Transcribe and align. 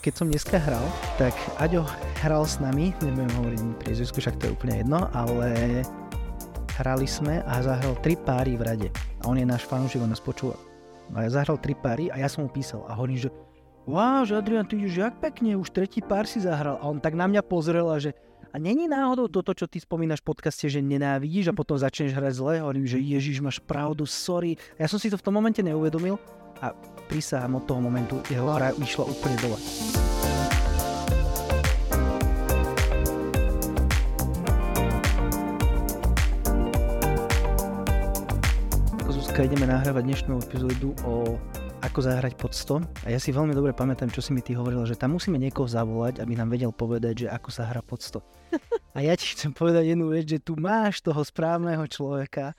keď 0.00 0.12
som 0.16 0.32
dneska 0.32 0.56
hral, 0.56 0.82
tak 1.20 1.36
Aďo 1.60 1.84
hral 2.24 2.48
s 2.48 2.56
nami, 2.56 2.96
nebudem 3.04 3.28
hovoriť 3.36 3.60
priezvisku, 3.84 4.16
však 4.16 4.40
to 4.40 4.48
je 4.48 4.54
úplne 4.56 4.80
jedno, 4.80 5.04
ale 5.12 5.84
hrali 6.80 7.04
sme 7.04 7.44
a 7.44 7.60
zahral 7.60 7.92
tri 8.00 8.16
páry 8.16 8.56
v 8.56 8.64
rade. 8.64 8.88
A 9.20 9.28
on 9.28 9.36
je 9.36 9.44
náš 9.44 9.68
fanúšik, 9.68 10.00
on 10.00 10.08
nás 10.08 10.24
počúva. 10.24 10.56
A 11.12 11.28
ja 11.28 11.30
zahral 11.36 11.60
tri 11.60 11.76
páry 11.76 12.08
a 12.08 12.16
ja 12.16 12.32
som 12.32 12.48
mu 12.48 12.50
písal 12.50 12.80
a 12.88 12.96
hovorím, 12.96 13.28
že 13.28 13.30
wow, 13.84 14.24
že 14.24 14.40
Adrian, 14.40 14.64
ty 14.64 14.80
ideš 14.80 15.04
jak 15.04 15.20
pekne, 15.20 15.60
už 15.60 15.68
tretí 15.68 16.00
pár 16.00 16.24
si 16.24 16.40
zahral. 16.40 16.80
A 16.80 16.88
on 16.88 16.96
tak 16.96 17.12
na 17.12 17.28
mňa 17.28 17.44
pozrel 17.44 17.84
a 17.92 18.00
že 18.00 18.16
a 18.50 18.58
není 18.58 18.90
náhodou 18.90 19.30
toto, 19.30 19.54
čo 19.54 19.70
ty 19.70 19.78
spomínaš 19.78 20.26
v 20.26 20.34
podcaste, 20.34 20.66
že 20.66 20.82
nenávidíš 20.82 21.52
a 21.52 21.54
potom 21.54 21.78
začneš 21.78 22.18
hrať 22.18 22.34
zle? 22.34 22.54
Hovorím, 22.58 22.82
že 22.82 22.98
Ježiš, 22.98 23.38
máš 23.38 23.62
pravdu, 23.62 24.02
sorry. 24.10 24.58
Ja 24.74 24.90
som 24.90 24.98
si 24.98 25.06
to 25.06 25.14
v 25.14 25.22
tom 25.22 25.38
momente 25.38 25.62
neuvedomil 25.62 26.18
a 26.58 26.74
prisahám 27.10 27.58
od 27.58 27.66
toho 27.66 27.82
momentu, 27.82 28.22
jeho 28.30 28.46
hra 28.46 28.70
išla 28.78 29.02
úplne 29.02 29.36
dole. 29.42 29.58
Zuzka, 39.10 39.42
ideme 39.42 39.66
nahrávať 39.66 40.06
dnešnú 40.06 40.38
epizódu 40.38 40.94
o 41.02 41.34
ako 41.82 42.06
zahrať 42.06 42.38
pod 42.38 42.54
100 42.54 42.78
a 43.02 43.08
ja 43.10 43.18
si 43.18 43.34
veľmi 43.34 43.56
dobre 43.56 43.74
pamätám, 43.74 44.12
čo 44.14 44.22
si 44.22 44.30
mi 44.30 44.38
ty 44.38 44.54
hovorila, 44.54 44.86
že 44.86 44.94
tam 44.94 45.18
musíme 45.18 45.34
niekoho 45.34 45.66
zavolať, 45.66 46.22
aby 46.22 46.38
nám 46.38 46.54
vedel 46.54 46.70
povedať, 46.70 47.26
že 47.26 47.32
ako 47.32 47.50
sa 47.50 47.66
hra 47.66 47.82
pod 47.82 48.06
100. 48.06 48.22
A 48.94 49.06
ja 49.06 49.14
ti 49.14 49.34
chcem 49.34 49.54
povedať 49.54 49.94
jednu 49.94 50.10
vec, 50.10 50.26
že 50.26 50.42
tu 50.42 50.58
máš 50.58 50.98
toho 50.98 51.22
správneho 51.22 51.86
človeka, 51.86 52.58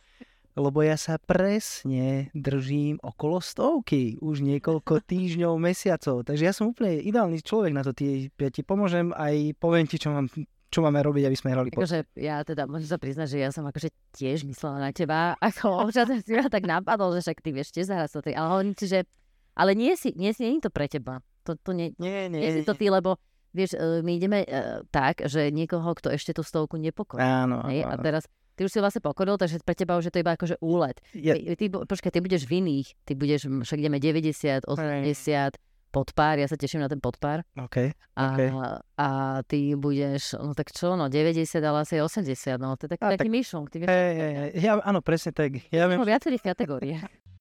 lebo 0.55 0.83
ja 0.83 0.99
sa 0.99 1.15
presne 1.17 2.27
držím 2.35 2.99
okolo 2.99 3.39
stovky 3.39 4.19
už 4.19 4.43
niekoľko 4.43 5.01
týždňov, 5.11 5.53
mesiacov. 5.59 6.27
Takže 6.27 6.43
ja 6.43 6.53
som 6.55 6.71
úplne 6.71 6.99
ideálny 6.99 7.39
človek 7.39 7.71
na 7.71 7.83
to. 7.85 7.95
Ty, 7.95 8.27
ja 8.27 8.49
ti 8.51 8.61
pomôžem 8.63 9.15
aj 9.15 9.55
poviem 9.59 9.87
ti, 9.87 9.99
čo 9.99 10.11
mám 10.11 10.27
čo 10.71 10.79
máme 10.79 11.03
robiť, 11.03 11.27
aby 11.27 11.35
sme 11.35 11.51
hrali 11.51 11.67
akože, 11.67 12.15
ja 12.15 12.47
teda 12.47 12.63
môžem 12.63 12.87
sa 12.87 12.95
priznať, 12.95 13.27
že 13.35 13.43
ja 13.43 13.51
som 13.51 13.67
akože 13.67 13.91
tiež 14.15 14.47
myslela 14.47 14.79
na 14.79 14.95
teba, 14.95 15.35
ako 15.43 15.83
občas 15.83 16.07
si 16.23 16.31
ma 16.31 16.47
tak 16.47 16.63
napadol, 16.63 17.11
že 17.19 17.27
však 17.27 17.43
ty 17.43 17.51
vieš 17.51 17.75
tiež 17.75 17.91
zahrať 17.91 18.23
to 18.23 18.31
ale 18.31 18.47
hovorím 18.47 18.75
si, 18.79 18.87
že 18.87 19.03
ale 19.51 19.75
nie 19.75 19.99
si, 19.99 20.15
nie 20.15 20.31
si, 20.31 20.47
nie 20.47 20.63
je 20.63 20.63
to 20.63 20.71
pre 20.71 20.87
teba. 20.87 21.19
To, 21.43 21.59
to 21.59 21.75
nie, 21.75 21.91
nie, 21.99 22.31
nie, 22.31 22.39
nie, 22.39 22.51
si 22.55 22.63
to 22.63 22.71
ty, 22.71 22.87
lebo 22.87 23.19
vieš, 23.51 23.75
e, 23.75 23.99
my 23.99 24.11
ideme 24.15 24.39
uh, 24.47 24.79
tak, 24.87 25.27
že 25.27 25.51
niekoho, 25.51 25.91
kto 25.91 26.07
ešte 26.15 26.31
tú 26.31 26.41
stovku 26.45 26.79
nepokoril. 26.79 27.19
Áno, 27.19 27.67
hej? 27.67 27.83
A 27.83 27.99
teraz 27.99 28.31
ty 28.55 28.67
už 28.67 28.71
si 28.71 28.79
vlastne 28.83 29.01
pokoril, 29.01 29.39
takže 29.39 29.61
pre 29.63 29.75
teba 29.75 29.97
už 29.97 30.09
je 30.09 30.13
to 30.13 30.21
iba 30.21 30.35
akože 30.35 30.59
úlet. 30.61 30.99
Ja... 31.15 31.35
Ty, 31.35 31.55
ty, 31.55 31.65
počkaj, 31.69 32.11
ty 32.11 32.19
budeš 32.19 32.43
v 32.47 32.63
iných, 32.63 32.87
ty 33.05 33.11
budeš, 33.15 33.47
však 33.47 33.77
ideme 33.79 33.97
90, 33.99 34.67
80, 34.67 34.67
hey 34.67 35.49
podpár, 35.91 36.39
ja 36.39 36.47
sa 36.47 36.55
teším 36.55 36.79
na 36.81 36.87
ten 36.87 37.03
podpár. 37.03 37.43
OK. 37.59 37.91
A, 38.15 38.23
okay. 38.31 38.49
a 38.95 39.07
ty 39.43 39.75
budeš, 39.75 40.39
no 40.39 40.55
tak 40.55 40.71
čo, 40.71 40.95
no 40.95 41.11
90, 41.11 41.43
ale 41.59 41.83
asi 41.83 41.99
80, 41.99 42.31
no 42.57 42.79
to 42.79 42.87
je 42.87 42.95
tak, 42.95 43.03
a, 43.03 43.19
taký 43.19 43.27
tak, 43.27 43.35
myšlunk. 43.35 43.67
Ty 43.67 43.83
vieš, 43.83 43.91
hey, 43.91 44.11
hey, 44.15 44.31
hey, 44.31 44.49
ja, 44.55 44.79
áno, 44.79 45.03
presne 45.03 45.35
tak. 45.35 45.59
Ja 45.69 45.91
viem. 45.91 45.99
viacerých 45.99 46.47
kategóriách. 46.55 47.11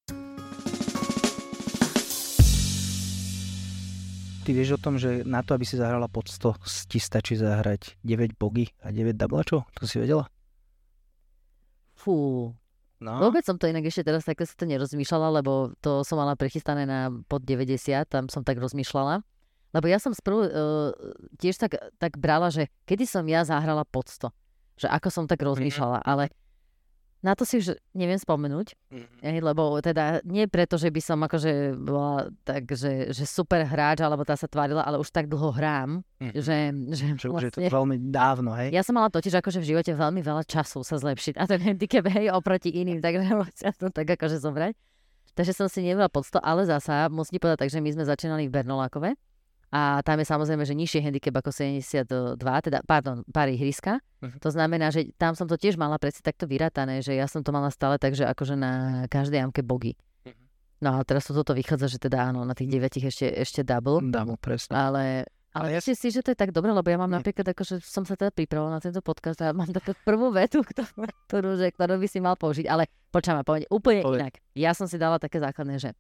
Ty 4.40 4.50
vieš 4.56 4.74
o 4.74 4.82
tom, 4.82 4.98
že 4.98 5.22
na 5.22 5.46
to, 5.46 5.54
aby 5.54 5.62
si 5.62 5.78
zahrala 5.78 6.10
pod 6.10 6.26
100, 6.26 6.58
ti 6.90 6.98
stačí 6.98 7.38
zahrať 7.38 8.00
9 8.02 8.34
bogy 8.34 8.66
a 8.82 8.90
9 8.90 9.14
dablačov? 9.14 9.62
To 9.78 9.86
si 9.86 10.02
vedela? 10.02 10.26
Fú, 12.00 12.50
No. 13.00 13.16
Vôbec 13.16 13.40
som 13.48 13.56
to 13.56 13.64
inak 13.64 13.88
ešte 13.88 14.04
teraz 14.04 14.28
takto 14.28 14.44
si 14.44 14.52
to 14.52 14.68
nerozmýšľala, 14.68 15.40
lebo 15.40 15.72
to 15.80 16.04
som 16.04 16.20
mala 16.20 16.36
prechystané 16.36 16.84
na 16.84 17.08
pod 17.32 17.40
90, 17.48 17.80
tam 18.04 18.28
som 18.28 18.44
tak 18.44 18.60
rozmýšľala. 18.60 19.24
Lebo 19.72 19.86
ja 19.88 19.96
som 19.96 20.12
sprv 20.12 20.36
uh, 20.36 20.92
tiež 21.40 21.56
tak, 21.56 21.80
tak 21.96 22.20
brala, 22.20 22.52
že 22.52 22.68
kedy 22.84 23.08
som 23.08 23.24
ja 23.24 23.40
zahrala 23.48 23.88
pod 23.88 24.12
100. 24.12 24.28
Že 24.84 24.86
ako 24.92 25.08
som 25.08 25.24
tak 25.24 25.40
mhm. 25.40 25.48
rozmýšľala, 25.48 26.04
ale 26.04 26.28
na 27.20 27.36
to 27.36 27.44
si 27.44 27.60
už 27.60 27.76
neviem 27.92 28.16
spomenúť, 28.16 28.72
mm-hmm. 28.88 29.44
lebo 29.44 29.76
teda 29.84 30.24
nie 30.24 30.48
preto, 30.48 30.80
že 30.80 30.88
by 30.88 31.00
som 31.04 31.20
akože 31.20 31.76
bola 31.76 32.32
tak, 32.48 32.72
že, 32.72 33.12
že 33.12 33.28
super 33.28 33.60
hráč, 33.68 34.00
alebo 34.00 34.24
tá 34.24 34.40
sa 34.40 34.48
tvárila, 34.48 34.80
ale 34.80 34.96
už 34.96 35.12
tak 35.12 35.28
dlho 35.28 35.52
hrám, 35.52 36.00
mm-hmm. 36.00 36.32
že, 36.40 36.58
že, 36.96 37.04
že 37.20 37.26
vlastne, 37.28 37.36
už 37.36 37.44
je 37.44 37.52
to 37.52 37.60
vlastne 37.60 37.76
veľmi 37.76 37.96
dávno, 38.08 38.50
hej? 38.56 38.72
Ja 38.72 38.80
som 38.80 38.96
mala 38.96 39.12
totiž 39.12 39.36
akože 39.36 39.60
v 39.60 39.68
živote 39.76 39.92
veľmi 39.92 40.24
veľa 40.24 40.48
času 40.48 40.80
sa 40.80 40.96
zlepšiť 40.96 41.36
a 41.36 41.44
ten 41.44 41.60
handicap, 41.60 42.08
hej, 42.08 42.32
oproti 42.32 42.72
iným, 42.72 43.04
takže 43.04 43.20
musím 43.36 43.72
to 43.84 43.86
tak 43.92 44.08
akože 44.16 44.40
zobrať. 44.40 44.72
Takže 45.36 45.52
som 45.54 45.68
si 45.70 45.86
nevedela 45.86 46.10
pod 46.10 46.26
100, 46.26 46.42
ale 46.42 46.66
zasa 46.66 47.06
musím 47.06 47.38
povedať 47.38 47.64
tak, 47.64 47.70
že 47.70 47.78
my 47.78 47.90
sme 47.94 48.04
začínali 48.08 48.50
v 48.50 48.54
Bernolákove 48.60 49.14
a 49.70 50.02
tam 50.02 50.18
je 50.18 50.26
samozrejme, 50.26 50.66
že 50.66 50.74
nižší 50.74 50.98
handicap 50.98 51.38
ako 51.38 51.54
72, 51.54 52.42
teda, 52.42 52.82
pardon, 52.82 53.22
pár 53.30 53.46
ihriska. 53.46 54.02
Uh-huh. 54.18 54.34
To 54.42 54.50
znamená, 54.50 54.90
že 54.90 55.14
tam 55.14 55.38
som 55.38 55.46
to 55.46 55.54
tiež 55.54 55.78
mala 55.78 55.94
predsa 55.94 56.26
takto 56.26 56.50
vyratané, 56.50 57.06
že 57.06 57.14
ja 57.14 57.30
som 57.30 57.46
to 57.46 57.54
mala 57.54 57.70
stále 57.70 57.94
tak, 57.94 58.18
že 58.18 58.26
akože 58.26 58.58
na 58.58 59.06
každej 59.06 59.38
jamke 59.38 59.62
bogy. 59.62 59.94
Uh-huh. 60.26 60.34
No 60.82 60.98
a 60.98 61.06
teraz 61.06 61.30
to 61.30 61.38
toto 61.38 61.54
vychádza, 61.54 61.86
že 61.86 61.98
teda 62.02 62.34
áno, 62.34 62.42
na 62.42 62.58
tých 62.58 62.66
9 62.66 62.98
ešte, 62.98 63.30
ešte 63.30 63.62
double. 63.62 64.02
Double, 64.10 64.34
presne. 64.42 64.74
Ale, 64.74 65.04
ale, 65.54 65.78
ale 65.78 65.78
ja 65.78 65.80
si, 65.82 65.94
že 65.94 66.18
to 66.18 66.34
je 66.34 66.38
tak 66.42 66.50
dobré, 66.50 66.74
lebo 66.74 66.90
ja 66.90 66.98
mám 66.98 67.10
napríklad, 67.10 67.54
akože 67.54 67.78
som 67.78 68.02
sa 68.02 68.18
teda 68.18 68.34
pripravovala 68.34 68.74
na 68.74 68.82
tento 68.82 68.98
podcast 69.06 69.38
a 69.38 69.54
mám 69.54 69.70
takú 69.70 69.94
prvú 70.02 70.34
vetu, 70.34 70.62
ktorú, 70.70 70.90
ktorú, 71.30 71.50
že, 71.54 71.70
ktorú 71.70 71.94
by 71.94 72.08
si 72.10 72.18
mal 72.18 72.34
použiť. 72.34 72.66
Ale 72.66 72.90
počkaj 73.14 73.38
ma, 73.38 73.46
povedať 73.46 73.70
úplne 73.70 74.02
Poved. 74.02 74.18
inak. 74.18 74.34
Ja 74.58 74.74
som 74.74 74.90
si 74.90 74.98
dala 74.98 75.22
také 75.22 75.38
základné, 75.38 75.78
že 75.78 75.94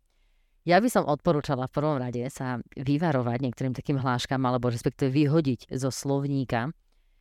ja 0.68 0.76
by 0.76 0.88
som 0.92 1.08
odporúčala 1.08 1.64
v 1.68 1.74
prvom 1.74 1.96
rade 1.96 2.20
sa 2.28 2.60
vyvarovať 2.76 3.38
niektorým 3.40 3.72
takým 3.72 3.96
hláškam, 3.96 4.40
alebo 4.44 4.68
respektíve 4.68 5.08
vyhodiť 5.08 5.72
zo 5.72 5.88
slovníka 5.88 6.68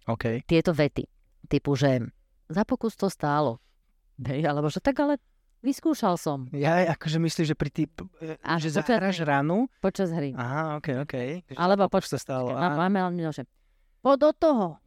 okay. 0.04 0.44
tieto 0.44 0.76
vety. 0.76 1.08
Typu, 1.48 1.80
že 1.80 2.04
za 2.52 2.68
pokus 2.68 3.00
to 3.00 3.08
stálo. 3.08 3.64
Hej, 4.20 4.44
alebo 4.44 4.68
že 4.68 4.84
tak 4.84 5.00
ale 5.00 5.24
vyskúšal 5.64 6.20
som. 6.20 6.52
Ja 6.52 6.84
akože 6.92 7.18
myslím, 7.24 7.46
že 7.48 7.56
pri 7.56 7.70
tý, 7.72 7.84
a, 8.44 8.60
že 8.60 8.76
zahraš 8.76 9.24
ranu. 9.24 9.72
Počas 9.80 10.12
hry. 10.12 10.36
Aha, 10.36 10.84
ok, 10.84 11.08
ok. 11.08 11.16
Alebo 11.56 11.88
počas 11.88 12.16
to 12.16 12.20
stálo. 12.20 12.52
Máme 12.52 13.00
ale 13.00 13.32
že 13.32 13.48
po 14.04 14.20
do 14.20 14.36
toho. 14.36 14.80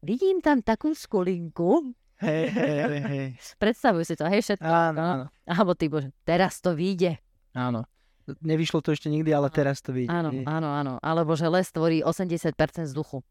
Vidím 0.00 0.40
tam 0.40 0.64
takú 0.64 0.94
skulinku. 0.94 1.92
Hej, 2.18 2.44
hej, 2.50 3.02
hej. 3.04 3.28
Predstavuj 3.62 4.08
si 4.08 4.14
to, 4.16 4.26
hej, 4.26 4.42
všetko. 4.42 4.66
Áno, 4.66 5.00
áno. 5.02 5.24
Alebo 5.46 5.74
ty, 5.74 5.90
bože, 5.90 6.10
teraz 6.22 6.58
to 6.58 6.74
vyjde. 6.74 7.18
Áno. 7.54 7.86
Nevyšlo 8.42 8.84
to 8.84 8.92
ešte 8.92 9.08
nikdy, 9.08 9.30
ale 9.32 9.48
teraz 9.48 9.80
to 9.80 9.94
vidí. 9.94 10.12
Áno, 10.12 10.28
áno, 10.44 10.68
áno. 10.68 10.92
Alebo 11.00 11.32
že 11.38 11.48
les 11.48 11.68
tvorí 11.72 12.04
80% 12.04 12.52
vzduchu. 12.88 13.24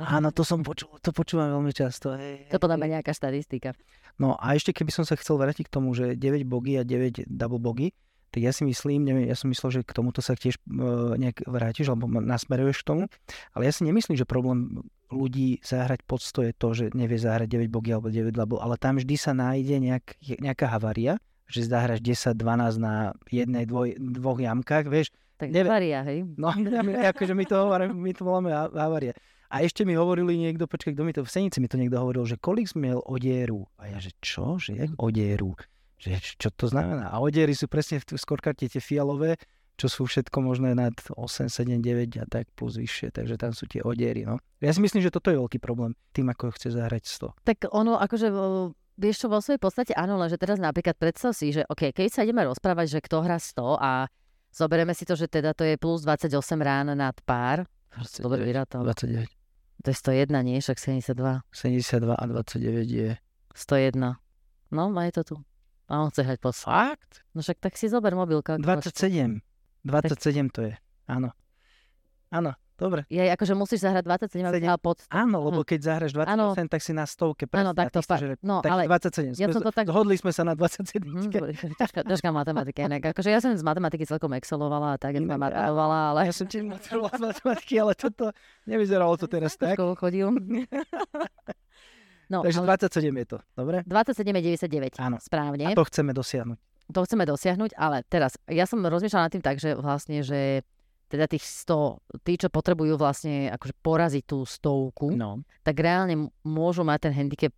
Áno, 0.00 0.32
to 0.32 0.42
som 0.42 0.64
počul, 0.64 0.88
to 1.04 1.12
počúvam 1.12 1.52
veľmi 1.60 1.72
často. 1.76 2.16
Hej, 2.16 2.48
to 2.48 2.56
podľa 2.56 2.80
mňa 2.80 2.88
nejaká 2.98 3.12
štatistika. 3.12 3.76
No 4.16 4.40
a 4.40 4.56
ešte 4.56 4.72
keby 4.72 4.88
som 4.88 5.04
sa 5.04 5.20
chcel 5.20 5.36
vrátiť 5.36 5.68
k 5.68 5.74
tomu, 5.74 5.92
že 5.92 6.16
9 6.16 6.48
bogy 6.48 6.80
a 6.80 6.82
9 6.84 7.28
double 7.28 7.60
bogy, 7.60 7.92
tak 8.32 8.40
ja 8.40 8.52
si 8.56 8.64
myslím, 8.64 9.04
neviem, 9.04 9.28
ja 9.28 9.36
som 9.36 9.52
myslel, 9.52 9.80
že 9.80 9.80
k 9.84 9.92
tomuto 9.92 10.24
sa 10.24 10.32
tiež 10.32 10.56
uh, 10.64 11.20
nejak 11.20 11.44
vrátiš, 11.44 11.92
alebo 11.92 12.08
nasmeruješ 12.08 12.80
k 12.80 12.88
tomu, 12.88 13.04
ale 13.52 13.68
ja 13.68 13.72
si 13.76 13.84
nemyslím, 13.84 14.16
že 14.16 14.24
problém 14.24 14.80
ľudí 15.12 15.60
zahrať 15.60 16.00
pod 16.08 16.24
100 16.24 16.48
je 16.48 16.52
to, 16.56 16.68
že 16.72 16.84
nevie 16.96 17.20
zahrať 17.20 17.44
9 17.60 17.68
bogy 17.68 17.92
alebo 17.92 18.08
9 18.08 18.32
double, 18.32 18.64
ale 18.64 18.80
tam 18.80 18.96
vždy 18.96 19.20
sa 19.20 19.36
nájde 19.36 19.76
nejak, 19.84 20.16
nejaká 20.40 20.72
havária 20.72 21.20
že 21.52 21.68
zahraš 21.68 22.00
10-12 22.00 22.80
na 22.80 23.12
jednej, 23.28 23.68
dvoj, 23.68 24.00
dvoch 24.00 24.40
jamkách, 24.40 24.88
vieš. 24.88 25.12
Tak 25.36 25.52
neve... 25.52 25.68
avaria, 25.68 26.00
hej? 26.08 26.24
No, 26.40 26.48
akože 27.12 27.36
my 27.36 27.44
to, 27.44 27.54
hovoríme, 27.60 27.92
my 27.92 28.12
to 28.16 28.22
voláme 28.24 28.50
avaria. 28.56 29.12
A 29.52 29.60
ešte 29.60 29.84
mi 29.84 29.92
hovorili 29.92 30.40
niekto, 30.40 30.64
počkaj, 30.64 30.96
kto 30.96 31.04
mi 31.04 31.12
to, 31.12 31.20
v 31.20 31.28
Senici 31.28 31.60
mi 31.60 31.68
to 31.68 31.76
niekto 31.76 32.00
hovoril, 32.00 32.24
že 32.24 32.40
kolik 32.40 32.72
sme 32.72 32.96
mal 32.96 33.04
odieru. 33.04 33.68
A 33.76 33.92
ja, 33.92 34.00
že 34.00 34.16
čo, 34.24 34.56
že 34.56 34.80
jak 34.80 34.96
odieru? 34.96 35.52
Že 36.00 36.40
čo 36.40 36.48
to 36.56 36.72
znamená? 36.72 37.12
A 37.12 37.20
odiery 37.20 37.52
sú 37.52 37.68
presne 37.68 38.00
v 38.00 38.16
skorkarte 38.16 38.64
tie 38.64 38.80
fialové, 38.80 39.36
čo 39.76 39.92
sú 39.92 40.02
všetko 40.08 40.38
možné 40.40 40.72
nad 40.72 40.96
8, 40.96 41.52
7, 41.52 41.84
9 41.84 42.22
a 42.22 42.26
tak 42.28 42.48
plus 42.56 42.80
vyššie, 42.80 43.12
takže 43.12 43.36
tam 43.36 43.52
sú 43.52 43.68
tie 43.68 43.84
odiery, 43.84 44.24
no. 44.24 44.40
Ja 44.60 44.72
si 44.72 44.80
myslím, 44.80 45.04
že 45.04 45.12
toto 45.12 45.28
je 45.28 45.40
veľký 45.40 45.58
problém, 45.60 45.96
tým 46.16 46.32
ako 46.32 46.54
chce 46.56 46.72
zahrať 46.72 47.34
100. 47.34 47.44
Tak 47.44 47.58
ono, 47.72 48.00
akože 48.00 48.28
Vieš 49.00 49.24
čo, 49.24 49.26
vo 49.32 49.40
svojej 49.40 49.60
podstate 49.60 49.92
áno, 49.96 50.20
lenže 50.20 50.36
teraz 50.36 50.60
napríklad 50.60 50.96
predstav 51.00 51.32
si, 51.32 51.50
že 51.50 51.64
OK, 51.64 51.96
keď 51.96 52.12
sa 52.12 52.20
ideme 52.28 52.44
rozprávať, 52.44 52.98
že 52.98 52.98
kto 53.00 53.24
hrá 53.24 53.40
100 53.40 53.80
a 53.80 54.06
zoberieme 54.52 54.92
si 54.92 55.08
to, 55.08 55.16
že 55.16 55.32
teda 55.32 55.56
to 55.56 55.64
je 55.64 55.80
plus 55.80 56.04
28 56.04 56.28
rán 56.60 56.92
nad 56.92 57.16
pár. 57.24 57.64
Dobre 58.20 58.44
vyrátal. 58.44 58.84
29. 58.84 59.28
To 59.82 59.86
je 59.90 59.96
101, 59.96 60.28
nie? 60.44 60.60
Však 60.60 60.78
72. 60.78 61.42
72 61.50 62.14
a 62.14 62.24
29 62.28 62.86
je... 62.86 63.16
101. 63.52 64.16
No, 64.72 64.82
má 64.88 65.08
je 65.08 65.20
to 65.20 65.22
tu. 65.24 65.36
A 65.92 66.00
on 66.00 66.08
chce 66.08 66.24
hrať 66.24 66.38
po 66.40 66.54
Fakt? 66.56 67.20
No 67.36 67.44
však 67.44 67.60
tak 67.60 67.74
si 67.76 67.90
zober 67.90 68.16
mobilka. 68.16 68.56
27. 68.56 69.42
27 69.84 70.48
to 70.54 70.60
je. 70.70 70.74
Áno. 71.10 71.34
Áno. 72.32 72.56
Dobre. 72.82 73.06
Je 73.06 73.22
akože 73.22 73.54
musíš 73.54 73.80
zahrať 73.80 74.02
27 74.26 74.42
aby 74.42 74.58
mal 74.60 74.76
pod... 74.76 75.06
Áno, 75.08 75.38
lebo 75.40 75.62
Hm. 75.62 75.68
keď 75.68 75.80
zahraš 75.80 76.10
28, 76.12 76.26
Áno. 76.28 76.46
tak 76.66 76.80
si 76.80 76.90
na 76.90 77.04
stovke. 77.04 77.46
Áno, 77.46 77.70
presne, 77.70 77.72
tak 77.72 77.86
a 77.86 77.92
to 77.92 78.00
fakt. 78.02 78.22
No, 78.42 78.58
tak 78.58 78.70
ale 78.70 78.82
27. 78.84 79.38
ja 79.38 79.46
som 79.48 79.62
to 79.62 79.70
tak- 79.70 79.86
Zhodli 79.86 80.14
sme 80.14 80.30
sa 80.30 80.42
na 80.42 80.52
27. 80.52 80.98
Mhm, 80.98 81.30
ťažká, 81.76 82.02
ťažká 82.02 82.28
matematika 82.28 82.82
inak. 82.82 83.02
Akože 83.12 83.28
ja 83.28 83.38
som 83.38 83.52
z 83.52 83.62
matematiky 83.62 84.02
celkom 84.02 84.34
excelovala 84.34 84.94
a 84.94 84.98
tak, 84.98 85.14
Inak, 85.14 85.30
a- 85.30 85.40
maturovala, 85.40 85.98
ale 86.10 86.20
Ja 86.24 86.34
som 86.34 86.44
tiež 86.44 86.66
maturoval 86.66 87.14
z 87.14 87.22
matematiky, 87.22 87.74
ale 87.78 87.92
toto 87.94 88.34
nevyzeralo 88.64 89.14
to 89.14 89.26
teraz 89.26 89.54
tak. 89.54 89.78
chodil. 89.94 90.28
No, 92.28 92.40
Takže 92.40 92.58
ale 92.58 92.80
27 92.80 93.12
je 93.12 93.26
to, 93.26 93.38
dobre? 93.52 93.84
27 93.84 94.24
je 94.24 94.42
99. 94.56 94.96
Áno. 94.96 95.20
Správne. 95.20 95.68
A 95.68 95.76
to 95.76 95.84
chceme 95.84 96.10
dosiahnuť. 96.10 96.56
to 96.88 97.00
chceme 97.04 97.24
dosiahnuť, 97.24 97.70
ale 97.74 98.00
teraz, 98.06 98.40
ja 98.46 98.64
som 98.64 98.80
rozmýšľala 98.80 99.28
nad 99.28 99.32
tým 99.32 99.44
tak, 99.44 99.56
že 99.56 99.76
vlastne, 99.76 100.20
že 100.20 100.64
teda 101.12 101.28
tých 101.28 101.44
100, 101.44 102.24
tí, 102.24 102.40
čo 102.40 102.48
potrebujú 102.48 102.96
vlastne 102.96 103.52
akože 103.52 103.74
poraziť 103.78 104.24
tú 104.24 104.48
stovku, 104.48 105.12
No. 105.12 105.44
tak 105.60 105.76
reálne 105.76 106.32
môžu 106.40 106.80
mať 106.82 107.06
ten 107.06 107.12
handicap 107.12 107.52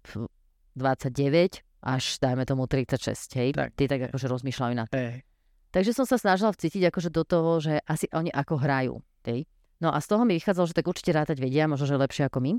29 0.75 1.63
až 1.85 2.05
dajme 2.19 2.43
tomu 2.43 2.65
36, 2.67 3.39
hej? 3.39 3.53
Tak. 3.53 3.77
Tí 3.77 3.85
tak 3.87 4.11
akože 4.11 4.27
rozmýšľajú 4.27 4.75
nad 4.75 4.89
Hej. 4.91 5.23
Takže 5.71 5.91
som 5.93 6.07
sa 6.07 6.17
snažila 6.17 6.51
vcítiť 6.51 6.89
akože 6.89 7.11
do 7.11 7.23
toho, 7.23 7.59
že 7.59 7.83
asi 7.85 8.07
oni 8.11 8.31
ako 8.31 8.55
hrajú, 8.57 8.95
hej? 9.27 9.45
No 9.79 9.91
a 9.91 9.99
z 9.99 10.07
toho 10.07 10.23
mi 10.25 10.35
vychádzalo, 10.35 10.71
že 10.71 10.75
tak 10.75 10.87
určite 10.87 11.13
rátať 11.13 11.39
vedia, 11.39 11.67
možno, 11.67 11.85
že 11.85 11.99
lepšie 11.99 12.27
ako 12.27 12.39
my. 12.41 12.53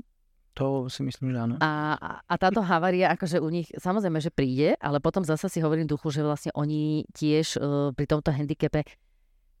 To 0.56 0.88
si 0.88 1.04
myslím, 1.04 1.32
že 1.32 1.38
áno. 1.38 1.54
A, 1.60 1.96
a- 2.24 2.38
táto 2.38 2.64
havária, 2.64 3.12
akože 3.12 3.40
u 3.40 3.48
nich, 3.50 3.68
samozrejme, 3.72 4.20
že 4.20 4.32
príde, 4.32 4.72
ale 4.80 5.00
potom 5.00 5.20
zasa 5.20 5.48
si 5.48 5.60
hovorím 5.60 5.84
duchu, 5.84 6.08
že 6.08 6.24
vlastne 6.24 6.48
oni 6.56 7.04
tiež 7.12 7.56
uh, 7.56 7.92
pri 7.92 8.06
tomto 8.06 8.32
handicape 8.32 8.84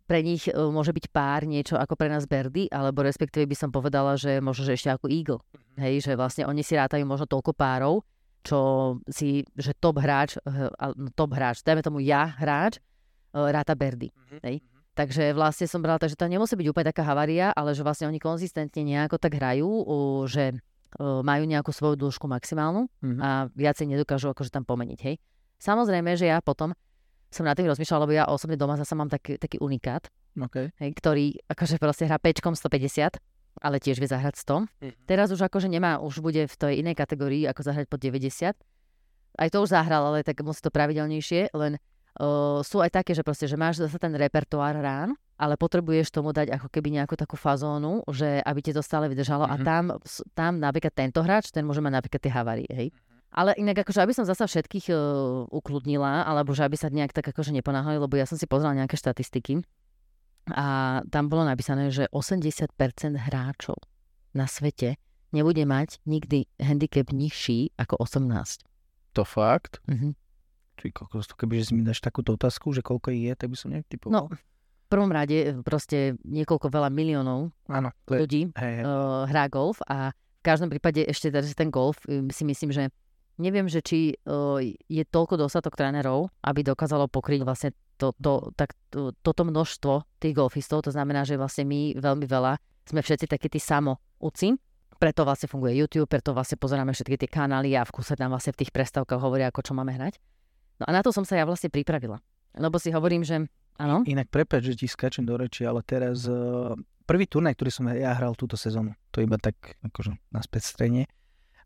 pre 0.06 0.22
nich 0.22 0.46
uh, 0.46 0.70
môže 0.70 0.94
byť 0.94 1.06
pár 1.10 1.44
niečo 1.44 1.74
ako 1.74 1.98
pre 1.98 2.06
nás 2.06 2.24
Berdy, 2.30 2.70
alebo 2.70 3.02
respektíve 3.02 3.44
by 3.50 3.56
som 3.58 3.70
povedala, 3.74 4.14
že 4.14 4.38
možno, 4.38 4.64
že 4.64 4.78
ešte 4.78 4.94
ako 4.94 5.10
Eagle. 5.10 5.42
Hej, 5.76 6.06
že 6.06 6.12
vlastne 6.14 6.46
oni 6.46 6.62
si 6.62 6.78
rátajú 6.78 7.02
možno 7.02 7.26
toľko 7.26 7.52
párov, 7.52 8.06
čo 8.46 8.58
si, 9.10 9.42
že 9.58 9.74
top 9.76 9.98
hráč, 9.98 10.38
uh, 10.46 10.70
no, 10.94 11.10
top 11.12 11.34
hráč, 11.34 11.66
dajme 11.66 11.82
tomu 11.82 11.98
ja 12.00 12.30
hráč, 12.38 12.78
uh, 13.34 13.50
ráta 13.50 13.74
Berdy. 13.74 14.14
Hej. 14.40 14.62
Takže 14.96 15.36
vlastne 15.36 15.68
som 15.68 15.84
brala, 15.84 16.00
takže 16.00 16.16
to 16.16 16.24
nemusí 16.24 16.56
byť 16.56 16.72
úplne 16.72 16.88
taká 16.88 17.04
havária, 17.04 17.52
ale 17.52 17.76
že 17.76 17.84
vlastne 17.84 18.08
oni 18.08 18.16
konzistentne 18.16 18.80
nejako 18.80 19.20
tak 19.20 19.36
hrajú, 19.36 19.68
že 20.24 20.56
majú 20.96 21.44
nejakú 21.44 21.68
svoju 21.68 22.00
dĺžku 22.00 22.24
maximálnu 22.24 22.88
Mhm. 23.04 23.20
a 23.20 23.28
viacej 23.52 23.92
nedokážu 23.92 24.32
akože 24.32 24.48
tam 24.48 24.64
pomeniť, 24.64 24.98
hej. 25.04 25.20
Samozrejme, 25.60 26.16
že 26.16 26.32
ja 26.32 26.40
potom 26.40 26.72
som 27.28 27.44
nad 27.44 27.54
tým 27.54 27.66
rozmýšľala, 27.66 28.02
lebo 28.04 28.14
ja 28.14 28.24
osobne 28.26 28.54
doma 28.54 28.74
zase 28.74 28.94
mám 28.94 29.08
taký, 29.08 29.36
taký 29.36 29.58
unikát, 29.58 30.08
OK. 30.34 30.70
hej, 30.72 30.90
ktorý 30.94 31.36
akože 31.46 31.76
proste 31.76 32.06
hrá 32.06 32.16
pečkom 32.16 32.54
150, 32.54 33.18
ale 33.56 33.76
tiež 33.76 33.96
vie 33.96 34.06
zahrať 34.06 34.36
100. 34.36 34.68
Mhm. 34.80 34.92
Teraz 35.04 35.28
už 35.30 35.40
akože 35.42 35.66
nemá, 35.66 35.98
už 35.98 36.20
bude 36.20 36.44
v 36.44 36.54
tej 36.54 36.80
inej 36.80 36.94
kategórii, 36.94 37.44
ako 37.44 37.60
zahrať 37.62 37.86
pod 37.88 38.00
90. 38.00 38.52
Aj 39.36 39.48
to 39.52 39.58
už 39.60 39.68
zahral, 39.68 40.06
ale 40.06 40.24
tak 40.24 40.40
musí 40.40 40.60
to 40.60 40.70
pravidelnejšie, 40.70 41.52
len 41.52 41.76
uh, 41.76 42.64
sú 42.64 42.80
aj 42.80 42.88
také, 42.94 43.12
že 43.12 43.20
proste, 43.20 43.44
že 43.44 43.56
máš 43.56 43.84
zase 43.84 43.96
ten 43.96 44.12
repertoár 44.12 44.72
rán, 44.72 45.12
ale 45.36 45.60
potrebuješ 45.60 46.08
tomu 46.08 46.32
dať 46.32 46.48
ako 46.56 46.72
keby 46.72 46.96
nejakú 46.96 47.12
takú 47.12 47.36
fazónu, 47.36 48.00
že 48.08 48.40
aby 48.40 48.64
ti 48.64 48.72
to 48.72 48.80
stále 48.80 49.04
vydržalo 49.04 49.44
a 49.44 49.60
Mhm. 49.60 49.64
tam, 49.64 49.84
tam 50.32 50.52
napríklad 50.56 50.92
tento 50.94 51.20
hráč, 51.20 51.52
ten 51.52 51.60
môže 51.60 51.84
mať 51.84 51.92
napríklad 51.92 52.20
tie 52.24 52.32
havárie, 52.32 52.70
hej. 52.72 52.88
Ale 53.36 53.52
inak 53.60 53.84
akože, 53.84 54.00
aby 54.00 54.16
som 54.16 54.24
zasa 54.24 54.48
všetkých 54.48 54.88
uh, 54.96 55.44
ukludnila, 55.52 56.24
alebo 56.24 56.56
že 56.56 56.64
aby 56.64 56.80
sa 56.80 56.88
nejak 56.88 57.12
tak 57.12 57.28
akože 57.28 57.52
neponáhali, 57.52 58.00
lebo 58.00 58.16
ja 58.16 58.24
som 58.24 58.40
si 58.40 58.48
pozrela 58.48 58.72
nejaké 58.72 58.96
štatistiky 58.96 59.60
a 60.54 61.00
tam 61.10 61.26
bolo 61.26 61.42
napísané, 61.42 61.90
že 61.90 62.06
80% 62.14 62.70
hráčov 63.18 63.76
na 64.30 64.46
svete 64.46 64.94
nebude 65.34 65.66
mať 65.66 65.98
nikdy 66.06 66.46
handicap 66.62 67.10
nižší 67.10 67.74
ako 67.74 67.98
18. 67.98 68.62
To 69.18 69.22
fakt? 69.26 69.82
Mhm. 69.90 70.14
Či 70.76 70.92
kokos, 70.92 71.24
to 71.24 71.34
keby 71.40 71.64
že 71.64 71.72
si 71.72 71.72
mi 71.72 71.82
dáš 71.82 72.04
takúto 72.04 72.36
otázku, 72.36 72.68
že 72.76 72.84
koľko 72.84 73.08
je, 73.08 73.32
tak 73.32 73.48
by 73.48 73.56
som 73.56 73.72
nejak 73.72 73.88
typoval. 73.88 74.12
No, 74.12 74.22
v 74.28 74.88
prvom 74.92 75.08
rade 75.08 75.36
e, 75.40 75.46
proste 75.64 76.20
niekoľko 76.20 76.68
veľa 76.68 76.92
miliónov 76.92 77.48
áno. 77.66 77.88
Ľudí 78.06 78.52
hej, 78.52 78.72
hej. 78.80 78.82
uh, 78.84 79.24
hrá 79.24 79.48
golf 79.48 79.80
a 79.88 80.12
v 80.12 80.42
každom 80.44 80.68
prípade 80.68 81.00
ešte 81.08 81.32
že 81.32 81.56
ten 81.56 81.72
golf 81.72 82.04
si 82.06 82.44
myslím, 82.44 82.70
že 82.70 82.92
neviem, 83.36 83.68
že 83.68 83.80
či 83.84 83.98
uh, 84.24 84.60
je 84.88 85.04
toľko 85.06 85.40
dostatok 85.40 85.76
trénerov, 85.76 86.32
aby 86.44 86.60
dokázalo 86.64 87.08
pokryť 87.08 87.40
vlastne 87.44 87.70
to, 87.96 88.12
to, 88.20 88.52
tak, 88.56 88.76
to, 88.92 89.12
toto 89.24 89.42
množstvo 89.44 90.20
tých 90.20 90.36
golfistov. 90.36 90.84
To 90.84 90.92
znamená, 90.92 91.24
že 91.24 91.40
vlastne 91.40 91.64
my 91.64 91.96
veľmi 91.96 92.26
veľa 92.28 92.60
sme 92.86 93.00
všetci 93.00 93.26
takí 93.26 93.48
tí 93.48 93.60
samouci. 93.60 94.54
Preto 94.96 95.28
vlastne 95.28 95.48
funguje 95.48 95.76
YouTube, 95.76 96.08
preto 96.08 96.32
vlastne 96.32 96.56
pozeráme 96.56 96.96
všetky 96.96 97.20
tie 97.20 97.28
kanály 97.28 97.76
a 97.76 97.84
v 97.84 97.92
kuse 97.92 98.16
tam 98.16 98.32
vlastne 98.32 98.56
v 98.56 98.64
tých 98.64 98.72
prestávkach 98.72 99.20
hovoria, 99.20 99.52
ako 99.52 99.60
čo 99.60 99.72
máme 99.76 99.92
hrať. 99.92 100.16
No 100.80 100.88
a 100.88 100.90
na 100.92 101.04
to 101.04 101.12
som 101.12 101.24
sa 101.24 101.36
ja 101.36 101.44
vlastne 101.44 101.68
pripravila. 101.68 102.16
Lebo 102.56 102.80
si 102.80 102.88
hovorím, 102.88 103.20
že 103.20 103.44
áno, 103.76 104.04
Inak 104.08 104.32
prepáč, 104.32 104.72
že 104.72 104.74
ti 104.80 104.86
skáčem 104.88 105.28
do 105.28 105.36
reči, 105.36 105.68
ale 105.68 105.84
teraz 105.84 106.24
uh, 106.24 106.72
prvý 107.04 107.28
turnaj, 107.28 107.60
ktorý 107.60 107.70
som 107.72 107.84
ja 107.92 108.16
hral 108.16 108.32
túto 108.32 108.56
sezónu, 108.56 108.96
to 109.12 109.20
iba 109.20 109.36
tak 109.36 109.76
akože 109.84 110.16
na 110.32 110.40
spätstrenie, 110.40 111.04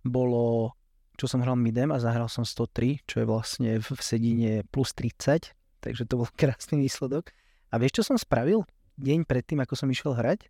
bolo, 0.02 0.74
čo 1.20 1.28
som 1.28 1.44
hral 1.44 1.52
midem 1.52 1.92
a 1.92 2.00
zahral 2.00 2.32
som 2.32 2.48
103, 2.48 3.04
čo 3.04 3.20
je 3.20 3.26
vlastne 3.28 3.76
v, 3.76 3.88
sedine 4.00 4.64
plus 4.72 4.96
30, 4.96 5.52
takže 5.84 6.08
to 6.08 6.16
bol 6.16 6.28
krásny 6.40 6.80
výsledok. 6.80 7.36
A 7.68 7.76
vieš, 7.76 8.00
čo 8.00 8.02
som 8.08 8.16
spravil 8.16 8.64
deň 8.96 9.28
predtým, 9.28 9.60
ako 9.60 9.76
som 9.76 9.92
išiel 9.92 10.16
hrať? 10.16 10.48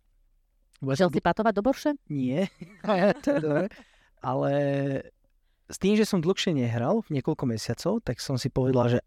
Lebo 0.79 0.95
ja 0.95 1.03
šiel 1.03 1.11
som- 1.11 1.17
si 1.19 1.27
patovať 1.27 1.53
do 1.59 1.63
borše? 1.67 1.91
Nie, 2.07 2.47
to 3.27 3.27
je 3.35 3.39
dobré. 3.43 3.67
ale 4.23 4.51
s 5.67 5.75
tým, 5.75 5.99
že 5.99 6.07
som 6.07 6.23
dlhšie 6.23 6.55
nehral, 6.55 7.03
niekoľko 7.11 7.43
mesiacov, 7.51 7.99
tak 8.07 8.23
som 8.23 8.39
si 8.39 8.47
povedal, 8.47 8.95
že, 8.95 8.99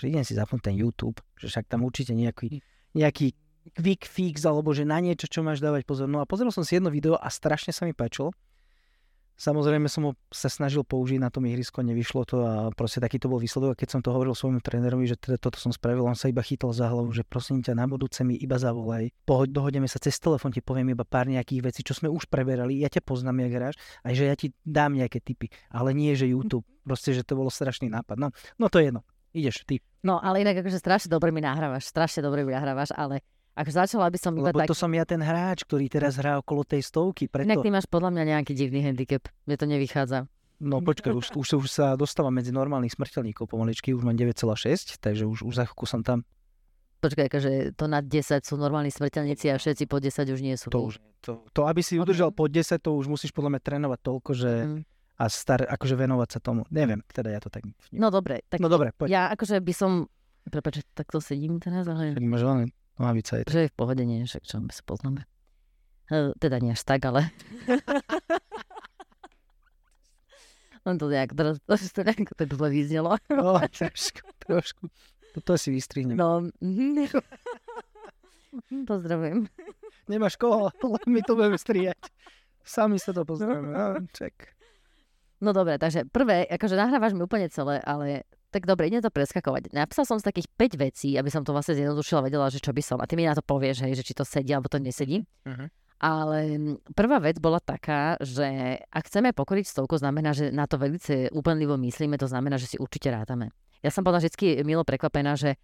že 0.00 0.08
idem 0.08 0.24
si 0.24 0.32
zapnúť 0.32 0.72
ten 0.72 0.76
YouTube, 0.80 1.20
že 1.36 1.52
však 1.52 1.68
tam 1.68 1.84
určite 1.84 2.16
nejaký, 2.16 2.64
nejaký 2.96 3.36
quick 3.76 4.08
fix, 4.08 4.48
alebo 4.48 4.72
že 4.72 4.88
na 4.88 5.00
niečo, 5.00 5.28
čo 5.28 5.44
máš 5.44 5.60
dávať 5.60 5.84
pozor. 5.84 6.08
No 6.08 6.24
a 6.24 6.28
pozrel 6.28 6.52
som 6.52 6.64
si 6.64 6.76
jedno 6.80 6.88
video 6.88 7.16
a 7.16 7.28
strašne 7.28 7.72
sa 7.72 7.84
mi 7.84 7.92
páčilo. 7.92 8.32
Samozrejme 9.36 9.84
som 9.92 10.08
ho 10.08 10.12
sa 10.32 10.48
snažil 10.48 10.80
použiť 10.80 11.20
na 11.20 11.28
tom 11.28 11.44
ihrisku, 11.44 11.84
nevyšlo 11.84 12.24
to 12.24 12.36
a 12.40 12.52
proste 12.72 13.04
taký 13.04 13.20
to 13.20 13.28
bol 13.28 13.36
výsledok. 13.36 13.76
A 13.76 13.78
keď 13.78 13.88
som 13.92 14.00
to 14.00 14.08
hovoril 14.08 14.32
svojmu 14.32 14.64
trénerovi, 14.64 15.04
že 15.04 15.20
teda 15.20 15.36
toto 15.36 15.60
som 15.60 15.68
spravil, 15.76 16.08
on 16.08 16.16
sa 16.16 16.32
iba 16.32 16.40
chytal 16.40 16.72
za 16.72 16.88
hlavu, 16.88 17.12
že 17.12 17.20
prosím 17.20 17.60
ťa, 17.60 17.76
na 17.76 17.84
budúce 17.84 18.24
mi 18.24 18.40
iba 18.40 18.56
zavolaj. 18.56 19.12
Pohoď, 19.28 19.52
dohodneme 19.52 19.84
sa 19.92 20.00
cez 20.00 20.16
telefón, 20.16 20.56
ti 20.56 20.64
poviem 20.64 20.96
iba 20.96 21.04
pár 21.04 21.28
nejakých 21.28 21.60
vecí, 21.68 21.80
čo 21.84 21.92
sme 21.92 22.08
už 22.08 22.32
preberali. 22.32 22.80
Ja 22.80 22.88
ťa 22.88 23.04
poznám, 23.04 23.44
jak 23.44 23.52
hráš, 23.52 23.76
aj 24.08 24.12
že 24.16 24.24
ja 24.24 24.34
ti 24.40 24.56
dám 24.64 24.96
nejaké 24.96 25.20
tipy, 25.20 25.52
ale 25.68 25.92
nie, 25.92 26.16
že 26.16 26.24
YouTube. 26.24 26.64
Proste, 26.80 27.12
že 27.12 27.20
to 27.20 27.36
bolo 27.36 27.52
strašný 27.52 27.92
nápad. 27.92 28.16
No, 28.16 28.32
no 28.56 28.72
to 28.72 28.80
je 28.80 28.88
jedno. 28.88 29.04
Ideš, 29.36 29.68
ty. 29.68 29.84
No, 30.00 30.16
ale 30.16 30.40
inak 30.40 30.64
akože 30.64 30.80
strašne 30.80 31.12
dobre 31.12 31.28
mi 31.28 31.44
nahrávaš, 31.44 31.92
strašne 31.92 32.24
dobre 32.24 32.40
mi 32.40 32.56
nahrávaš, 32.56 32.96
ale 32.96 33.20
ako 33.56 33.70
začala 33.72 34.12
by 34.12 34.18
som 34.20 34.36
iba 34.36 34.52
Lebo 34.52 34.60
tak... 34.60 34.68
to 34.68 34.76
som 34.76 34.92
ja 34.92 35.08
ten 35.08 35.24
hráč, 35.24 35.64
ktorý 35.64 35.88
teraz 35.88 36.20
hrá 36.20 36.36
okolo 36.36 36.60
tej 36.60 36.84
stovky. 36.84 37.24
Inak 37.24 37.32
Preto... 37.32 37.64
ty 37.64 37.70
máš 37.72 37.88
podľa 37.88 38.12
mňa 38.12 38.24
nejaký 38.36 38.52
divný 38.52 38.84
handicap. 38.84 39.24
Mne 39.48 39.56
to 39.56 39.64
nevychádza. 39.64 40.28
No 40.60 40.80
počkaj, 40.80 41.12
už, 41.12 41.26
už, 41.36 41.48
už 41.64 41.68
sa 41.68 41.96
dostávam 41.96 42.32
medzi 42.32 42.48
normálnych 42.52 42.96
smrteľníkov 42.96 43.48
pomaličky, 43.48 43.92
už 43.92 44.04
mám 44.04 44.16
9,6, 44.16 45.00
takže 45.00 45.28
už, 45.28 45.44
už 45.44 45.52
za 45.52 45.64
chvíľku 45.68 45.84
som 45.84 46.00
tam. 46.00 46.24
Počkaj, 47.04 47.28
akože 47.28 47.50
to 47.76 47.84
nad 47.92 48.04
10 48.08 48.40
sú 48.40 48.56
normálni 48.56 48.88
smrteľníci 48.88 49.52
a 49.52 49.60
všetci 49.60 49.84
po 49.84 50.00
10 50.00 50.16
už 50.32 50.40
nie 50.40 50.56
sú. 50.56 50.72
To, 50.72 50.88
už, 50.88 50.96
to, 51.20 51.44
to 51.52 51.68
aby 51.68 51.84
si 51.84 52.00
udržal 52.00 52.32
pod 52.32 52.48
10, 52.48 52.80
to 52.80 52.96
už 52.96 53.04
musíš 53.04 53.36
podľa 53.36 53.56
mňa 53.56 53.60
trénovať 53.60 54.00
toľko, 54.00 54.30
že 54.32 54.52
Mm. 54.64 54.80
a 55.20 55.24
star, 55.28 55.60
akože 55.64 55.92
venovať 55.96 56.28
sa 56.28 56.38
tomu. 56.40 56.64
Neviem, 56.72 57.04
teda 57.12 57.36
ja 57.36 57.40
to 57.40 57.52
tak... 57.52 57.68
No 57.92 58.08
dobre, 58.08 58.40
tak 58.48 58.60
no 58.60 58.72
dobre, 58.72 58.96
poď. 58.96 59.12
ja 59.12 59.22
akože 59.32 59.60
by 59.60 59.72
som... 59.76 60.08
Prepač, 60.48 60.80
že 60.80 60.84
takto 60.96 61.20
sedím 61.20 61.60
teraz, 61.60 61.84
ale 61.84 62.16
máš 62.16 62.44
len 62.48 62.72
nohavica 62.98 63.36
je 63.38 63.44
to. 63.44 63.52
že 63.52 63.60
je 63.66 63.72
v 63.72 63.76
pohode, 63.76 64.02
nie, 64.04 64.24
však 64.24 64.44
čo, 64.44 64.60
my 64.60 64.72
sa 64.72 64.82
poznáme. 64.84 65.24
Eh, 66.10 66.30
Teda 66.38 66.58
nie 66.62 66.72
až 66.72 66.82
tak, 66.86 67.04
ale... 67.04 67.30
Len 70.86 71.02
to 71.02 71.10
nejak, 71.10 71.34
teraz 71.34 71.58
to 71.66 71.74
nejak 72.06 72.30
tak 72.38 72.54
zle 72.54 72.68
vyznelo. 72.70 73.18
No, 73.26 73.58
trošku, 73.58 74.22
trošku. 74.38 74.86
Toto 75.34 75.58
si 75.58 75.74
vystrihnem. 75.74 76.14
No. 76.14 76.46
No, 76.46 76.54
mhm. 76.62 77.10
Pozdravujem. 78.86 79.50
Nemáš 80.06 80.38
koho, 80.38 80.70
len 80.70 81.06
my 81.10 81.20
to 81.26 81.34
budeme 81.34 81.58
strihať. 81.58 81.98
Sami 82.62 83.02
sa 83.02 83.10
to 83.10 83.26
pozdravíme. 83.26 83.74
No, 83.74 83.98
ček. 84.14 84.54
No 85.42 85.50
dobre, 85.52 85.76
takže 85.76 86.06
prvé, 86.08 86.46
akože 86.48 86.78
nahrávaš 86.78 87.12
mi 87.12 87.26
úplne 87.26 87.50
celé, 87.52 87.82
ale 87.82 88.24
tak 88.56 88.64
dobre, 88.64 88.88
idem 88.88 89.04
to 89.04 89.12
preskakovať. 89.12 89.76
Napísal 89.76 90.08
som 90.08 90.16
z 90.16 90.24
takých 90.24 90.48
5 90.56 90.80
vecí, 90.80 91.12
aby 91.20 91.28
som 91.28 91.44
to 91.44 91.52
vlastne 91.52 91.76
zjednodušila, 91.76 92.24
vedela, 92.24 92.48
že 92.48 92.64
čo 92.64 92.72
by 92.72 92.80
som. 92.80 92.96
A 92.96 93.04
ty 93.04 93.12
mi 93.12 93.28
na 93.28 93.36
to 93.36 93.44
povieš, 93.44 93.84
hej, 93.84 94.00
že 94.00 94.06
či 94.08 94.16
to 94.16 94.24
sedí 94.24 94.56
alebo 94.56 94.72
to 94.72 94.80
nesedí. 94.80 95.20
Mhm. 95.44 95.68
Ale 95.96 96.60
mm, 96.60 96.92
prvá 96.92 97.20
vec 97.20 97.40
bola 97.40 97.56
taká, 97.60 98.20
že 98.20 98.80
ak 98.88 99.08
chceme 99.08 99.32
pokoriť 99.32 99.64
stovku, 99.64 99.96
znamená, 99.96 100.36
že 100.36 100.52
na 100.52 100.68
to 100.68 100.76
veľmi 100.76 101.32
úpenlivo 101.32 101.76
myslíme, 101.80 102.20
to 102.20 102.28
znamená, 102.28 102.60
že 102.60 102.68
si 102.68 102.76
určite 102.76 103.08
rátame. 103.08 103.52
Ja 103.80 103.88
som 103.88 104.04
bola 104.04 104.20
vždy 104.20 104.60
milo 104.60 104.84
prekvapená, 104.84 105.36
že 105.36 105.56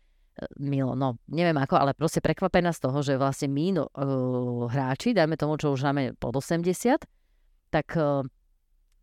milo, 0.56 0.96
no 0.96 1.20
neviem 1.28 1.56
ako, 1.60 1.76
ale 1.76 1.92
proste 1.92 2.24
prekvapená 2.24 2.72
z 2.72 2.80
toho, 2.80 2.98
že 3.04 3.20
vlastne 3.20 3.52
my 3.52 3.66
no, 3.76 3.84
uh, 3.92 4.64
hráči, 4.72 5.12
dajme 5.12 5.36
tomu, 5.36 5.60
čo 5.60 5.76
už 5.76 5.84
máme 5.84 6.16
pod 6.16 6.32
80, 6.40 7.04
tak 7.68 7.86
uh, 8.00 8.24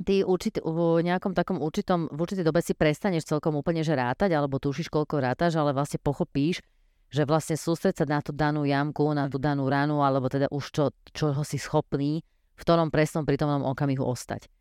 ty 0.04 0.24
určit, 0.24 0.64
v 0.64 1.04
nejakom 1.04 1.36
takom 1.36 1.60
určitom, 1.60 2.08
v 2.12 2.20
určitej 2.20 2.46
dobe 2.46 2.60
si 2.64 2.74
prestaneš 2.76 3.28
celkom 3.28 3.56
úplne 3.60 3.84
že 3.84 3.96
rátať, 3.96 4.36
alebo 4.36 4.60
tušíš, 4.60 4.92
koľko 4.92 5.20
rátaš, 5.20 5.60
ale 5.60 5.76
vlastne 5.76 6.00
pochopíš, 6.00 6.64
že 7.10 7.26
vlastne 7.26 7.58
sústreť 7.58 8.04
sa 8.04 8.06
na 8.06 8.20
tú 8.22 8.36
danú 8.36 8.64
jamku, 8.64 9.06
na 9.12 9.26
tú 9.26 9.42
danú 9.42 9.66
ranu, 9.66 10.06
alebo 10.06 10.30
teda 10.30 10.48
už 10.54 10.66
čo, 10.70 10.86
čoho 11.12 11.42
si 11.42 11.58
schopný 11.58 12.22
v 12.60 12.68
ktorom 12.68 12.92
presnom 12.92 13.24
prítomnom 13.24 13.64
okamihu 13.64 14.04
ostať. 14.04 14.52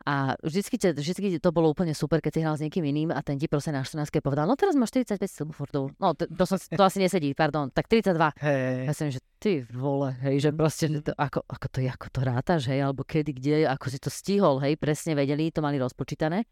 A 0.00 0.32
vždycky, 0.40 0.80
te, 0.80 0.96
vždycky 0.96 1.36
to 1.36 1.50
bolo 1.52 1.68
úplne 1.68 1.92
super, 1.92 2.24
keď 2.24 2.32
si 2.32 2.40
hral 2.40 2.56
s 2.56 2.64
niekým 2.64 2.80
iným 2.88 3.12
a 3.12 3.20
ten 3.20 3.36
ti 3.36 3.52
proste 3.52 3.68
na 3.68 3.84
14 3.84 4.08
povedal, 4.24 4.48
no 4.48 4.56
teraz 4.56 4.72
máš 4.72 4.96
45 4.96 5.20
silverfordov. 5.28 5.92
No 6.00 6.16
to, 6.16 6.24
to, 6.24 6.44
to, 6.56 6.80
asi 6.80 7.04
nesedí, 7.04 7.36
pardon, 7.36 7.68
tak 7.68 7.84
32. 7.84 8.16
Hey. 8.40 8.88
Ja 8.88 8.96
som, 8.96 9.12
že 9.12 9.20
ty 9.36 9.60
vole, 9.68 10.16
hej, 10.24 10.48
že 10.48 10.50
proste 10.56 10.88
to, 11.04 11.12
ako, 11.12 11.44
ako, 11.44 11.66
to, 11.68 11.78
ako 11.84 12.06
to 12.08 12.20
rátaš, 12.24 12.62
hej, 12.72 12.80
alebo 12.80 13.04
kedy, 13.04 13.36
kde, 13.36 13.56
ako 13.68 13.86
si 13.92 13.98
to 14.00 14.08
stihol, 14.08 14.56
hej, 14.64 14.80
presne 14.80 15.12
vedeli, 15.12 15.52
to 15.52 15.60
mali 15.60 15.76
rozpočítané. 15.76 16.48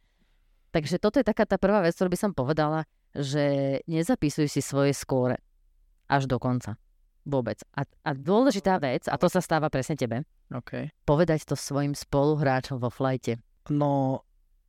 Takže 0.68 1.00
toto 1.00 1.16
je 1.16 1.24
taká 1.24 1.48
tá 1.48 1.56
prvá 1.56 1.80
vec, 1.80 1.96
ktorú 1.96 2.12
by 2.12 2.20
som 2.20 2.36
povedala, 2.36 2.84
že 3.16 3.80
nezapisuj 3.88 4.52
si 4.52 4.60
svoje 4.60 4.92
skóre 4.92 5.40
až 6.04 6.28
do 6.28 6.36
konca. 6.36 6.76
Vôbec. 7.26 7.58
A, 7.74 7.82
a 8.04 8.10
dôležitá 8.14 8.78
vec, 8.78 9.08
a 9.10 9.16
to 9.18 9.26
sa 9.26 9.42
stáva 9.42 9.68
presne 9.68 9.98
tebe, 9.98 10.22
okay. 10.52 10.94
povedať 11.02 11.44
to 11.48 11.58
svojim 11.58 11.92
spoluhráčom 11.96 12.78
vo 12.78 12.88
flajte. 12.88 13.42
No, 13.68 14.22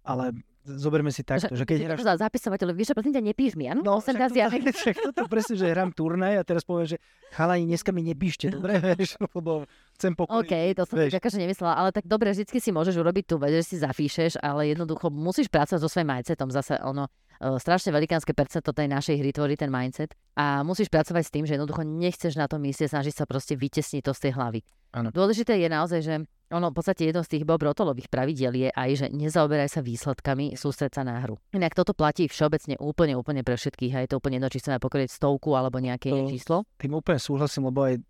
ale 0.03 0.35
zoberme 0.65 1.11
si 1.13 1.23
takto, 1.23 1.53
že, 1.55 1.61
že 1.61 1.63
keď 1.63 1.77
hráš... 1.87 2.19
Zapisovateľ, 2.19 2.75
vieš, 2.75 2.91
že 2.91 2.95
prosím 2.95 3.13
ťa, 3.15 3.23
nepíš 3.23 3.53
mi, 3.55 3.65
áno? 3.71 3.81
No, 3.85 4.03
8 4.03 4.15
však, 4.15 4.51
toto, 4.51 4.71
však 4.75 4.95
toto 5.11 5.21
presne, 5.31 5.55
že 5.55 5.65
hrám 5.71 5.91
turnaj 5.95 6.39
a 6.39 6.43
teraz 6.43 6.67
poviem, 6.67 6.95
že 6.95 6.97
chalani, 7.31 7.63
dneska 7.69 7.89
mi 7.95 8.03
nepíšte, 8.03 8.51
dobre, 8.51 8.77
vieš, 8.99 9.15
lebo 9.33 9.63
chcem 9.95 10.13
pokoj. 10.13 10.43
OK, 10.43 10.53
to 10.75 10.83
som 10.83 10.95
si 10.99 11.15
akože 11.15 11.37
nemyslela, 11.39 11.73
ale 11.79 11.89
tak 11.95 12.05
dobre, 12.05 12.35
vždycky 12.35 12.59
si 12.59 12.69
môžeš 12.75 12.95
urobiť 12.99 13.25
tú 13.29 13.35
vec, 13.39 13.55
že 13.55 13.63
si 13.63 13.75
zapíšeš, 13.79 14.39
ale 14.43 14.71
jednoducho 14.71 15.07
musíš 15.07 15.47
pracovať 15.47 15.79
so 15.79 15.89
svojím 15.89 16.19
mindsetom, 16.19 16.51
zase 16.51 16.75
ono, 16.83 17.07
Eh, 17.39 17.55
strašne 17.55 17.95
velikánske 17.95 18.35
percento 18.35 18.75
tej 18.75 18.91
našej 18.91 19.15
hry 19.15 19.31
tvorí 19.31 19.55
ten 19.55 19.71
mindset 19.71 20.11
a 20.35 20.59
musíš 20.59 20.91
pracovať 20.91 21.23
s 21.23 21.31
tým, 21.31 21.47
že 21.47 21.55
jednoducho 21.55 21.87
nechceš 21.87 22.35
na 22.35 22.51
tom 22.51 22.59
mieste 22.59 22.83
snažiť 22.83 23.15
sa 23.15 23.23
proste 23.23 23.55
vytesniť 23.55 24.03
to 24.03 24.11
z 24.11 24.27
tej 24.27 24.31
hlavy. 24.35 24.59
Ano. 24.91 25.07
Dôležité 25.07 25.55
je 25.55 25.71
naozaj, 25.71 25.99
že 26.03 26.15
ono 26.49 26.73
v 26.73 26.75
podstate 26.75 27.09
jedno 27.09 27.21
z 27.21 27.37
tých 27.37 27.43
Bob 27.45 27.61
Rotolových 27.61 28.09
pravidiel 28.09 28.53
je 28.57 28.69
aj, 28.73 28.89
že 29.05 29.07
nezaoberaj 29.13 29.69
sa 29.69 29.81
výsledkami, 29.85 30.57
sústreť 30.57 30.99
sa 30.99 31.03
na 31.05 31.21
hru. 31.21 31.37
Inak 31.53 31.77
toto 31.77 31.93
platí 31.93 32.25
všeobecne 32.25 32.75
úplne, 32.81 33.13
úplne 33.13 33.45
pre 33.45 33.53
všetkých 33.53 33.93
a 33.93 33.99
je 34.03 34.09
to 34.09 34.17
úplne 34.17 34.41
jedno, 34.41 34.49
či 34.49 34.61
chceme 34.61 34.81
pokorieť 34.81 35.13
stovku 35.13 35.53
alebo 35.53 35.77
nejaké 35.77 36.09
to, 36.09 36.25
číslo. 36.25 36.65
Tým 36.81 36.97
úplne 36.97 37.21
súhlasím, 37.21 37.69
lebo 37.69 37.85
aj 37.85 38.01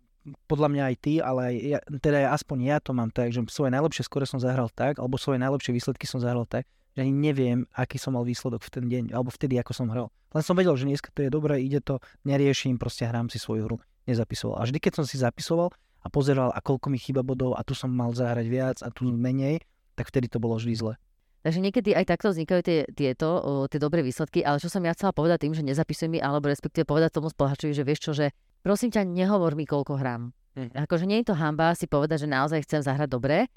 podľa 0.48 0.68
mňa 0.68 0.82
aj 0.84 0.96
ty, 1.00 1.12
ale 1.20 1.40
aj 1.48 1.54
ja, 1.64 1.78
teda 2.00 2.18
aspoň 2.32 2.56
ja 2.64 2.76
to 2.80 2.92
mám 2.92 3.08
tak, 3.08 3.32
že 3.32 3.40
svoje 3.48 3.72
najlepšie 3.72 4.04
skore 4.04 4.28
som 4.28 4.40
zahral 4.40 4.68
tak, 4.72 5.00
alebo 5.00 5.16
svoje 5.16 5.40
najlepšie 5.40 5.72
výsledky 5.72 6.04
som 6.04 6.20
zahral 6.20 6.44
tak, 6.44 6.68
že 6.96 7.00
ani 7.04 7.12
neviem, 7.12 7.64
aký 7.72 7.96
som 7.96 8.12
mal 8.16 8.24
výsledok 8.24 8.60
v 8.60 8.70
ten 8.72 8.84
deň, 8.88 9.04
alebo 9.16 9.32
vtedy, 9.32 9.56
ako 9.56 9.72
som 9.72 9.88
hral. 9.88 10.12
Len 10.36 10.44
som 10.44 10.54
vedel, 10.54 10.76
že 10.76 10.86
dneska 10.86 11.08
to 11.10 11.24
je 11.24 11.30
dobré, 11.32 11.58
ide 11.64 11.80
to, 11.80 11.98
neriešim, 12.28 12.76
proste 12.76 13.08
hrám 13.08 13.32
si 13.32 13.40
svoju 13.40 13.64
hru. 13.66 13.76
Nezapisoval. 14.08 14.60
A 14.60 14.66
vždy, 14.68 14.78
keď 14.80 14.92
som 15.00 15.04
si 15.06 15.20
zapisoval 15.20 15.72
a 16.00 16.08
pozeral, 16.08 16.50
a 16.52 16.60
koľko 16.64 16.88
mi 16.88 16.98
chýba 16.98 17.20
bodov 17.20 17.54
a 17.56 17.64
tu 17.64 17.76
som 17.76 17.92
mal 17.92 18.12
zahrať 18.12 18.46
viac 18.48 18.76
a 18.80 18.88
tu 18.88 19.08
menej, 19.08 19.60
tak 19.94 20.08
vtedy 20.08 20.32
to 20.32 20.40
bolo 20.40 20.56
vždy 20.56 20.74
zle. 20.76 20.94
Takže 21.40 21.60
niekedy 21.64 21.96
aj 21.96 22.04
takto 22.04 22.28
vznikajú 22.32 22.60
tie, 22.60 22.78
tieto, 22.92 23.28
o, 23.40 23.52
tie 23.64 23.80
dobré 23.80 24.04
výsledky, 24.04 24.44
ale 24.44 24.60
čo 24.60 24.68
som 24.68 24.84
ja 24.84 24.92
chcela 24.92 25.16
povedať 25.16 25.48
tým, 25.48 25.56
že 25.56 25.64
nezapisuj 25.64 26.12
mi, 26.12 26.20
alebo 26.20 26.52
respektíve 26.52 26.84
povedať 26.84 27.16
tomu 27.16 27.32
spolhačovi, 27.32 27.72
že 27.72 27.84
vieš 27.84 28.00
čo, 28.04 28.12
že 28.12 28.36
prosím 28.60 28.92
ťa, 28.92 29.08
nehovor 29.08 29.56
mi, 29.56 29.64
koľko 29.64 29.96
hrám. 29.96 30.36
Hm. 30.60 30.76
Akože 30.84 31.08
nie 31.08 31.24
je 31.24 31.32
to 31.32 31.34
hamba 31.40 31.72
si 31.72 31.88
povedať, 31.88 32.24
že 32.24 32.28
naozaj 32.28 32.60
chcem 32.68 32.84
zahrať 32.84 33.08
dobre. 33.08 33.48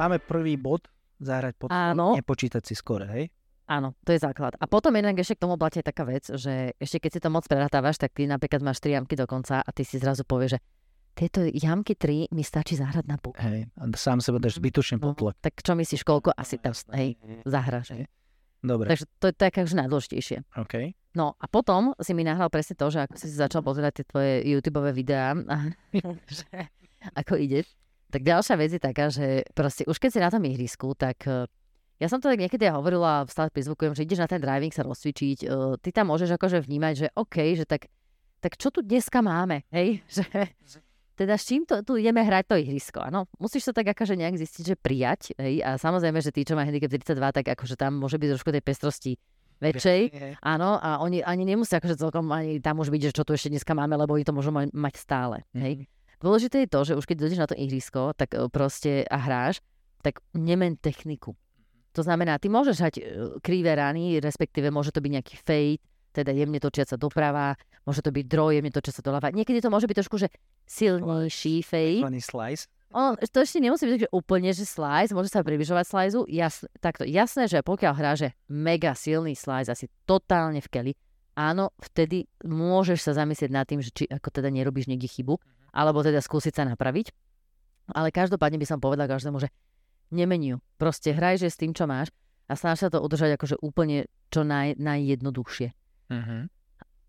máme 0.00 0.16
prvý 0.16 0.56
bod, 0.56 0.88
zahrať 1.20 1.54
pod 1.60 1.68
Áno. 1.68 2.16
nepočítať 2.16 2.64
si 2.64 2.72
skore, 2.72 3.04
hej? 3.04 3.24
Áno, 3.70 3.94
to 4.02 4.10
je 4.10 4.18
základ. 4.18 4.58
A 4.58 4.66
potom 4.66 4.90
jednak 4.98 5.14
ešte 5.14 5.38
k 5.38 5.42
tomu 5.46 5.54
platí 5.54 5.78
taká 5.78 6.02
vec, 6.02 6.26
že 6.26 6.74
ešte 6.82 7.06
keď 7.06 7.10
si 7.14 7.20
to 7.22 7.30
moc 7.30 7.46
preratávaš, 7.46 8.02
tak 8.02 8.18
ty 8.18 8.26
napríklad 8.26 8.66
máš 8.66 8.82
tri 8.82 8.98
jamky 8.98 9.14
do 9.14 9.30
konca 9.30 9.62
a 9.62 9.70
ty 9.70 9.86
si 9.86 10.02
zrazu 10.02 10.26
povieš, 10.26 10.58
že 10.58 10.60
tieto 11.14 11.46
jamky 11.46 11.94
tri 11.94 12.26
mi 12.34 12.42
stačí 12.42 12.74
zahrať 12.74 13.06
na 13.06 13.14
puk. 13.14 13.38
Hej, 13.38 13.70
a 13.78 13.84
sám 13.94 14.18
seba 14.18 14.42
dáš 14.42 14.58
zbytočne 14.58 14.98
no. 14.98 15.14
Tak 15.14 15.62
čo 15.62 15.78
myslíš, 15.78 16.02
koľko 16.02 16.34
asi 16.34 16.58
tam, 16.58 16.74
hej, 16.98 17.14
zahraš. 17.46 17.94
Hej. 17.94 18.10
Dobre. 18.60 18.90
Takže 18.90 19.06
to 19.22 19.24
je 19.30 19.34
také 19.38 19.62
už 19.62 19.72
najdôležitejšie. 19.78 20.44
Okay. 20.66 20.98
No 21.14 21.38
a 21.38 21.46
potom 21.46 21.94
si 22.02 22.10
mi 22.12 22.26
nahral 22.26 22.50
presne 22.50 22.74
to, 22.74 22.90
že 22.90 23.06
ako 23.06 23.14
si 23.16 23.26
začal 23.30 23.62
pozerať 23.62 24.02
tie 24.02 24.06
tvoje 24.10 24.32
YouTube 24.50 24.82
videá, 24.90 25.32
že 26.28 26.46
ako 27.14 27.38
ide, 27.38 27.64
tak 28.10 28.26
ďalšia 28.26 28.54
vec 28.58 28.70
je 28.74 28.82
taká, 28.82 29.06
že 29.08 29.46
proste 29.54 29.86
už 29.86 29.96
keď 29.96 30.10
si 30.10 30.20
na 30.20 30.28
tom 30.28 30.42
ihrisku, 30.42 30.92
tak 30.98 31.22
e, 31.24 31.46
ja 32.00 32.08
som 32.08 32.16
to 32.16 32.32
tak 32.32 32.40
niekedy 32.40 32.64
hovorila, 32.72 33.28
stále 33.28 33.52
Facebookujem, 33.52 33.92
že 33.92 34.08
ideš 34.08 34.24
na 34.24 34.28
ten 34.28 34.40
driving 34.40 34.72
sa 34.72 34.80
rozcvičiť, 34.82 35.38
e, 35.44 35.46
ty 35.84 35.92
tam 35.92 36.08
môžeš 36.08 36.32
akože 36.40 36.64
vnímať, 36.64 36.94
že 36.96 37.06
OK, 37.12 37.36
že 37.60 37.68
tak, 37.68 37.92
tak 38.40 38.56
čo 38.56 38.72
tu 38.72 38.80
dneska 38.80 39.20
máme, 39.20 39.68
hej, 39.68 40.00
že 40.16 40.24
teda 41.20 41.36
s 41.36 41.44
čím 41.44 41.68
to, 41.68 41.84
tu 41.84 42.00
ideme 42.00 42.24
hrať 42.24 42.48
to 42.48 42.56
ihrisko, 42.56 43.04
áno. 43.04 43.28
Musíš 43.36 43.68
sa 43.68 43.72
tak 43.76 43.92
akože 43.92 44.16
nejak 44.16 44.40
zistiť, 44.40 44.64
že 44.72 44.76
prijať, 44.80 45.36
hej, 45.36 45.60
a 45.60 45.76
samozrejme, 45.76 46.16
že 46.24 46.32
tí, 46.32 46.48
čo 46.48 46.56
má 46.56 46.64
handicap 46.64 46.88
32, 46.96 47.36
tak 47.36 47.44
akože 47.52 47.76
tam 47.76 48.00
môže 48.00 48.16
byť 48.16 48.28
trošku 48.32 48.48
tej 48.48 48.64
pestrosti 48.64 49.12
väčšej, 49.60 50.00
áno, 50.40 50.80
a 50.80 51.04
oni 51.04 51.20
ani 51.20 51.44
nemusia 51.44 51.84
akože 51.84 52.00
celkom 52.00 52.32
ani 52.32 52.64
tam 52.64 52.80
už 52.80 52.88
byť, 52.88 53.12
že 53.12 53.16
čo 53.20 53.28
tu 53.28 53.36
ešte 53.36 53.52
dneska 53.52 53.76
máme, 53.76 53.92
lebo 54.00 54.16
oni 54.16 54.24
to 54.24 54.32
môžu 54.32 54.48
mať 54.56 54.94
stále, 54.96 55.44
hej. 55.52 55.84
Mm-hmm. 55.84 56.00
Dôležité 56.20 56.64
je 56.64 56.72
to, 56.72 56.80
že 56.84 56.96
už 57.00 57.04
keď 57.08 57.16
dojdeš 57.16 57.40
na 57.40 57.48
to 57.48 57.56
ihrisko 57.56 58.12
tak 58.12 58.36
e, 58.36 58.44
proste 58.52 59.08
a 59.08 59.16
hráš, 59.16 59.64
tak 60.04 60.20
nemen 60.36 60.76
techniku. 60.76 61.32
To 61.98 62.06
znamená, 62.06 62.38
ty 62.38 62.46
môžeš 62.46 62.76
hať 62.78 62.94
e, 62.98 63.02
krivé 63.42 63.74
rany, 63.74 64.22
respektíve 64.22 64.70
môže 64.70 64.94
to 64.94 65.02
byť 65.02 65.10
nejaký 65.10 65.34
fade, 65.42 65.82
teda 66.14 66.30
jemne 66.34 66.58
točiaca 66.62 66.94
doprava, 66.94 67.58
môže 67.86 68.02
to 68.02 68.14
byť 68.14 68.24
draw, 68.26 68.50
jemne 68.50 68.70
točiaca 68.70 69.02
doľava. 69.02 69.34
Niekedy 69.34 69.58
to 69.58 69.70
môže 69.70 69.90
byť 69.90 69.96
trošku, 70.06 70.16
že 70.18 70.30
silnejší 70.66 71.66
fade. 71.66 72.02
slice. 72.22 72.70
On, 72.90 73.14
to 73.14 73.38
ešte 73.46 73.62
nemusí 73.62 73.86
byť 73.86 74.06
že 74.06 74.08
úplne, 74.10 74.50
že 74.50 74.66
slice, 74.66 75.14
môže 75.14 75.30
sa 75.30 75.46
približovať 75.46 75.84
slice. 75.86 76.14
Jas, 76.26 76.66
takto, 76.82 77.06
jasné, 77.06 77.46
že 77.46 77.62
pokiaľ 77.62 77.92
hrá, 77.94 78.18
že 78.18 78.34
mega 78.50 78.98
silný 78.98 79.38
slice, 79.38 79.70
asi 79.70 79.86
totálne 80.02 80.58
v 80.58 80.68
keli, 80.70 80.92
áno, 81.38 81.70
vtedy 81.78 82.26
môžeš 82.42 82.98
sa 83.06 83.12
zamyslieť 83.14 83.50
nad 83.50 83.66
tým, 83.66 83.78
že 83.78 83.94
či 83.94 84.04
ako 84.10 84.34
teda 84.34 84.50
nerobíš 84.50 84.90
niekde 84.90 85.06
chybu 85.06 85.38
alebo 85.70 86.02
teda 86.02 86.18
skúsiť 86.18 86.52
sa 86.54 86.66
napraviť. 86.66 87.14
Ale 87.94 88.14
každopádne 88.14 88.58
by 88.58 88.66
som 88.66 88.78
povedal 88.82 89.06
každému, 89.06 89.38
že 89.38 89.50
nemeniu. 90.12 90.62
Proste 90.76 91.14
hraj, 91.14 91.42
že 91.42 91.48
s 91.50 91.58
tým, 91.58 91.74
čo 91.74 91.86
máš 91.86 92.10
a 92.50 92.58
snaž 92.58 92.82
sa 92.82 92.88
to 92.90 92.98
udržať 92.98 93.38
akože 93.38 93.56
úplne 93.62 94.10
čo 94.30 94.42
naj, 94.42 94.78
najjednoduchšie. 94.78 95.68
Uh-huh. 96.10 96.50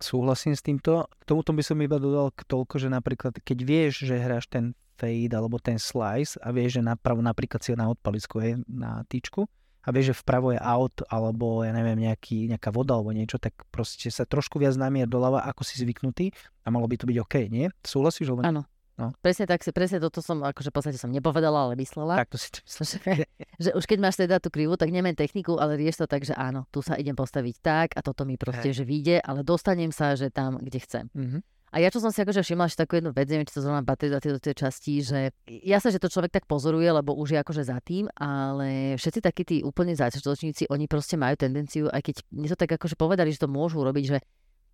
Súhlasím 0.02 0.54
s 0.58 0.66
týmto. 0.66 1.06
K 1.22 1.24
tomuto 1.26 1.54
by 1.54 1.62
som 1.62 1.78
iba 1.82 2.02
dodal 2.02 2.34
k 2.34 2.46
toľko, 2.46 2.82
že 2.82 2.90
napríklad 2.90 3.38
keď 3.42 3.58
vieš, 3.62 4.06
že 4.06 4.18
hráš 4.18 4.50
ten 4.50 4.74
fade 4.98 5.34
alebo 5.34 5.58
ten 5.58 5.82
slice 5.82 6.38
a 6.42 6.54
vieš, 6.54 6.78
že 6.78 6.82
napravo 6.86 7.26
napríklad 7.26 7.62
si 7.62 7.74
na 7.74 7.90
odpalisku, 7.90 8.38
hej, 8.38 8.62
na 8.70 9.02
tyčku 9.10 9.50
a 9.82 9.90
vieš, 9.90 10.14
že 10.14 10.20
vpravo 10.22 10.54
je 10.54 10.62
out 10.62 11.02
alebo 11.10 11.66
ja 11.66 11.74
neviem, 11.74 12.06
nejaký, 12.06 12.46
nejaká 12.54 12.70
voda 12.70 12.94
alebo 12.94 13.10
niečo, 13.10 13.42
tak 13.42 13.58
proste 13.74 14.14
sa 14.14 14.30
trošku 14.30 14.62
viac 14.62 14.78
namier 14.78 15.10
doľava, 15.10 15.42
ako 15.50 15.66
si 15.66 15.82
zvyknutý 15.82 16.30
a 16.62 16.68
malo 16.70 16.86
by 16.86 17.02
to 17.02 17.10
byť 17.10 17.18
OK, 17.18 17.36
nie? 17.50 17.66
Súhlasíš? 17.82 18.30
Alebo... 18.30 18.46
Áno. 18.46 18.62
No. 19.02 19.10
Presne 19.26 19.50
tak, 19.50 19.66
presne 19.74 19.98
toto 19.98 20.22
som, 20.22 20.46
akože 20.46 20.70
v 20.70 20.76
podstate 20.78 20.98
som 21.02 21.10
nepovedala, 21.10 21.66
ale 21.66 21.74
myslela. 21.82 22.22
Tak 22.22 22.30
to 22.30 22.38
si 22.38 22.54
to 22.54 22.62
že, 22.86 23.26
že 23.58 23.70
už 23.74 23.90
keď 23.90 23.98
máš 23.98 24.22
teda 24.22 24.38
tú 24.38 24.54
krivu, 24.54 24.78
tak 24.78 24.94
nemen 24.94 25.18
techniku, 25.18 25.58
ale 25.58 25.74
rieš 25.74 26.06
to 26.06 26.08
tak, 26.08 26.22
že 26.22 26.38
áno, 26.38 26.70
tu 26.70 26.86
sa 26.86 26.94
idem 26.94 27.18
postaviť 27.18 27.56
tak 27.66 27.88
a 27.98 28.06
toto 28.06 28.22
mi 28.30 28.38
proste, 28.38 28.70
hey. 28.70 28.78
že 28.78 28.86
vyjde, 28.86 29.26
ale 29.26 29.42
dostanem 29.42 29.90
sa, 29.90 30.14
že 30.14 30.30
tam, 30.30 30.62
kde 30.62 30.80
chcem. 30.86 31.06
Mm-hmm. 31.18 31.42
A 31.72 31.80
ja 31.80 31.88
čo 31.88 32.04
som 32.04 32.12
si 32.12 32.20
akože 32.20 32.44
všimla 32.44 32.68
ešte 32.68 32.84
takú 32.84 33.00
jednu 33.00 33.16
vec, 33.16 33.32
neviem, 33.32 33.48
či 33.48 33.56
to 33.56 33.64
zrovna 33.64 33.80
patrí 33.80 34.12
do 34.12 34.20
tej, 34.20 34.44
tej 34.44 34.60
časti, 34.60 35.00
že 35.00 35.32
sa, 35.80 35.88
že 35.88 36.04
to 36.04 36.12
človek 36.12 36.36
tak 36.36 36.44
pozoruje, 36.44 36.84
lebo 36.84 37.16
už 37.16 37.32
je 37.32 37.40
akože 37.40 37.64
za 37.64 37.80
tým, 37.80 38.12
ale 38.20 39.00
všetci 39.00 39.20
takí 39.24 39.48
tí 39.48 39.58
úplne 39.64 39.96
začiatočníci, 39.96 40.68
oni 40.68 40.92
proste 40.92 41.16
majú 41.16 41.40
tendenciu, 41.40 41.88
aj 41.88 42.04
keď 42.04 42.16
mne 42.28 42.52
to 42.52 42.60
tak 42.60 42.76
akože 42.76 43.00
povedali, 43.00 43.32
že 43.32 43.40
to 43.40 43.48
môžu 43.48 43.88
robiť, 43.88 44.04
že 44.04 44.20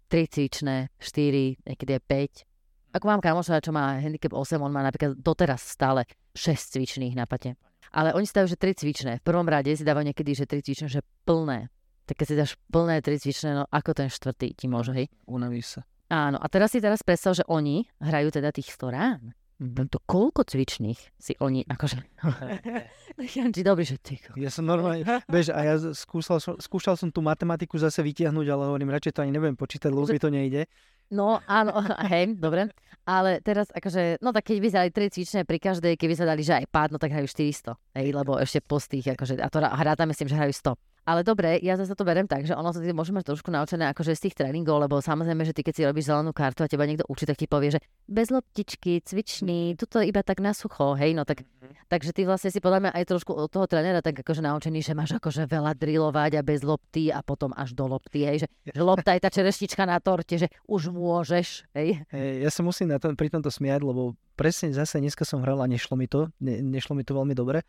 3 0.10 0.26
cvičné, 0.26 0.90
4, 0.98 1.70
niekedy 1.70 1.92
aj 2.02 2.04
5. 2.42 2.57
Ako 2.96 3.06
mám 3.08 3.22
kamoša, 3.22 3.60
čo 3.60 3.76
má 3.76 4.00
handicap 4.00 4.32
8, 4.32 4.60
on 4.64 4.72
má 4.72 4.82
napríklad 4.86 5.20
doteraz 5.20 5.64
stále 5.64 6.08
6 6.36 6.78
cvičných 6.78 7.18
na 7.18 7.28
pate. 7.28 7.60
Ale 7.92 8.12
oni 8.16 8.28
stajú, 8.28 8.48
že 8.48 8.60
3 8.60 8.76
cvičné. 8.76 9.12
V 9.20 9.28
prvom 9.28 9.48
rade 9.48 9.72
si 9.72 9.84
dávajú 9.84 10.12
niekedy, 10.12 10.32
že 10.36 10.46
3 10.48 10.64
cvičné, 10.64 10.88
že 10.92 11.02
plné. 11.24 11.72
Tak 12.08 12.24
keď 12.24 12.28
si 12.28 12.36
dáš 12.36 12.52
plné 12.72 13.04
3 13.04 13.20
cvičné, 13.20 13.50
no 13.56 13.64
ako 13.68 13.92
ten 13.96 14.08
štvrtý 14.08 14.56
ti 14.56 14.66
môže, 14.72 14.96
hej? 14.96 15.08
Unavíš 15.28 15.80
sa. 15.80 15.82
Áno, 16.08 16.40
a 16.40 16.48
teraz 16.48 16.72
si 16.72 16.80
teraz 16.80 17.04
predstav, 17.04 17.36
že 17.36 17.44
oni 17.52 17.84
hrajú 18.00 18.32
teda 18.32 18.56
tých 18.56 18.72
100 18.72 18.96
rán. 18.96 19.36
Mhm. 19.58 19.90
To 19.90 19.98
koľko 20.06 20.46
cvičných 20.46 21.18
si 21.18 21.34
oni, 21.42 21.66
akože... 21.66 21.98
Janči, 23.34 23.66
dobrý, 23.66 23.90
že 23.90 23.98
ty. 23.98 24.22
Ja 24.38 24.54
som 24.54 24.70
normálne, 24.70 25.02
bež, 25.26 25.50
a 25.50 25.66
ja 25.66 25.76
skúšal 25.82 26.38
som, 26.38 26.54
skúšal 26.62 26.94
som 26.94 27.10
tú 27.10 27.26
matematiku 27.26 27.74
zase 27.82 28.06
vytiahnuť, 28.06 28.46
ale 28.54 28.70
hovorím, 28.70 28.94
radšej 28.94 29.18
to 29.18 29.24
ani 29.26 29.34
neviem 29.34 29.58
počítať, 29.58 29.90
lebo 29.90 30.06
mi 30.06 30.22
to 30.22 30.30
nejde. 30.30 30.70
No 31.12 31.40
áno, 31.48 31.72
hej, 32.12 32.36
dobre. 32.36 32.72
Ale 33.08 33.40
teraz 33.40 33.72
akože, 33.72 34.20
no 34.20 34.36
tak 34.36 34.52
keď 34.52 34.58
by 34.60 34.68
dali 34.68 34.90
3 34.92 35.16
cvičné 35.16 35.40
pri 35.48 35.64
každej, 35.64 35.96
keby 35.96 36.14
sa 36.20 36.28
dali, 36.28 36.44
že 36.44 36.60
aj 36.60 36.68
pád, 36.68 36.92
no 36.92 37.00
tak 37.00 37.16
hrajú 37.16 37.32
400. 37.32 37.80
Hej, 37.96 38.12
lebo 38.12 38.36
ešte 38.36 38.60
po 38.60 38.84
tých, 38.84 39.16
akože, 39.16 39.40
a 39.40 39.48
to 39.48 39.64
hrá 39.64 39.96
tam 39.96 40.12
myslím, 40.12 40.28
že 40.28 40.36
hrajú 40.36 40.76
100. 40.76 40.76
Ale 41.08 41.24
dobre, 41.24 41.56
ja 41.64 41.80
zase 41.80 41.96
to 41.96 42.04
berem 42.04 42.28
tak, 42.28 42.44
že 42.44 42.52
ono 42.52 42.76
sa 42.76 42.84
ty 42.84 42.92
môže 42.92 43.16
mať 43.16 43.32
trošku 43.32 43.48
naučené 43.48 43.88
akože 43.96 44.12
z 44.12 44.28
tých 44.28 44.36
tréningov, 44.36 44.84
lebo 44.84 45.00
samozrejme, 45.00 45.48
že 45.48 45.56
ty 45.56 45.64
keď 45.64 45.74
si 45.80 45.88
robíš 45.88 46.12
zelenú 46.12 46.36
kartu 46.36 46.62
a 46.62 46.70
teba 46.70 46.84
niekto 46.84 47.08
učí, 47.08 47.24
tak 47.24 47.40
ti 47.40 47.48
povie, 47.48 47.72
že 47.72 47.80
bez 48.12 48.28
loptičky, 48.28 49.00
cvičný, 49.00 49.80
tuto 49.80 50.04
iba 50.04 50.20
tak 50.20 50.44
na 50.44 50.52
sucho, 50.52 51.00
hej, 51.00 51.16
no 51.16 51.24
tak, 51.24 51.48
takže 51.88 52.12
ty 52.12 52.28
vlastne 52.28 52.52
si 52.52 52.60
podľa 52.60 52.84
mňa 52.84 52.92
aj 52.92 53.04
trošku 53.08 53.32
od 53.32 53.48
toho 53.48 53.72
trénera 53.72 54.04
tak 54.04 54.20
akože 54.20 54.44
naučený, 54.44 54.84
že 54.84 54.92
máš 54.92 55.16
akože 55.16 55.48
veľa 55.48 55.80
drilovať 55.80 56.32
a 56.36 56.42
bez 56.44 56.68
lopty 56.68 57.08
a 57.08 57.24
potom 57.24 57.56
až 57.56 57.72
do 57.72 57.88
lopty, 57.88 58.28
hej, 58.28 58.44
že, 58.44 58.48
že 58.68 58.82
lopta 58.84 59.16
je 59.16 59.24
tá 59.24 59.32
čerešnička 59.32 59.88
na 59.88 60.04
torte, 60.04 60.36
že 60.36 60.52
už 60.68 60.92
môžeš. 60.92 61.72
Hej, 61.72 62.04
ja 62.12 62.52
sa 62.52 62.68
musím 62.68 62.92
na 62.92 63.00
tom, 63.00 63.16
pri 63.16 63.32
tomto 63.32 63.48
smiať, 63.48 63.80
lebo 63.80 64.12
presne 64.36 64.76
zase 64.76 65.00
dneska 65.00 65.24
som 65.24 65.40
hral 65.40 65.64
a 65.64 65.72
nešlo 65.72 65.96
mi 65.96 66.12
to, 66.12 66.28
ne, 66.44 66.60
nešlo 66.60 67.00
mi 67.00 67.08
to 67.08 67.16
veľmi 67.16 67.32
dobre. 67.32 67.64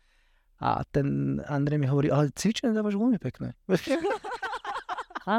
A 0.59 0.83
ten 0.91 1.39
Andrej 1.47 1.79
mi 1.79 1.87
hovorí, 1.87 2.11
ale 2.11 2.35
cvičenie 2.35 2.75
dávaš 2.75 2.99
veľmi 2.99 3.15
pekné. 3.15 3.55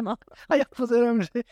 Áno. 0.01 0.17
A 0.49 0.53
ja 0.57 0.67
pozerám, 0.71 1.21
že. 1.21 1.45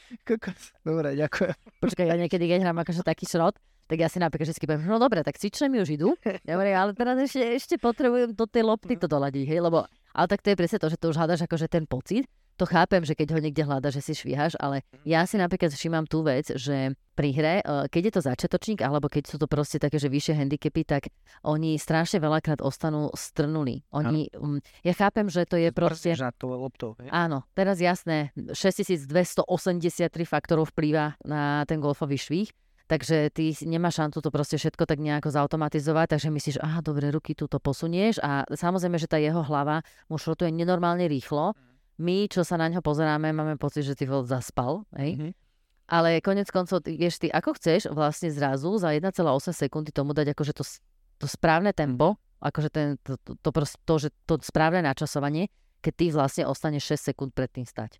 Dobre, 0.86 1.18
ďakujem. 1.18 1.54
Počkaj, 1.82 2.06
ja 2.06 2.16
niekedy, 2.16 2.44
keď 2.48 2.64
hrám 2.64 2.80
akože 2.80 3.02
taký 3.04 3.26
šrot, 3.28 3.58
tak 3.88 3.98
ja 3.98 4.08
si 4.12 4.20
napríklad 4.20 4.52
vždy 4.52 4.68
poviem, 4.68 4.84
no 4.84 5.00
dobre, 5.00 5.24
tak 5.24 5.40
cvičné 5.40 5.72
mi 5.72 5.80
už 5.80 5.96
idú. 5.96 6.12
Hovorím, 6.44 6.76
ale 6.76 6.92
teraz 6.92 7.16
ešte, 7.18 7.44
ešte 7.56 7.74
potrebujem 7.80 8.36
do 8.36 8.44
tej 8.44 8.68
lopty 8.68 9.00
to 9.00 9.08
doladiť, 9.08 9.48
hej, 9.48 9.60
lebo, 9.64 9.88
ale 10.12 10.26
tak 10.28 10.44
to 10.44 10.52
je 10.52 10.56
presne 10.60 10.78
to, 10.78 10.92
že 10.92 11.00
to 11.00 11.08
už 11.08 11.16
hľadaš 11.16 11.48
akože 11.48 11.66
ten 11.72 11.88
pocit, 11.88 12.28
to 12.58 12.66
chápem, 12.66 13.06
že 13.06 13.14
keď 13.14 13.28
ho 13.32 13.38
niekde 13.38 13.62
hľada, 13.62 13.94
že 13.94 14.02
si 14.02 14.18
švíhaš, 14.18 14.58
ale 14.58 14.82
ja 15.06 15.22
si 15.24 15.38
napríklad 15.38 15.70
všímam 15.70 16.10
tú 16.10 16.26
vec, 16.26 16.50
že 16.58 16.98
pri 17.14 17.30
hre, 17.34 17.54
e, 17.62 17.86
keď 17.86 18.02
je 18.02 18.12
to 18.14 18.22
začiatočník, 18.26 18.80
alebo 18.82 19.06
keď 19.06 19.30
sú 19.30 19.38
to 19.38 19.46
proste 19.46 19.78
také, 19.78 19.98
že 19.98 20.10
vyššie 20.10 20.34
handicapy, 20.34 20.82
tak 20.82 21.02
oni 21.46 21.78
strašne 21.78 22.18
veľakrát 22.18 22.58
ostanú 22.58 23.14
strnuli. 23.14 23.86
Oni, 23.94 24.30
um, 24.38 24.58
ja 24.82 24.94
chápem, 24.94 25.30
že 25.30 25.46
to 25.46 25.58
je 25.58 25.70
proste... 25.70 26.14
Na 26.18 26.34
to 26.34 26.50
loptou? 26.50 26.98
Áno, 27.10 27.46
teraz 27.54 27.78
jasné, 27.78 28.34
6283 28.34 29.46
faktorov 30.26 30.74
vplýva 30.74 31.18
na 31.22 31.62
ten 31.66 31.78
golfový 31.78 32.18
švih, 32.18 32.50
Takže 32.88 33.28
ty 33.36 33.52
nemáš 33.68 34.00
šancu 34.00 34.24
to 34.24 34.32
proste 34.32 34.56
všetko 34.56 34.88
tak 34.88 34.96
nejako 34.96 35.28
zautomatizovať, 35.28 36.16
takže 36.16 36.32
myslíš, 36.32 36.56
aha, 36.64 36.80
dobre, 36.80 37.12
ruky 37.12 37.36
tu 37.36 37.44
to 37.44 37.60
posunieš 37.60 38.16
a 38.24 38.48
samozrejme, 38.48 38.96
že 38.96 39.04
tá 39.04 39.20
jeho 39.20 39.44
hlava 39.44 39.84
mu 40.08 40.16
šrotuje 40.16 40.48
nenormálne 40.48 41.04
rýchlo 41.04 41.52
my, 41.98 42.30
čo 42.30 42.46
sa 42.46 42.54
na 42.54 42.70
ňo 42.70 42.78
pozeráme, 42.80 43.34
máme 43.34 43.58
pocit, 43.58 43.82
že 43.82 43.98
ty 43.98 44.06
ho 44.06 44.22
zaspal, 44.22 44.86
hej? 44.94 45.18
Mm-hmm. 45.18 45.32
Ale 45.88 46.20
konec 46.20 46.52
koncov, 46.52 46.84
vieš, 46.84 47.18
ty 47.18 47.32
ako 47.32 47.56
chceš 47.56 47.88
vlastne 47.88 48.28
zrazu 48.28 48.76
za 48.76 48.92
1,8 48.92 49.18
sekundy 49.56 49.88
tomu 49.88 50.12
dať 50.12 50.36
akože 50.36 50.52
to, 50.52 50.64
to 51.16 51.26
správne 51.26 51.72
tempo, 51.72 52.20
akože 52.44 52.68
ten, 52.68 52.86
to, 53.00 53.16
to, 53.24 53.34
to, 53.40 53.50
to, 53.64 53.94
že 53.96 54.08
to 54.28 54.36
správne 54.44 54.84
načasovanie, 54.84 55.48
keď 55.80 55.92
ty 55.96 56.06
vlastne 56.12 56.44
ostaneš 56.44 57.00
6 57.00 57.08
sekúnd 57.12 57.30
pred 57.32 57.48
tým 57.48 57.64
stať. 57.64 57.98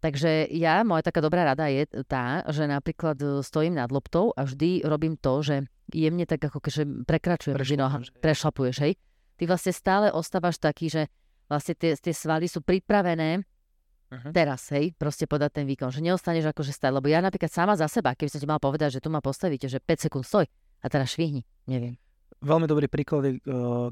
Takže 0.00 0.48
ja, 0.56 0.80
moja 0.80 1.04
taká 1.04 1.20
dobrá 1.20 1.44
rada 1.44 1.68
je 1.68 1.84
tá, 2.08 2.40
že 2.48 2.64
napríklad 2.64 3.20
e, 3.20 3.44
stojím 3.44 3.76
nad 3.76 3.92
loptou 3.92 4.32
a 4.32 4.48
vždy 4.48 4.80
robím 4.88 5.20
to, 5.20 5.44
že 5.44 5.68
jemne 5.92 6.24
tak 6.24 6.40
ako 6.40 6.56
keďže 6.56 7.04
prekračujem 7.04 7.60
medzi 7.60 7.76
nohami, 7.76 8.08
prešlapuješ, 8.24 8.76
hej. 8.80 8.96
Ty 9.36 9.44
vlastne 9.44 9.76
stále 9.76 10.08
ostávaš 10.08 10.56
taký, 10.56 10.88
že 10.88 11.02
vlastne 11.50 11.74
tie, 11.74 11.98
tie 11.98 12.14
svaly 12.14 12.46
sú 12.46 12.62
pripravené 12.62 13.42
uh-huh. 13.42 14.30
teraz, 14.30 14.70
hej, 14.70 14.94
proste 14.94 15.26
podať 15.26 15.60
ten 15.60 15.66
výkon, 15.66 15.90
že 15.90 15.98
neostaneš 15.98 16.54
akože 16.54 16.70
stále, 16.70 17.02
lebo 17.02 17.10
ja 17.10 17.18
napríklad 17.18 17.50
sama 17.50 17.74
za 17.74 17.90
seba, 17.90 18.14
keby 18.14 18.30
som 18.30 18.38
ti 18.38 18.46
mal 18.46 18.62
povedať, 18.62 18.96
že 18.96 19.00
tu 19.02 19.10
ma 19.10 19.18
postavíte, 19.18 19.66
že 19.66 19.82
5 19.82 20.06
sekúnd 20.06 20.22
stoj 20.22 20.46
a 20.80 20.86
teraz 20.86 21.18
švihni, 21.18 21.42
neviem. 21.66 21.98
Veľmi 22.40 22.64
dobrý 22.64 22.88
príklad 22.88 23.26
je, 23.28 23.32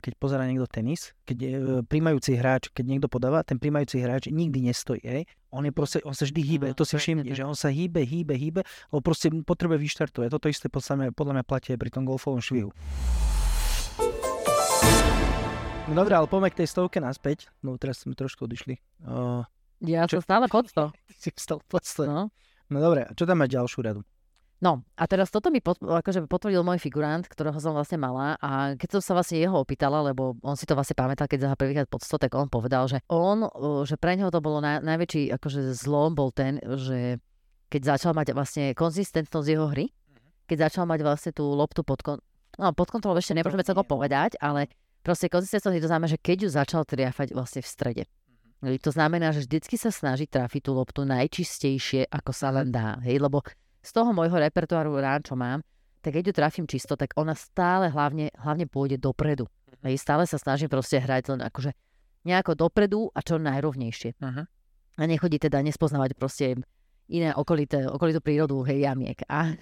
keď 0.00 0.12
pozera 0.17 0.49
niekto 0.49 0.65
tenis, 0.65 1.12
keď 1.29 1.37
je 1.37 1.53
príjmajúci 1.85 2.33
hráč, 2.33 2.73
keď 2.73 2.85
niekto 2.97 3.09
podáva, 3.11 3.45
ten 3.45 3.61
príjmajúci 3.61 4.00
hráč 4.00 4.33
nikdy 4.33 4.73
nestojí, 4.73 5.05
hej. 5.05 5.29
On 5.53 5.61
je 5.61 5.69
proste, 5.69 6.00
on 6.00 6.17
sa 6.17 6.25
vždy 6.25 6.41
hýbe, 6.41 6.67
no, 6.73 6.77
to 6.79 6.88
si 6.88 6.97
všimne, 6.97 7.29
že 7.29 7.45
on 7.45 7.53
sa 7.53 7.69
hýbe, 7.69 8.09
hýbe, 8.09 8.33
hýbe, 8.33 8.65
lebo 8.65 9.00
proste 9.05 9.29
potrebuje 9.45 9.85
vyštartovať. 9.85 10.33
Toto 10.33 10.49
isté 10.49 10.73
podľa 10.73 10.95
mňa, 10.97 11.09
podľa 11.12 11.35
mňa 11.37 11.45
platí 11.45 11.77
aj 11.77 11.81
pri 11.81 11.91
tom 11.93 12.09
golfovom 12.09 12.41
švihu. 12.41 12.73
No 15.88 16.05
dobre, 16.05 16.12
ale 16.12 16.29
poďme 16.29 16.53
k 16.53 16.61
tej 16.61 16.68
stovke 16.68 17.01
naspäť. 17.01 17.48
No 17.64 17.81
teraz 17.81 18.05
sme 18.05 18.12
trošku 18.12 18.44
odišli. 18.44 18.77
Uh, 19.09 19.40
ja 19.81 20.05
čo? 20.05 20.20
som 20.20 20.29
stále 20.29 20.44
pod 20.44 20.68
100. 20.68 20.92
Ty 21.09 21.14
si 21.16 21.31
stále 21.40 21.64
pod 21.64 21.81
100. 21.81 22.05
No. 22.05 22.29
no 22.68 22.77
dobre, 22.77 23.09
a 23.09 23.11
čo 23.16 23.24
tam 23.24 23.40
máš 23.40 23.57
ďalšiu 23.57 23.81
radu? 23.81 24.05
No 24.61 24.85
a 25.01 25.09
teraz 25.09 25.33
toto 25.33 25.48
mi 25.48 25.64
pot, 25.64 25.81
akože 25.81 26.29
potvrdil 26.29 26.61
môj 26.61 26.77
figurant, 26.77 27.24
ktorého 27.24 27.57
som 27.57 27.72
vlastne 27.72 27.96
mala 27.96 28.37
a 28.42 28.77
keď 28.77 28.98
som 28.98 29.01
sa 29.01 29.12
vlastne 29.16 29.40
jeho 29.40 29.55
opýtala, 29.55 30.03
lebo 30.03 30.37
on 30.44 30.59
si 30.59 30.66
to 30.66 30.74
vlastne 30.74 30.98
pamätal, 30.98 31.31
keď 31.31 31.48
sa 31.48 31.57
prvýkrát 31.57 31.88
pod 31.88 32.03
100, 32.03 32.27
tak 32.27 32.37
on 32.37 32.51
povedal, 32.51 32.90
že 32.90 32.98
on, 33.07 33.46
že 33.87 33.94
pre 33.96 34.18
neho 34.18 34.35
to 34.35 34.42
bolo 34.42 34.59
naj, 34.59 34.83
najväčší 34.83 35.31
akože 35.40 35.79
zlom 35.79 36.18
bol 36.18 36.35
ten, 36.35 36.59
že 36.74 37.22
keď 37.70 37.96
začal 37.96 38.12
mať 38.18 38.35
vlastne 38.35 38.74
konzistentnosť 38.74 39.46
jeho 39.46 39.70
hry, 39.70 39.94
keď 40.51 40.68
začal 40.68 40.90
mať 40.90 41.01
vlastne 41.07 41.31
tú 41.31 41.46
loptu 41.55 41.87
pod, 41.87 42.03
kon, 42.03 42.18
no, 42.59 42.74
pod 42.74 42.90
kontrolou 42.90 43.22
ešte 43.22 43.38
nemôžeme 43.38 43.62
celkom 43.62 43.87
povedať, 43.87 44.35
ale 44.42 44.66
Proste 45.09 45.33
konzistentnosť 45.33 45.81
to 45.81 45.88
znamená, 45.88 46.09
že 46.12 46.21
keď 46.21 46.37
ju 46.44 46.49
začal 46.53 46.85
triafať 46.85 47.33
vlastne 47.33 47.64
v 47.64 47.68
strede. 47.73 48.05
Mm-hmm. 48.61 48.85
To 48.85 48.90
znamená, 48.92 49.33
že 49.33 49.49
vždycky 49.49 49.81
sa 49.81 49.88
snaží 49.88 50.29
trafiť 50.29 50.68
tú 50.68 50.77
loptu 50.77 51.09
najčistejšie, 51.09 52.12
ako 52.12 52.29
sa 52.37 52.53
len 52.53 52.68
dá. 52.68 53.01
Hej? 53.01 53.25
Lebo 53.25 53.40
z 53.81 53.90
toho 53.97 54.12
môjho 54.12 54.37
repertoáru 54.37 55.01
rán, 55.01 55.25
čo 55.25 55.33
mám, 55.33 55.64
tak 56.05 56.12
keď 56.12 56.29
ju 56.29 56.33
trafím 56.37 56.68
čisto, 56.68 56.92
tak 56.92 57.16
ona 57.16 57.33
stále 57.33 57.88
hlavne, 57.88 58.29
hlavne 58.37 58.68
pôjde 58.68 59.01
dopredu. 59.01 59.49
Mm-hmm. 59.49 59.88
Hej? 59.88 59.97
Stále 59.97 60.29
sa 60.29 60.37
snažím 60.37 60.68
proste 60.68 61.01
hrať 61.01 61.33
len 61.33 61.40
akože 61.40 61.73
nejako 62.29 62.53
dopredu 62.53 63.09
a 63.16 63.25
čo 63.25 63.40
najrovnejšie. 63.40 64.21
Uh-huh. 64.21 64.44
A 64.99 65.03
nechodí 65.09 65.40
teda 65.40 65.64
nespoznávať 65.64 66.12
proste 66.21 66.61
iné 67.09 67.33
okolité, 67.33 67.88
okolitú 67.88 68.21
prírodu, 68.21 68.61
hej, 68.68 68.85
jamiek. 68.85 69.25
A, 69.25 69.57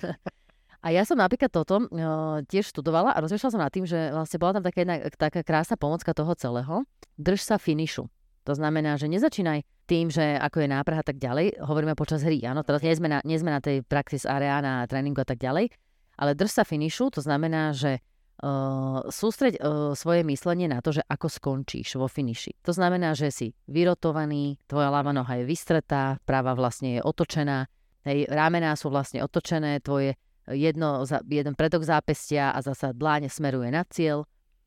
a 0.81 0.93
ja 0.93 1.03
som 1.09 1.17
napríklad 1.17 1.49
toto 1.53 1.87
uh, 1.87 2.41
tiež 2.45 2.73
študovala 2.73 3.17
a 3.17 3.23
rozmýšľala 3.23 3.55
som 3.55 3.63
nad 3.63 3.73
tým, 3.73 3.87
že 3.89 4.13
vlastne 4.13 4.39
bola 4.41 4.61
tam 4.61 4.65
taká, 4.65 4.79
jedna, 4.85 4.97
taká 5.15 5.41
krásna 5.45 5.77
pomocka 5.81 6.13
toho 6.13 6.33
celého. 6.37 6.85
Drž 7.17 7.41
sa 7.41 7.57
finišu. 7.57 8.07
To 8.47 8.53
znamená, 8.55 8.95
že 8.95 9.11
nezačínaj 9.11 9.67
tým, 9.91 10.07
že 10.07 10.39
ako 10.39 10.63
je 10.63 10.69
nápraha 10.71 11.03
tak 11.03 11.19
ďalej, 11.19 11.59
hovoríme 11.63 11.99
počas 11.99 12.23
hry, 12.23 12.39
áno, 12.47 12.63
teraz 12.63 12.83
nie 12.83 12.95
sme 12.95 13.11
na, 13.11 13.19
nie 13.27 13.39
sme 13.39 13.51
na 13.51 13.59
tej 13.59 13.83
praxis 13.83 14.23
area, 14.23 14.63
na 14.63 14.87
tréningu 14.87 15.19
a 15.23 15.27
tak 15.27 15.43
ďalej, 15.43 15.71
ale 16.19 16.31
drž 16.39 16.63
sa 16.63 16.65
finišu, 16.67 17.11
to 17.11 17.21
znamená, 17.23 17.75
že 17.75 17.99
uh, 18.43 19.03
sústreď 19.11 19.59
uh, 19.59 19.95
svoje 19.99 20.23
myslenie 20.23 20.71
na 20.71 20.79
to, 20.79 20.95
že 20.95 21.03
ako 21.07 21.27
skončíš 21.27 21.99
vo 21.99 22.07
finiši. 22.07 22.63
To 22.63 22.71
znamená, 22.71 23.19
že 23.19 23.35
si 23.35 23.51
vyrotovaný, 23.67 24.63
tvoja 24.71 24.95
ľava 24.95 25.11
noha 25.11 25.43
je 25.43 25.45
vystretá, 25.47 26.19
práva 26.23 26.55
vlastne 26.55 26.99
je 26.99 27.01
otočená, 27.03 27.67
hej, 28.07 28.31
rámená 28.31 28.79
sú 28.79 28.95
vlastne 28.95 29.27
otočené, 29.27 29.83
tvoje 29.83 30.15
jedno, 30.51 31.03
jeden 31.27 31.55
predok 31.59 31.83
zápestia 31.83 32.55
a 32.55 32.63
zasa 32.63 32.95
dláne 32.95 33.27
smeruje 33.27 33.71
na 33.75 33.83
cieľ. 33.87 34.23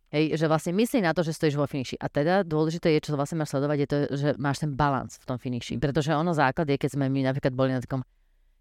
Hej, 0.10 0.42
že 0.42 0.50
vlastne 0.50 0.74
myslí 0.74 1.06
na 1.06 1.14
to, 1.14 1.22
že 1.22 1.38
stojíš 1.38 1.56
vo 1.56 1.70
finiši. 1.70 2.02
A 2.02 2.10
teda 2.10 2.42
dôležité 2.42 2.90
je, 2.98 3.06
čo 3.06 3.14
vlastne 3.14 3.38
máš 3.38 3.54
sledovať, 3.54 3.78
je 3.78 3.88
to, 3.88 3.98
že 4.18 4.30
máš 4.42 4.58
ten 4.66 4.74
balans 4.74 5.22
v 5.22 5.26
tom 5.30 5.38
finiši. 5.38 5.78
Pretože 5.78 6.18
ono 6.18 6.34
základ 6.34 6.66
je, 6.66 6.82
keď 6.82 6.98
sme 6.98 7.06
my 7.14 7.30
napríklad 7.30 7.54
boli 7.54 7.78
na 7.78 7.80
takom 7.80 8.02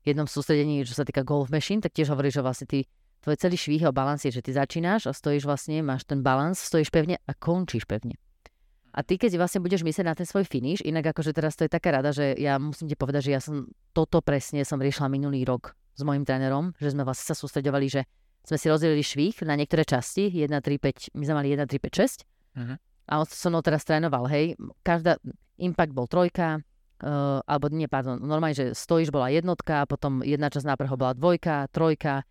jednom 0.05 0.29
sústredení, 0.29 0.85
čo 0.85 0.93
sa 0.93 1.09
týka 1.09 1.25
golf 1.25 1.49
machine, 1.49 1.81
tak 1.81 1.97
tiež 1.97 2.13
hovorí, 2.13 2.29
že 2.29 2.45
vlastne 2.45 2.69
ty, 2.69 2.85
tvoj 3.25 3.41
celý 3.41 3.57
švih 3.57 3.89
o 3.89 3.97
balans 3.97 4.29
je, 4.29 4.31
že 4.31 4.45
ty 4.45 4.53
začínaš 4.53 5.09
a 5.09 5.17
stojíš 5.17 5.49
vlastne, 5.49 5.81
máš 5.81 6.05
ten 6.05 6.21
balans, 6.21 6.61
stojíš 6.61 6.93
pevne 6.93 7.17
a 7.25 7.33
končíš 7.33 7.89
pevne. 7.89 8.21
A 8.93 9.01
ty, 9.01 9.17
keď 9.17 9.41
vlastne 9.41 9.65
budeš 9.65 9.89
myslieť 9.89 10.05
na 10.05 10.13
ten 10.13 10.29
svoj 10.29 10.45
finish, 10.45 10.85
inak 10.85 11.17
akože 11.17 11.33
teraz 11.33 11.57
to 11.57 11.65
je 11.65 11.73
taká 11.73 11.97
rada, 11.97 12.13
že 12.13 12.37
ja 12.37 12.61
musím 12.61 12.93
ti 12.93 12.97
povedať, 12.97 13.25
že 13.25 13.33
ja 13.33 13.41
som 13.41 13.65
toto 13.97 14.21
presne 14.21 14.69
som 14.69 14.77
riešila 14.77 15.09
minulý 15.09 15.49
rok 15.49 15.73
s 15.99 16.03
mojim 16.07 16.23
trénerom, 16.23 16.71
že 16.79 16.95
sme 16.95 17.03
vlastne 17.03 17.35
sa 17.35 17.35
sústredovali, 17.35 17.91
že 17.91 18.07
sme 18.47 18.57
si 18.57 18.67
rozdelili 18.71 19.03
švih 19.03 19.43
na 19.43 19.59
niektoré 19.59 19.83
časti, 19.83 20.31
1, 20.31 20.47
3, 20.47 20.63
5, 20.63 21.19
my 21.19 21.23
sme 21.27 21.35
mali 21.35 21.49
1, 21.53 21.67
3, 21.67 21.75
5, 21.75 21.91
6. 21.91 22.23
Uh-huh. 22.55 22.77
A 23.09 23.13
on 23.19 23.27
so 23.27 23.51
mnou 23.51 23.61
teraz 23.67 23.83
trénoval, 23.83 24.31
hej, 24.31 24.55
každá, 24.87 25.19
impact 25.59 25.93
bol 25.93 26.07
trojka, 26.07 26.63
uh, 27.03 27.43
alebo 27.45 27.69
nie, 27.75 27.91
pardon, 27.91 28.17
normálne, 28.23 28.55
že 28.55 28.67
stojíš 28.73 29.11
bola 29.11 29.33
jednotka, 29.33 29.85
potom 29.91 30.23
jedna 30.23 30.49
časť 30.49 30.65
nápreho 30.65 30.95
bola 30.95 31.13
dvojka, 31.19 31.67
trojka, 31.75 32.23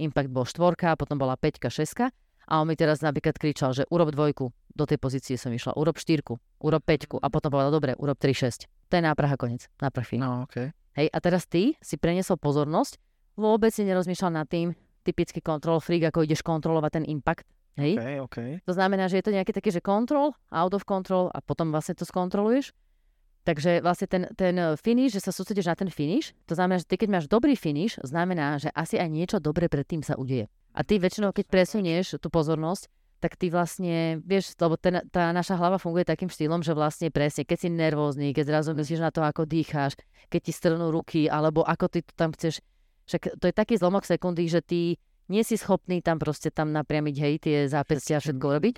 impact 0.00 0.30
bol 0.32 0.48
štvorka, 0.48 0.98
potom 0.98 1.16
bola 1.20 1.38
peťka, 1.38 1.70
šeska. 1.70 2.10
A 2.50 2.58
on 2.58 2.66
mi 2.66 2.74
teraz 2.74 3.00
napríklad 3.00 3.38
kričal, 3.38 3.70
že 3.70 3.86
urob 3.88 4.10
dvojku, 4.10 4.50
do 4.74 4.84
tej 4.84 4.98
pozície 4.98 5.36
som 5.38 5.54
išla, 5.54 5.78
urob 5.78 6.00
štyrku, 6.00 6.36
urob 6.64 6.82
peťku 6.82 7.20
a 7.20 7.30
potom 7.30 7.54
povedal, 7.54 7.70
dobre, 7.70 7.92
urob 7.96 8.18
3, 8.18 8.34
6. 8.34 8.66
To 8.90 8.92
je 8.98 9.02
nápraha 9.04 9.36
koniec, 9.38 9.68
náprah 9.78 10.04
No, 10.18 10.44
okay. 10.48 10.74
Hej, 10.92 11.08
a 11.08 11.18
teraz 11.24 11.48
ty 11.48 11.76
si 11.80 11.96
preniesol 11.96 12.36
pozornosť 12.36 13.00
vôbec 13.42 13.74
si 13.74 13.82
nerozmýšľal 13.82 14.32
nad 14.32 14.46
tým, 14.46 14.70
typický 15.02 15.42
control 15.42 15.82
freak, 15.82 16.14
ako 16.14 16.22
ideš 16.22 16.46
kontrolovať 16.46 17.02
ten 17.02 17.04
impact. 17.10 17.44
Hej? 17.74 17.98
Okay, 17.98 18.16
okay. 18.22 18.50
To 18.68 18.72
znamená, 18.76 19.10
že 19.10 19.18
je 19.18 19.24
to 19.26 19.34
nejaký 19.34 19.50
taký, 19.50 19.74
že 19.74 19.82
control, 19.82 20.36
out 20.54 20.72
of 20.76 20.86
control 20.86 21.32
a 21.34 21.42
potom 21.42 21.74
vlastne 21.74 21.98
to 21.98 22.06
skontroluješ. 22.06 22.70
Takže 23.42 23.82
vlastne 23.82 24.06
ten, 24.06 24.22
ten 24.38 24.54
finish, 24.78 25.18
že 25.18 25.24
sa 25.26 25.34
sústredíš 25.34 25.66
na 25.66 25.74
ten 25.74 25.90
finish, 25.90 26.30
to 26.46 26.54
znamená, 26.54 26.78
že 26.78 26.86
ty 26.86 26.94
keď 26.94 27.08
máš 27.10 27.26
dobrý 27.26 27.58
finish, 27.58 27.98
znamená, 28.06 28.62
že 28.62 28.70
asi 28.70 29.02
aj 29.02 29.10
niečo 29.10 29.42
dobré 29.42 29.66
predtým 29.66 30.06
sa 30.06 30.14
udeje. 30.14 30.46
A 30.70 30.86
ty 30.86 31.02
väčšinou, 31.02 31.34
keď 31.34 31.50
presunieš 31.50 32.22
tú 32.22 32.30
pozornosť, 32.30 32.86
tak 33.18 33.38
ty 33.38 33.50
vlastne, 33.54 34.18
vieš, 34.22 34.54
lebo 34.58 34.74
ten, 34.74 34.98
tá 35.10 35.30
naša 35.30 35.54
hlava 35.54 35.78
funguje 35.78 36.02
takým 36.02 36.26
štýlom, 36.26 36.62
že 36.62 36.74
vlastne 36.74 37.06
presne, 37.10 37.46
keď 37.46 37.58
si 37.66 37.68
nervózny, 37.70 38.34
keď 38.34 38.44
zrazu 38.50 38.74
myslíš 38.74 38.98
na 39.02 39.14
to, 39.14 39.22
ako 39.22 39.46
dýcháš, 39.46 39.94
keď 40.26 40.40
ti 40.42 40.52
strnú 40.54 40.90
ruky, 40.90 41.30
alebo 41.30 41.62
ako 41.62 41.86
ty 41.86 42.02
to 42.02 42.14
tam 42.18 42.34
chceš, 42.34 42.58
však 43.06 43.38
to 43.38 43.44
je 43.50 43.54
taký 43.54 43.74
zlomok 43.78 44.06
sekundy, 44.06 44.46
že 44.46 44.60
ty 44.62 44.96
nie 45.30 45.42
si 45.46 45.56
schopný 45.56 46.02
tam 46.02 46.18
proste 46.18 46.52
tam 46.52 46.74
napriamiť, 46.74 47.16
hej, 47.18 47.34
tie 47.40 47.56
zápestia 47.70 48.18
a 48.18 48.22
všetko 48.22 48.46
robiť 48.46 48.76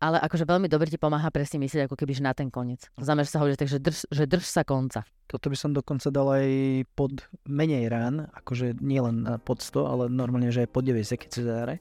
ale 0.00 0.20
akože 0.20 0.44
veľmi 0.44 0.68
dobre 0.68 0.88
ti 0.88 1.00
pomáha 1.00 1.28
presne 1.32 1.60
myslieť 1.62 1.88
ako 1.88 1.96
keby 1.96 2.12
na 2.20 2.32
ten 2.36 2.52
koniec. 2.52 2.88
Znamená, 3.00 3.24
že 3.24 3.32
sa 3.32 3.40
tak, 3.42 3.68
že 3.68 3.80
drž, 3.80 3.98
že 4.12 4.24
drž 4.28 4.44
sa 4.44 4.62
konca. 4.64 5.04
Toto 5.26 5.50
by 5.50 5.56
som 5.58 5.74
dokonca 5.74 6.08
dal 6.12 6.28
aj 6.30 6.48
pod 6.94 7.26
menej 7.48 7.90
rán, 7.90 8.30
akože 8.30 8.78
nie 8.78 9.00
len 9.02 9.26
pod 9.42 9.64
100, 9.64 9.82
ale 9.82 10.04
normálne, 10.12 10.52
že 10.54 10.68
aj 10.68 10.70
pod 10.70 10.84
90, 10.86 11.18
keď 11.18 11.30
si 11.32 11.40
zahre. 11.42 11.74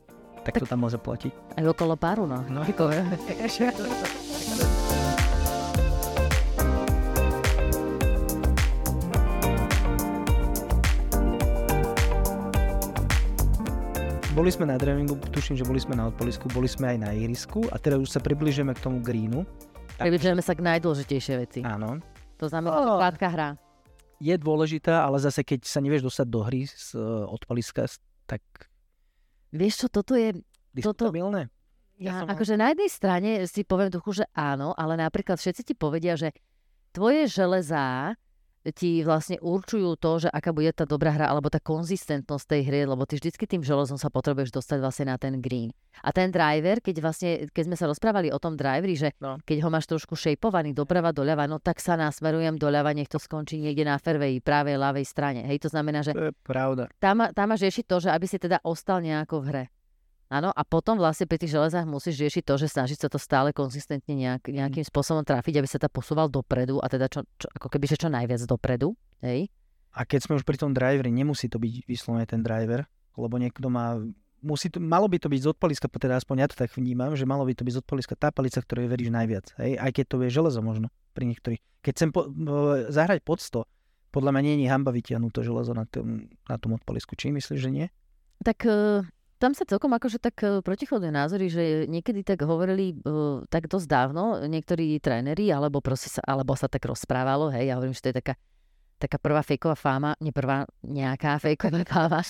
Tak, 0.45 0.61
tak 0.61 0.65
to 0.65 0.69
tam 0.69 0.85
môže 0.85 1.01
platiť. 1.01 1.57
Aj 1.57 1.65
okolo 1.65 1.97
páru, 1.97 2.29
no. 2.29 2.45
No, 2.49 2.61
Boli 14.35 14.51
sme 14.51 14.67
na 14.67 14.75
drivingu, 14.75 15.15
tuším, 15.31 15.55
že 15.55 15.63
boli 15.63 15.79
sme 15.79 15.95
na 15.95 16.11
odpolisku, 16.11 16.51
boli 16.51 16.67
sme 16.67 16.91
aj 16.91 17.07
na 17.07 17.15
ihrisku 17.15 17.71
a 17.71 17.79
teraz 17.79 18.03
už 18.03 18.11
sa 18.11 18.19
približujeme 18.19 18.75
k 18.75 18.83
tomu 18.83 18.99
greenu. 18.99 19.47
Približujeme 19.95 20.43
sa 20.43 20.51
k 20.51 20.59
najdôležitejšej 20.59 21.35
veci. 21.39 21.59
Áno. 21.63 22.03
To 22.43 22.51
znamená, 22.51 22.75
oh. 22.75 22.99
krátka 22.99 23.31
hra. 23.31 23.49
Je 24.19 24.35
dôležitá, 24.35 25.07
ale 25.07 25.23
zase 25.23 25.39
keď 25.39 25.63
sa 25.63 25.79
nevieš 25.79 26.11
dostať 26.11 26.27
do 26.27 26.43
hry 26.43 26.67
z 26.67 26.99
uh, 26.99 27.31
odpaliska, 27.31 27.87
tak... 28.27 28.43
Vieš 29.55 29.73
čo, 29.79 29.87
toto 29.87 30.19
je... 30.19 30.35
Toto... 30.83 31.15
Ja, 31.15 31.47
ja 31.95 32.13
som... 32.19 32.35
akože 32.35 32.59
na 32.59 32.75
jednej 32.75 32.91
strane 32.91 33.29
si 33.47 33.63
poviem 33.63 33.87
duchu, 33.87 34.19
že 34.19 34.27
áno, 34.35 34.75
ale 34.75 34.99
napríklad 34.99 35.39
všetci 35.39 35.63
ti 35.63 35.73
povedia, 35.79 36.19
že 36.19 36.35
tvoje 36.91 37.31
železá 37.31 38.19
ti 38.73 39.05
vlastne 39.05 39.37
určujú 39.37 39.93
to, 40.01 40.25
že 40.25 40.29
aká 40.33 40.49
bude 40.49 40.73
tá 40.73 40.89
dobrá 40.89 41.13
hra 41.13 41.29
alebo 41.29 41.53
tá 41.53 41.61
konzistentnosť 41.61 42.45
tej 42.49 42.61
hry, 42.65 42.79
lebo 42.89 43.05
ty 43.05 43.21
vždycky 43.21 43.45
tým 43.45 43.61
železom 43.61 44.01
sa 44.01 44.09
potrebuješ 44.09 44.55
dostať 44.55 44.77
vlastne 44.81 45.05
na 45.13 45.21
ten 45.21 45.37
green. 45.37 45.69
A 46.01 46.09
ten 46.09 46.33
driver, 46.33 46.81
keď 46.81 46.95
vlastne, 47.03 47.29
keď 47.53 47.63
sme 47.69 47.77
sa 47.77 47.85
rozprávali 47.85 48.33
o 48.33 48.41
tom 48.41 48.57
driveri, 48.57 48.95
že 48.97 49.09
no. 49.21 49.37
keď 49.45 49.57
ho 49.61 49.69
máš 49.69 49.85
trošku 49.85 50.17
šejpovaný 50.17 50.73
doprava, 50.73 51.13
doľava, 51.13 51.45
no 51.45 51.61
tak 51.61 51.77
sa 51.77 51.93
nasmerujem 51.93 52.57
doľava, 52.57 52.95
nech 52.97 53.11
to 53.11 53.21
skončí 53.21 53.61
niekde 53.61 53.85
na 53.85 54.01
fairway, 54.01 54.41
pravej, 54.41 54.81
ľavej 54.81 55.05
strane. 55.05 55.45
Hej, 55.45 55.67
to 55.67 55.69
znamená, 55.69 56.01
že... 56.01 56.17
To 56.17 56.31
je 56.31 56.35
pravda. 56.41 56.89
Tam, 56.97 57.21
tam 57.31 57.45
máš 57.51 57.67
riešiť 57.69 57.85
to, 57.85 57.97
že 58.01 58.09
aby 58.09 58.25
si 58.25 58.37
teda 58.41 58.63
ostal 58.65 58.99
nejako 59.03 59.45
v 59.45 59.47
hre. 59.51 59.63
Áno, 60.25 60.49
a 60.49 60.61
potom 60.65 60.97
vlastne 60.97 61.29
pri 61.29 61.37
tých 61.37 61.53
železách 61.53 61.85
musíš 61.85 62.17
riešiť 62.17 62.43
to, 62.49 62.57
že 62.57 62.73
snažiť 62.73 62.97
sa 63.05 63.07
to 63.13 63.21
stále 63.21 63.53
konzistentne 63.53 64.09
nejak, 64.17 64.49
nejakým 64.49 64.81
spôsobom 64.81 65.21
trafiť, 65.21 65.61
aby 65.61 65.67
sa 65.69 65.77
to 65.77 65.85
posúval 65.85 66.25
dopredu 66.25 66.81
a 66.81 66.89
teda 66.89 67.05
čo, 67.05 67.21
čo, 67.37 67.45
ako 67.53 67.69
keby, 67.69 67.85
že 67.85 68.01
čo 68.01 68.09
najviac 68.09 68.41
dopredu. 68.49 68.97
Hej? 69.21 69.53
A 69.93 70.01
keď 70.01 70.25
sme 70.25 70.41
už 70.41 70.43
pri 70.43 70.57
tom 70.57 70.73
driveri, 70.73 71.13
nemusí 71.13 71.45
to 71.45 71.61
byť 71.61 71.85
vyslovene 71.85 72.25
ten 72.25 72.41
driver, 72.41 72.89
lebo 73.13 73.37
niekto 73.37 73.69
má 73.69 74.01
musí 74.45 74.69
to, 74.69 74.77
malo 74.77 75.09
by 75.09 75.17
to 75.17 75.29
byť 75.29 75.41
z 75.41 75.47
odpaliska, 75.57 75.89
teda 75.89 76.21
aspoň 76.21 76.35
ja 76.45 76.47
to 76.49 76.57
tak 76.57 76.69
vnímam, 76.77 77.17
že 77.17 77.25
malo 77.25 77.45
by 77.45 77.53
to 77.57 77.65
byť 77.65 77.73
z 77.77 77.81
odpaliska 77.81 78.13
tá 78.13 78.29
palica, 78.29 78.61
ktorej 78.61 78.89
veríš 78.89 79.09
najviac. 79.09 79.53
Hej? 79.57 79.81
Aj 79.81 79.89
keď 79.89 80.05
to 80.05 80.15
je 80.25 80.29
železo 80.29 80.61
možno 80.61 80.93
pri 81.17 81.25
niektorých. 81.29 81.61
Keď 81.81 81.91
chcem 81.93 82.09
po, 82.13 82.29
zahrať 82.93 83.25
pod 83.25 83.41
100, 83.41 83.65
podľa 84.13 84.31
mňa 84.31 84.41
nie 84.41 84.55
je 84.63 84.71
hamba 84.71 84.93
vytiahnuť 84.93 85.31
to 85.33 85.41
železo 85.43 85.73
na 85.73 85.85
tom, 85.89 86.29
na 86.45 86.55
tom 86.61 86.77
odpalisku. 86.77 87.17
Či 87.17 87.33
myslíš, 87.35 87.59
že 87.59 87.69
nie? 87.73 87.85
Tak 88.45 88.63
uh, 88.67 89.03
tam 89.45 89.53
sa 89.53 89.61
celkom 89.61 89.93
akože 89.93 90.17
tak 90.17 90.41
uh, 90.41 90.65
protichodné 90.65 91.13
názory, 91.13 91.53
že 91.53 91.85
niekedy 91.85 92.25
tak 92.25 92.41
hovorili 92.41 92.97
uh, 93.05 93.45
tak 93.45 93.69
dosť 93.69 93.85
dávno 93.85 94.41
niektorí 94.49 94.97
tréneri, 94.97 95.53
alebo, 95.53 95.77
sa, 95.93 96.17
alebo 96.25 96.57
sa 96.57 96.65
tak 96.65 96.81
rozprávalo, 96.89 97.53
hej, 97.53 97.69
ja 97.69 97.77
hovorím, 97.77 97.93
že 97.93 98.01
to 98.01 98.09
je 98.09 98.17
taká, 98.25 98.33
taká 98.97 99.21
prvá 99.21 99.45
fejková 99.45 99.77
fáma, 99.77 100.17
nie 100.17 100.33
prvá 100.33 100.65
nejaká 100.81 101.37
fejková 101.37 101.85
fáma, 101.85 102.25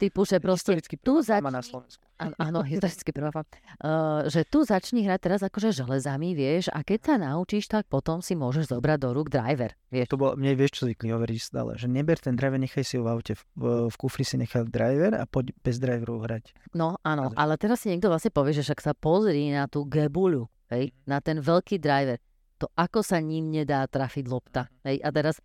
typu, 0.00 0.24
že 0.24 0.40
proste 0.40 0.80
tu 1.04 1.20
začni... 1.20 1.52
na 1.52 1.60
Slovensku. 1.60 2.00
Áno, 2.40 2.60
historicky 2.64 3.12
prvá 3.12 3.32
uh, 3.32 4.28
že 4.28 4.44
tu 4.48 4.64
začni 4.64 5.04
hrať 5.04 5.20
teraz 5.20 5.40
akože 5.44 5.72
železami, 5.72 6.36
vieš, 6.36 6.72
a 6.72 6.80
keď 6.84 6.98
sa 7.00 7.14
naučíš, 7.16 7.68
tak 7.68 7.88
potom 7.88 8.20
si 8.24 8.36
môžeš 8.36 8.72
zobrať 8.72 8.98
do 9.00 9.10
rúk 9.16 9.32
driver. 9.32 9.72
Vieš. 9.88 10.12
To 10.12 10.20
bolo, 10.20 10.32
mne 10.36 10.56
vieš, 10.56 10.80
čo 10.80 10.88
zvykli 10.88 11.12
hovoriť 11.12 11.38
stále, 11.40 11.76
že 11.76 11.88
neber 11.88 12.20
ten 12.20 12.36
driver, 12.36 12.60
nechaj 12.60 12.84
si 12.84 13.00
ho 13.00 13.04
v 13.04 13.12
aute, 13.12 13.32
v, 13.36 13.88
v 13.88 13.96
kufri 13.96 14.24
si 14.24 14.36
nechaj 14.40 14.68
driver 14.68 15.16
a 15.16 15.24
poď 15.24 15.56
bez 15.60 15.80
driveru 15.80 16.20
hrať. 16.24 16.52
No 16.76 17.00
áno, 17.04 17.32
ale 17.36 17.56
teraz 17.56 17.84
si 17.84 17.92
niekto 17.92 18.12
vlastne 18.12 18.32
povie, 18.32 18.56
že 18.56 18.64
však 18.64 18.80
sa 18.80 18.92
pozri 18.92 19.52
na 19.52 19.64
tú 19.68 19.88
gebuľu, 19.88 20.44
hej, 20.72 20.92
na 21.08 21.24
ten 21.24 21.40
veľký 21.40 21.80
driver, 21.80 22.20
to 22.60 22.68
ako 22.76 23.00
sa 23.00 23.16
ním 23.24 23.48
nedá 23.48 23.88
trafiť 23.88 24.24
lopta. 24.28 24.68
Hej, 24.84 25.00
a 25.00 25.08
teraz 25.08 25.40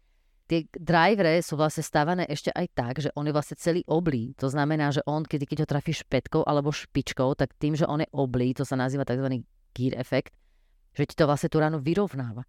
tie 0.46 0.70
drivere 0.78 1.42
sú 1.42 1.58
vlastne 1.58 1.82
stávané 1.82 2.24
ešte 2.30 2.54
aj 2.54 2.68
tak, 2.78 2.94
že 3.02 3.10
on 3.18 3.26
je 3.26 3.34
vlastne 3.34 3.58
celý 3.58 3.82
oblý. 3.90 4.38
To 4.38 4.48
znamená, 4.50 4.94
že 4.94 5.02
on, 5.10 5.26
keď, 5.26 5.50
keď 5.50 5.58
ho 5.66 5.68
trafíš 5.68 6.06
špetkou 6.06 6.46
alebo 6.46 6.70
špičkou, 6.70 7.34
tak 7.34 7.58
tým, 7.58 7.74
že 7.74 7.90
on 7.90 8.06
je 8.06 8.10
oblý, 8.14 8.54
to 8.54 8.62
sa 8.62 8.78
nazýva 8.78 9.06
tzv. 9.06 9.42
gear 9.74 9.94
efekt, 9.98 10.34
že 10.94 11.04
ti 11.10 11.18
to 11.18 11.26
vlastne 11.26 11.50
tú 11.50 11.58
ránu 11.58 11.82
vyrovnáva. 11.82 12.46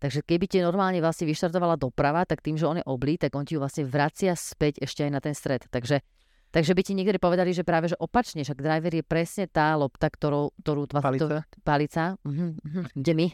Takže 0.00 0.24
keby 0.24 0.48
ti 0.48 0.64
normálne 0.64 0.96
vlastne 1.04 1.28
vyštartovala 1.28 1.76
doprava, 1.76 2.24
tak 2.24 2.40
tým, 2.40 2.56
že 2.56 2.64
on 2.64 2.80
je 2.80 2.84
oblý, 2.88 3.20
tak 3.20 3.36
on 3.36 3.44
ti 3.44 3.56
ju 3.56 3.60
vlastne 3.60 3.84
vracia 3.84 4.32
späť 4.32 4.80
ešte 4.80 5.04
aj 5.04 5.12
na 5.12 5.20
ten 5.20 5.36
stred. 5.36 5.68
Takže, 5.68 6.00
takže 6.48 6.72
by 6.72 6.82
ti 6.84 6.96
niektorí 6.96 7.20
povedali, 7.20 7.52
že 7.52 7.68
práve 7.68 7.92
že 7.92 8.00
opačne, 8.00 8.40
však 8.40 8.64
driver 8.64 8.92
je 8.96 9.04
presne 9.04 9.44
tá 9.44 9.76
lopta, 9.76 10.08
ktorú... 10.08 10.56
ktorú 10.64 10.88
palica? 10.88 11.44
To, 11.44 11.60
palica. 11.60 12.16
Mhm. 12.24 12.96
Kde 12.96 13.12
my? 13.12 13.26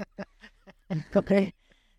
okay. 1.22 1.54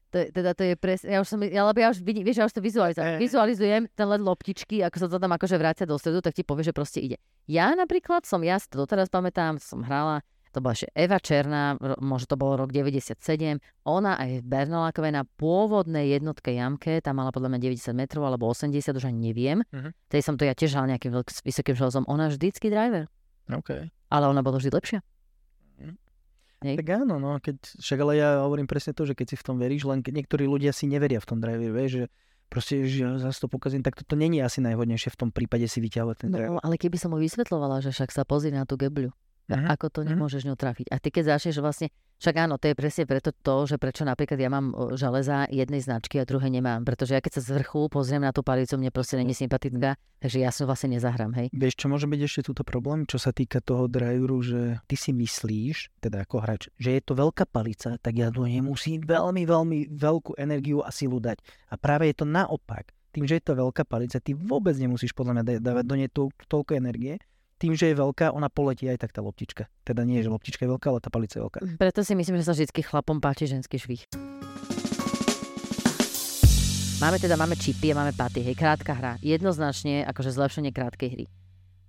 To 0.07 0.23
je, 0.23 0.31
teda 0.31 0.55
to 0.55 0.63
je 0.63 0.73
presne, 0.79 1.11
ja 1.11 1.19
už 1.19 1.27
som, 1.27 1.39
ja, 1.43 1.67
lebo 1.67 1.83
ja 1.83 1.91
už 1.91 1.99
vidím, 1.99 2.23
vieš, 2.23 2.39
ja 2.39 2.47
už 2.47 2.55
to 2.55 2.63
vizualizujem. 2.63 3.19
Vizualizujem 3.19 3.91
ten 3.91 4.07
led 4.07 4.23
loptičky, 4.23 4.79
ako 4.79 5.03
sa 5.03 5.07
to 5.11 5.19
tam 5.19 5.35
akože 5.35 5.59
vrácia 5.59 5.83
do 5.83 5.99
stredu, 5.99 6.23
tak 6.23 6.31
ti 6.31 6.47
povie, 6.47 6.63
že 6.63 6.71
proste 6.71 7.03
ide. 7.03 7.19
Ja 7.43 7.75
napríklad 7.75 8.23
som, 8.23 8.39
ja 8.39 8.55
si 8.55 8.71
to 8.71 8.87
doteraz 8.87 9.11
pamätám, 9.11 9.59
som 9.59 9.83
hrala, 9.83 10.23
to 10.55 10.63
bola 10.63 10.73
ešte 10.73 10.89
Eva 10.95 11.19
Černá, 11.19 11.75
možno 11.99 12.33
to 12.33 12.37
bol 12.39 12.55
rok 12.55 12.71
97, 12.71 13.59
ona 13.83 14.15
aj 14.15 14.41
v 14.41 14.45
Bernolákové 14.47 15.11
na 15.11 15.27
pôvodnej 15.27 16.15
jednotke 16.15 16.55
jamke, 16.55 17.03
tam 17.03 17.19
mala 17.19 17.35
podľa 17.35 17.53
mňa 17.53 17.59
90 17.77 17.91
metrov 17.91 18.23
alebo 18.25 18.47
80, 18.47 18.79
už 18.95 19.05
ani 19.11 19.19
neviem. 19.31 19.59
Uh-huh. 19.75 19.91
Tej 20.07 20.23
som 20.23 20.39
to 20.39 20.47
ja 20.47 20.55
tiež 20.55 20.71
hral 20.73 20.87
nejakým 20.87 21.13
vysokým 21.43 21.75
železom. 21.75 22.07
Ona 22.07 22.31
vždycky 22.31 22.71
driver. 22.71 23.11
Okay. 23.45 23.91
Ale 24.07 24.25
ona 24.31 24.39
bola 24.39 24.57
vždy 24.57 24.71
lepšia. 24.71 24.99
Hej. 26.65 26.81
Tak 26.81 27.05
áno, 27.05 27.21
no, 27.21 27.37
keď, 27.37 27.57
však 27.77 27.99
ale 28.01 28.13
ja 28.17 28.41
hovorím 28.41 28.65
presne 28.65 28.97
to, 28.97 29.05
že 29.05 29.13
keď 29.13 29.27
si 29.29 29.35
v 29.37 29.45
tom 29.45 29.61
veríš, 29.61 29.85
len 29.85 30.01
keď 30.01 30.25
niektorí 30.25 30.49
ľudia 30.49 30.73
si 30.73 30.89
neveria 30.89 31.21
v 31.21 31.29
tom 31.29 31.37
drive, 31.37 31.69
vieš, 31.69 31.91
že 32.01 32.05
proste, 32.49 32.81
že 32.89 33.05
ja 33.05 33.13
zase 33.21 33.45
to 33.45 33.47
pokazím, 33.51 33.85
tak 33.85 33.93
toto 33.93 34.17
není 34.17 34.41
asi 34.41 34.63
najhodnejšie 34.65 35.13
v 35.13 35.19
tom 35.21 35.29
prípade 35.29 35.69
si 35.69 35.77
vyťahovať 35.77 36.15
ten 36.17 36.29
drive. 36.33 36.49
No, 36.49 36.63
ale 36.63 36.81
keby 36.81 36.97
som 36.97 37.13
mu 37.13 37.21
vysvetlovala, 37.21 37.85
že 37.85 37.93
však 37.93 38.09
sa 38.09 38.25
pozri 38.25 38.49
na 38.49 38.65
tú 38.65 38.73
gebľu, 38.73 39.13
uh-huh. 39.13 39.67
ako 39.69 39.85
to 39.93 39.99
nemôžeš 40.01 40.49
ňou 40.49 40.57
trafiť. 40.57 40.89
A 40.89 40.97
ty 40.97 41.13
keď 41.13 41.37
začneš 41.37 41.61
vlastne 41.61 41.93
však 42.17 42.35
áno, 42.49 42.57
to 42.57 42.69
je 42.69 42.75
presne 42.75 43.05
preto 43.05 43.29
to, 43.29 43.69
že 43.69 43.77
prečo 43.77 44.01
napríklad 44.01 44.41
ja 44.41 44.49
mám 44.49 44.73
železa 44.97 45.45
jednej 45.53 45.81
značky 45.85 46.17
a 46.17 46.25
druhé 46.25 46.49
nemám. 46.49 46.81
Pretože 46.81 47.13
ja 47.13 47.21
keď 47.21 47.37
sa 47.37 47.41
z 47.45 47.49
vrchu 47.61 47.89
pozriem 47.93 48.25
na 48.25 48.33
tú 48.33 48.41
palicu, 48.41 48.73
mne 48.77 48.89
proste 48.89 49.21
není 49.21 49.37
sympatická, 49.37 49.95
takže 50.17 50.37
ja 50.41 50.49
som 50.49 50.65
vlastne 50.65 50.97
nezahrám, 50.97 51.37
hej. 51.37 51.47
Vieš, 51.53 51.77
čo 51.77 51.87
môže 51.93 52.09
byť 52.09 52.21
ešte 52.25 52.41
túto 52.49 52.65
problém, 52.65 53.05
čo 53.05 53.21
sa 53.21 53.29
týka 53.29 53.61
toho 53.61 53.85
driveru, 53.85 54.41
že 54.41 54.81
ty 54.89 54.97
si 54.97 55.13
myslíš, 55.13 56.01
teda 56.01 56.25
ako 56.25 56.35
hráč, 56.41 56.73
že 56.81 56.97
je 56.97 57.01
to 57.05 57.13
veľká 57.13 57.45
palica, 57.45 58.01
tak 58.01 58.13
ja 58.17 58.33
do 58.33 58.49
nej 58.49 58.65
musím 58.65 59.05
veľmi, 59.05 59.45
veľmi 59.45 59.79
veľkú 59.93 60.41
energiu 60.41 60.81
a 60.81 60.89
silu 60.89 61.21
dať. 61.21 61.37
A 61.69 61.77
práve 61.77 62.09
je 62.09 62.17
to 62.17 62.25
naopak. 62.25 62.97
Tým, 63.13 63.25
že 63.25 63.41
je 63.41 63.45
to 63.49 63.57
veľká 63.57 63.85
palica, 63.85 64.21
ty 64.21 64.37
vôbec 64.37 64.77
nemusíš 64.77 65.13
podľa 65.13 65.41
mňa 65.41 65.43
dávať 65.61 65.85
do 65.85 65.95
nej 65.97 66.09
to, 66.09 66.29
toľko 66.45 66.77
energie, 66.77 67.17
tým, 67.57 67.73
že 67.73 67.89
je 67.91 67.95
veľká, 67.97 68.31
ona 68.31 68.47
poletí 68.53 68.85
aj 68.85 69.01
tak 69.01 69.11
tá 69.13 69.25
loptička. 69.25 69.65
Teda 69.81 70.05
nie, 70.05 70.21
že 70.21 70.29
loptička 70.29 70.65
je 70.65 70.71
veľká, 70.77 70.87
ale 70.93 71.01
tá 71.01 71.09
palica 71.09 71.41
je 71.41 71.43
veľká. 71.43 71.59
Preto 71.81 72.05
si 72.05 72.13
myslím, 72.13 72.37
že 72.37 72.45
sa 72.45 72.53
vždy 72.53 72.69
chlapom 72.85 73.17
páči 73.17 73.49
ženský 73.49 73.81
švih. 73.81 74.05
Máme 76.97 77.21
teda, 77.21 77.37
máme 77.37 77.53
čipy 77.53 77.93
a 77.93 77.97
máme 78.01 78.13
paty, 78.17 78.41
hej, 78.41 78.57
krátka 78.57 78.93
hra. 78.93 79.21
Jednoznačne 79.21 80.01
akože 80.09 80.33
zlepšenie 80.33 80.73
krátkej 80.73 81.09
hry. 81.13 81.25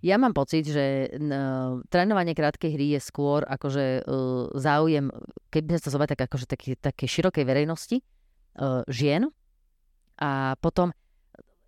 Ja 0.04 0.20
mám 0.20 0.36
pocit, 0.36 0.68
že 0.68 1.10
uh, 1.10 1.80
trénovanie 1.88 2.36
krátkej 2.36 2.76
hry 2.76 2.86
je 2.92 3.00
skôr 3.00 3.42
akože 3.42 4.04
uh, 4.04 4.52
záujem, 4.52 5.08
keby 5.48 5.74
sme 5.74 5.80
to 5.80 5.90
zobrali 5.90 6.12
tak 6.12 6.28
akože 6.28 6.46
také, 6.46 6.76
také 6.76 7.08
širokej 7.08 7.44
verejnosti, 7.44 8.04
uh, 8.60 8.84
žien. 8.86 9.26
A 10.20 10.60
potom 10.60 10.92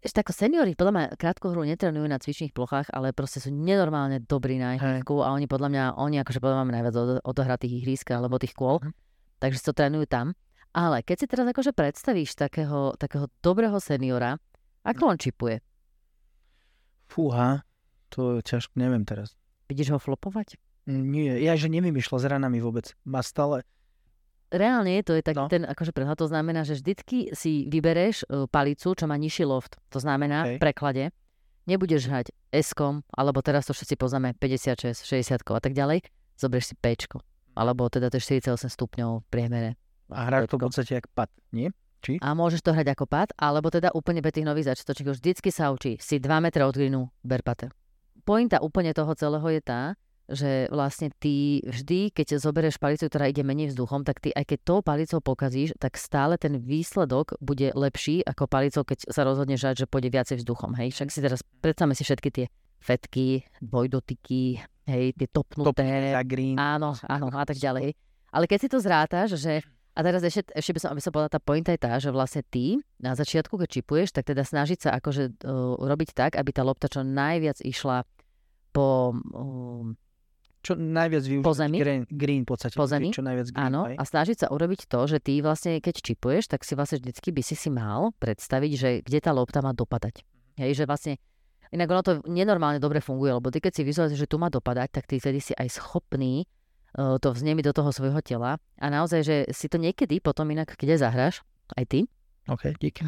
ešte 0.01 0.25
ako 0.25 0.33
seniori, 0.33 0.73
podľa 0.73 0.93
mňa 0.97 1.05
krátku 1.21 1.53
hru 1.53 1.69
netrenujú 1.69 2.09
na 2.09 2.17
cvičných 2.17 2.57
plochách, 2.57 2.89
ale 2.89 3.13
proste 3.13 3.37
sú 3.37 3.53
nenormálne 3.53 4.25
dobrí 4.25 4.57
na 4.57 4.81
ihrisku 4.81 5.21
a 5.21 5.37
oni 5.37 5.45
podľa 5.45 5.69
mňa, 5.69 5.85
oni 6.01 6.17
akože 6.25 6.41
podľa 6.41 6.65
mňa 6.65 6.73
najviac 6.73 6.95
odohrá 7.21 7.61
tých 7.61 7.85
ihrisk 7.85 8.09
alebo 8.17 8.41
tých 8.41 8.57
kôl, 8.57 8.81
uh-huh. 8.81 8.93
takže 9.45 9.61
to 9.61 9.77
trénujú 9.77 10.09
tam. 10.09 10.33
Ale 10.73 11.05
keď 11.05 11.17
si 11.21 11.27
teraz 11.29 11.45
akože 11.45 11.77
predstavíš 11.77 12.33
takého, 12.33 12.97
takého 12.97 13.29
dobrého 13.45 13.77
seniora, 13.77 14.41
ako 14.87 15.03
on 15.13 15.19
čipuje? 15.21 15.61
Fúha, 17.11 17.67
to 18.09 18.41
ťažko 18.41 18.79
neviem 18.81 19.05
teraz. 19.05 19.37
Vidíš 19.69 19.93
ho 19.93 19.99
flopovať? 20.01 20.57
Nie, 20.89 21.37
ja 21.43 21.59
že 21.61 21.69
nevymýšľa 21.69 22.17
s 22.23 22.25
ranami 22.25 22.59
vôbec. 22.63 22.97
Má 23.05 23.21
stále... 23.21 23.69
Reálne 24.51 24.99
to 25.07 25.15
je 25.15 25.23
taký 25.23 25.39
no. 25.39 25.47
ten 25.47 25.63
akože 25.63 25.95
prehľad, 25.95 26.19
to 26.19 26.27
znamená, 26.27 26.67
že 26.67 26.75
vždycky 26.83 27.31
si 27.31 27.71
vybereš 27.71 28.27
uh, 28.27 28.51
palicu, 28.51 28.99
čo 28.99 29.07
má 29.07 29.15
nižší 29.15 29.47
loft. 29.47 29.79
To 29.95 30.03
znamená 30.03 30.43
okay. 30.43 30.59
v 30.59 30.63
preklade, 30.63 31.05
nebudeš 31.71 32.11
hrať 32.11 32.35
s 32.51 32.75
alebo 33.15 33.39
teraz 33.47 33.71
to 33.71 33.73
všetci 33.73 33.95
poznáme 33.95 34.35
56, 34.35 35.07
60 35.07 35.47
a 35.55 35.61
tak 35.63 35.71
ďalej, 35.71 36.03
zoberieš 36.35 36.75
si 36.75 36.75
P, 36.75 36.99
alebo 37.55 37.87
teda 37.87 38.11
to 38.11 38.19
je 38.19 38.43
48 38.43 38.67
stupňov 38.75 39.23
v 39.23 39.27
priemere. 39.31 39.71
A 40.11 40.27
hráš 40.27 40.51
to 40.51 40.59
v 40.59 40.67
podstate 40.67 40.93
jak 40.99 41.07
pad, 41.15 41.31
nie? 41.55 41.71
Či? 42.01 42.19
A 42.19 42.33
môžeš 42.35 42.65
to 42.65 42.75
hrať 42.75 42.97
ako 42.97 43.07
pad, 43.07 43.31
alebo 43.39 43.71
teda 43.71 43.95
úplne 43.95 44.25
pre 44.25 44.35
tých 44.35 44.49
nových 44.49 44.75
začiatočníkov 44.75 45.21
vždycky 45.21 45.49
sa 45.53 45.71
učí 45.71 46.01
si 46.01 46.19
2 46.19 46.27
metre 46.43 46.67
od 46.67 46.75
greenu, 46.75 47.13
ber 47.23 47.45
pate. 47.45 47.71
Pointa 48.27 48.59
úplne 48.65 48.91
toho 48.97 49.13
celého 49.15 49.47
je 49.53 49.63
tá, 49.63 49.95
že 50.31 50.71
vlastne 50.71 51.11
ty 51.19 51.61
vždy, 51.67 52.15
keď 52.15 52.39
zoberieš 52.39 52.79
palicu, 52.79 53.11
ktorá 53.11 53.31
ide 53.31 53.43
menej 53.43 53.75
vzduchom, 53.75 54.07
tak 54.07 54.23
ty 54.23 54.31
aj 54.31 54.47
keď 54.47 54.59
tou 54.63 54.79
palicou 54.81 55.19
pokazíš, 55.19 55.75
tak 55.77 55.99
stále 55.99 56.39
ten 56.39 56.59
výsledok 56.59 57.37
bude 57.43 57.75
lepší 57.75 58.23
ako 58.23 58.47
palicou, 58.47 58.83
keď 58.87 59.11
sa 59.11 59.27
rozhodne 59.27 59.59
žať, 59.59 59.85
že 59.85 59.91
pôjde 59.91 60.11
viacej 60.15 60.43
vzduchom. 60.43 60.75
Hej, 60.79 60.95
však 60.95 61.09
si 61.11 61.19
teraz 61.21 61.41
predstavme 61.63 61.95
si 61.99 62.03
všetky 62.07 62.29
tie 62.31 62.47
fetky, 62.81 63.45
dvojdotyky, 63.61 64.63
hej, 64.89 65.05
tie 65.15 65.29
topnuté. 65.29 66.17
Top, 66.17 66.27
green. 66.27 66.57
Áno, 66.57 66.97
áno, 67.05 67.27
a 67.29 67.45
tak 67.45 67.61
ďalej. 67.61 67.93
Ale 68.31 68.45
keď 68.47 68.59
si 68.63 68.69
to 68.71 68.79
zrátaš, 68.79 69.37
že 69.37 69.61
a 69.91 70.07
teraz 70.07 70.23
ešte, 70.23 70.47
ešte 70.55 70.73
by 70.73 70.81
som, 70.81 70.91
aby 70.95 71.03
som 71.03 71.11
povedala, 71.11 71.35
tá 71.35 71.43
pointa 71.43 71.75
je 71.75 71.81
tá, 71.83 71.93
že 71.99 72.15
vlastne 72.15 72.47
ty 72.47 72.79
na 73.03 73.19
začiatku, 73.19 73.59
keď 73.59 73.69
čipuješ, 73.69 74.15
tak 74.15 74.31
teda 74.31 74.47
snažiť 74.47 74.79
sa 74.87 74.91
akože 74.97 75.43
uh, 75.43 75.77
robiť 75.77 76.15
tak, 76.15 76.39
aby 76.39 76.51
tá 76.55 76.63
lopta 76.63 76.87
čo 76.87 77.03
najviac 77.03 77.59
išla 77.61 78.07
po 78.71 79.13
uh, 79.13 79.91
čo 80.61 80.77
najviac 80.77 81.25
využiť 81.25 81.47
po 81.47 81.57
zemi. 81.57 81.77
Green, 81.81 82.03
green 82.09 82.43
v 82.45 82.49
podstate. 82.53 82.77
Po 82.77 82.85
zemi. 82.85 83.09
Čo 83.11 83.25
najviac 83.25 83.49
green, 83.49 83.65
Áno, 83.73 83.89
aj. 83.89 83.97
a 83.97 84.03
snažiť 84.05 84.37
sa 84.45 84.47
urobiť 84.53 84.87
to, 84.87 85.01
že 85.09 85.19
ty 85.25 85.41
vlastne, 85.41 85.81
keď 85.81 86.05
čipuješ, 86.05 86.53
tak 86.53 86.69
si 86.69 86.77
vlastne 86.77 87.01
vždycky 87.01 87.33
by 87.33 87.43
si 87.43 87.57
si 87.57 87.73
mal 87.73 88.13
predstaviť, 88.21 88.73
že 88.77 88.91
kde 89.01 89.19
tá 89.25 89.33
lopta 89.33 89.65
má 89.65 89.73
dopadať. 89.73 90.21
Hej, 90.61 90.77
že 90.77 90.85
vlastne 90.85 91.17
Inak 91.71 91.87
ono 91.87 92.03
to 92.03 92.13
nenormálne 92.27 92.83
dobre 92.83 92.99
funguje, 92.99 93.31
lebo 93.31 93.47
ty 93.55 93.63
keď 93.63 93.73
si 93.79 93.83
vizualizuješ, 93.87 94.27
že 94.27 94.31
tu 94.31 94.43
má 94.43 94.51
dopadať, 94.51 94.91
tak 94.91 95.07
ty 95.07 95.23
vtedy 95.23 95.39
si 95.39 95.55
aj 95.55 95.71
schopný 95.71 96.43
uh, 96.99 97.15
to 97.23 97.31
vznemiť 97.31 97.71
do 97.71 97.75
toho 97.79 97.95
svojho 97.95 98.19
tela. 98.27 98.59
A 98.83 98.87
naozaj, 98.91 99.21
že 99.23 99.37
si 99.55 99.71
to 99.71 99.79
niekedy 99.79 100.19
potom 100.19 100.51
inak, 100.51 100.75
aj 100.75 100.99
zahráš, 100.99 101.47
aj 101.79 101.85
ty. 101.87 102.01
OK, 102.51 102.75
díky. 102.83 103.07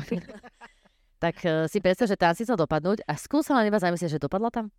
tak 1.25 1.43
uh, 1.43 1.67
si 1.67 1.83
predstav, 1.83 2.07
že 2.07 2.15
tam 2.15 2.39
si 2.39 2.47
chcel 2.47 2.55
dopadnúť 2.55 3.03
a 3.03 3.19
skús 3.19 3.51
sa 3.51 3.59
len 3.59 3.67
iba 3.67 3.83
zamyslieť, 3.83 4.15
že 4.15 4.23
dopadla 4.23 4.55
tam. 4.55 4.71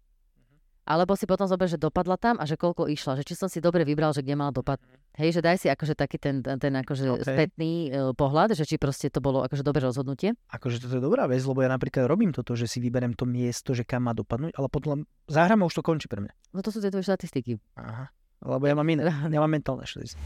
Alebo 0.83 1.15
si 1.15 1.23
potom 1.23 1.47
zober, 1.47 1.71
že 1.71 1.79
dopadla 1.79 2.19
tam 2.19 2.35
a 2.35 2.43
že 2.43 2.59
koľko 2.59 2.91
išla, 2.91 3.15
že 3.15 3.23
či 3.23 3.39
som 3.39 3.47
si 3.47 3.63
dobre 3.63 3.87
vybral, 3.87 4.11
že 4.11 4.19
kde 4.19 4.35
mala 4.35 4.51
dopad. 4.51 4.83
Mhm. 4.83 5.15
Hej, 5.15 5.29
že 5.39 5.41
daj 5.45 5.57
si 5.63 5.67
akože 5.71 5.93
taký 5.95 6.17
ten, 6.19 6.43
ten 6.43 6.73
akože 6.73 7.05
okay. 7.07 7.23
spätný 7.23 7.71
uh, 7.87 8.11
pohľad, 8.11 8.57
že 8.57 8.67
či 8.67 8.75
proste 8.75 9.07
to 9.07 9.23
bolo 9.23 9.45
akože 9.47 9.63
dobré 9.63 9.79
rozhodnutie. 9.85 10.35
Akože 10.51 10.83
toto 10.83 10.99
je 10.99 11.03
dobrá 11.03 11.23
vec, 11.29 11.39
lebo 11.45 11.63
ja 11.63 11.69
napríklad 11.71 12.09
robím 12.09 12.35
toto, 12.35 12.57
že 12.57 12.67
si 12.67 12.83
vyberem 12.83 13.15
to 13.15 13.23
miesto, 13.23 13.71
že 13.71 13.87
kam 13.87 14.09
má 14.09 14.17
dopadnúť, 14.17 14.57
ale 14.59 14.67
potom 14.67 15.07
zahráme 15.31 15.63
už 15.63 15.79
to 15.79 15.83
končí 15.85 16.11
pre 16.11 16.19
mňa. 16.19 16.33
No 16.51 16.59
to 16.59 16.73
sú 16.73 16.83
tie 16.83 16.91
tvoje 16.91 17.07
štatistiky. 17.07 17.61
Aha, 17.79 18.11
lebo 18.43 18.63
ja 18.67 18.75
mám 18.75 18.89
iné, 18.89 19.07
ja 19.33 19.39
mám 19.39 19.51
mentálne 19.53 19.87
štatistiky. 19.87 20.19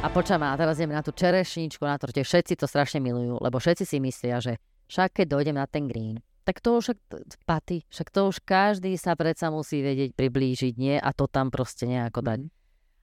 A 0.00 0.08
počam, 0.08 0.40
a 0.40 0.56
teraz 0.56 0.80
ideme 0.80 0.96
na 0.96 1.04
tú 1.04 1.12
čerešničku 1.12 1.84
na 1.84 2.00
torte. 2.00 2.24
Všetci 2.24 2.56
to 2.56 2.64
strašne 2.64 3.04
milujú, 3.04 3.36
lebo 3.36 3.60
všetci 3.60 3.84
si 3.84 4.00
myslia, 4.00 4.40
že 4.40 4.56
však 4.88 5.22
keď 5.22 5.26
dojdem 5.28 5.56
na 5.60 5.68
ten 5.68 5.84
green, 5.84 6.18
tak 6.44 6.60
to 6.64 6.80
už 6.80 6.96
paty, 7.44 7.84
však 7.92 8.08
to 8.10 8.20
už 8.30 8.42
každý 8.42 8.96
sa 8.96 9.14
predsa 9.14 9.52
musí 9.52 9.84
vedieť 9.84 10.16
priblížiť, 10.16 10.74
nie? 10.80 10.96
A 10.96 11.12
to 11.12 11.28
tam 11.28 11.52
proste 11.52 11.84
nejako 11.84 12.20
dať. 12.24 12.40
Mhm. 12.46 12.50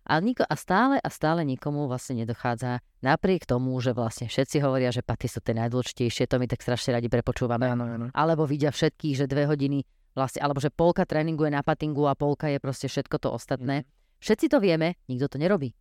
A, 0.08 0.24
niko, 0.24 0.48
a 0.48 0.56
stále 0.56 0.96
a 1.04 1.10
stále 1.12 1.44
nikomu 1.44 1.84
vlastne 1.92 2.24
nedochádza, 2.24 2.80
napriek 3.04 3.44
tomu, 3.44 3.76
že 3.84 3.92
vlastne 3.92 4.32
všetci 4.32 4.64
hovoria, 4.64 4.88
že 4.88 5.04
paty 5.04 5.28
sú 5.28 5.44
tie 5.44 5.52
najdôležitejšie, 5.52 6.32
to 6.32 6.40
my 6.40 6.48
tak 6.48 6.64
strašne 6.64 6.96
radi 6.96 7.12
prepočúvame. 7.12 7.68
Áno, 7.68 7.84
áno. 7.84 8.06
Alebo 8.16 8.48
vidia 8.48 8.72
všetkých, 8.72 9.20
že 9.20 9.26
dve 9.28 9.52
hodiny 9.52 9.84
vlastne, 10.16 10.40
alebo 10.40 10.64
že 10.64 10.72
polka 10.72 11.04
tréningu 11.04 11.44
je 11.44 11.54
na 11.54 11.62
patingu 11.62 12.08
a 12.08 12.16
polka 12.16 12.48
je 12.48 12.64
proste 12.64 12.88
všetko 12.88 13.20
to 13.20 13.36
ostatné. 13.36 13.84
Mm. 13.84 13.88
Všetci 14.24 14.46
to 14.48 14.58
vieme, 14.64 14.96
nikto 15.12 15.28
to 15.28 15.38
nerobí. 15.38 15.76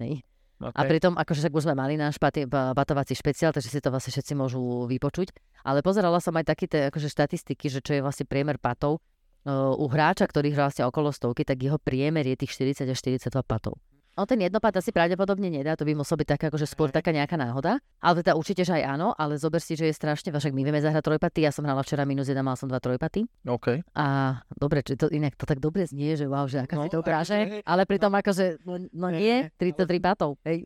Nej? 0.00 0.24
Okay. 0.56 0.72
A 0.72 0.88
pritom, 0.88 1.12
akože 1.20 1.44
však 1.44 1.52
už 1.52 1.64
sme 1.68 1.76
mali 1.76 2.00
náš 2.00 2.16
pati, 2.16 2.48
patovací 2.48 3.12
špeciál, 3.12 3.52
takže 3.52 3.68
si 3.68 3.76
to 3.76 3.92
vlastne 3.92 4.08
všetci 4.08 4.32
môžu 4.32 4.88
vypočuť. 4.88 5.36
Ale 5.68 5.84
pozerala 5.84 6.16
som 6.16 6.32
aj 6.32 6.48
také 6.48 6.64
tie 6.64 6.88
akože 6.88 7.12
štatistiky, 7.12 7.68
že 7.68 7.84
čo 7.84 7.92
je 7.92 8.00
vlastne 8.00 8.24
priemer 8.24 8.56
patov. 8.56 9.04
Uh, 9.46 9.76
u 9.78 9.86
hráča, 9.86 10.26
ktorý 10.26 10.56
hrá 10.56 10.66
vlastne 10.66 10.88
okolo 10.88 11.12
stovky, 11.12 11.46
tak 11.46 11.60
jeho 11.60 11.78
priemer 11.78 12.24
je 12.26 12.40
tých 12.40 12.56
40 12.56 12.88
až 12.88 12.98
42 12.98 13.30
patov. 13.46 13.78
No 14.16 14.24
ten 14.24 14.40
jednopad 14.40 14.80
asi 14.80 14.96
pravdepodobne 14.96 15.52
nedá, 15.52 15.76
to 15.76 15.84
by 15.84 15.92
muselo 15.92 16.24
byť 16.24 16.28
taká, 16.32 16.44
akože 16.48 16.64
skôr 16.64 16.88
taká 16.88 17.12
nejaká 17.12 17.36
náhoda. 17.36 17.76
Ale 18.00 18.24
teda 18.24 18.32
určite, 18.32 18.64
že 18.64 18.80
aj 18.80 18.96
áno, 18.96 19.12
ale 19.12 19.36
zober 19.36 19.60
si, 19.60 19.76
že 19.76 19.92
je 19.92 19.94
strašne, 19.94 20.32
však 20.32 20.56
my 20.56 20.64
vieme 20.64 20.80
zahrať 20.80 21.04
trojpaty, 21.04 21.44
ja 21.44 21.52
som 21.52 21.68
hrala 21.68 21.84
včera 21.84 22.08
minus 22.08 22.32
1, 22.32 22.40
mal 22.40 22.56
som 22.56 22.64
dva 22.64 22.80
trojpaty. 22.80 23.28
OK. 23.44 23.84
A 23.92 24.40
dobre, 24.56 24.80
či 24.80 24.96
to 24.96 25.12
inak 25.12 25.36
to 25.36 25.44
tak 25.44 25.60
dobre 25.60 25.84
znie, 25.84 26.16
že 26.16 26.24
wow, 26.24 26.48
že 26.48 26.64
aká 26.64 26.80
no, 26.80 26.88
si 26.88 26.96
to 26.96 27.04
že, 27.04 27.60
ale 27.60 27.84
pritom 27.84 28.08
akože, 28.08 28.64
no, 28.64 28.80
no 28.96 29.06
nie, 29.12 29.52
33 29.60 30.00
patov. 30.00 30.40
Hej. 30.48 30.64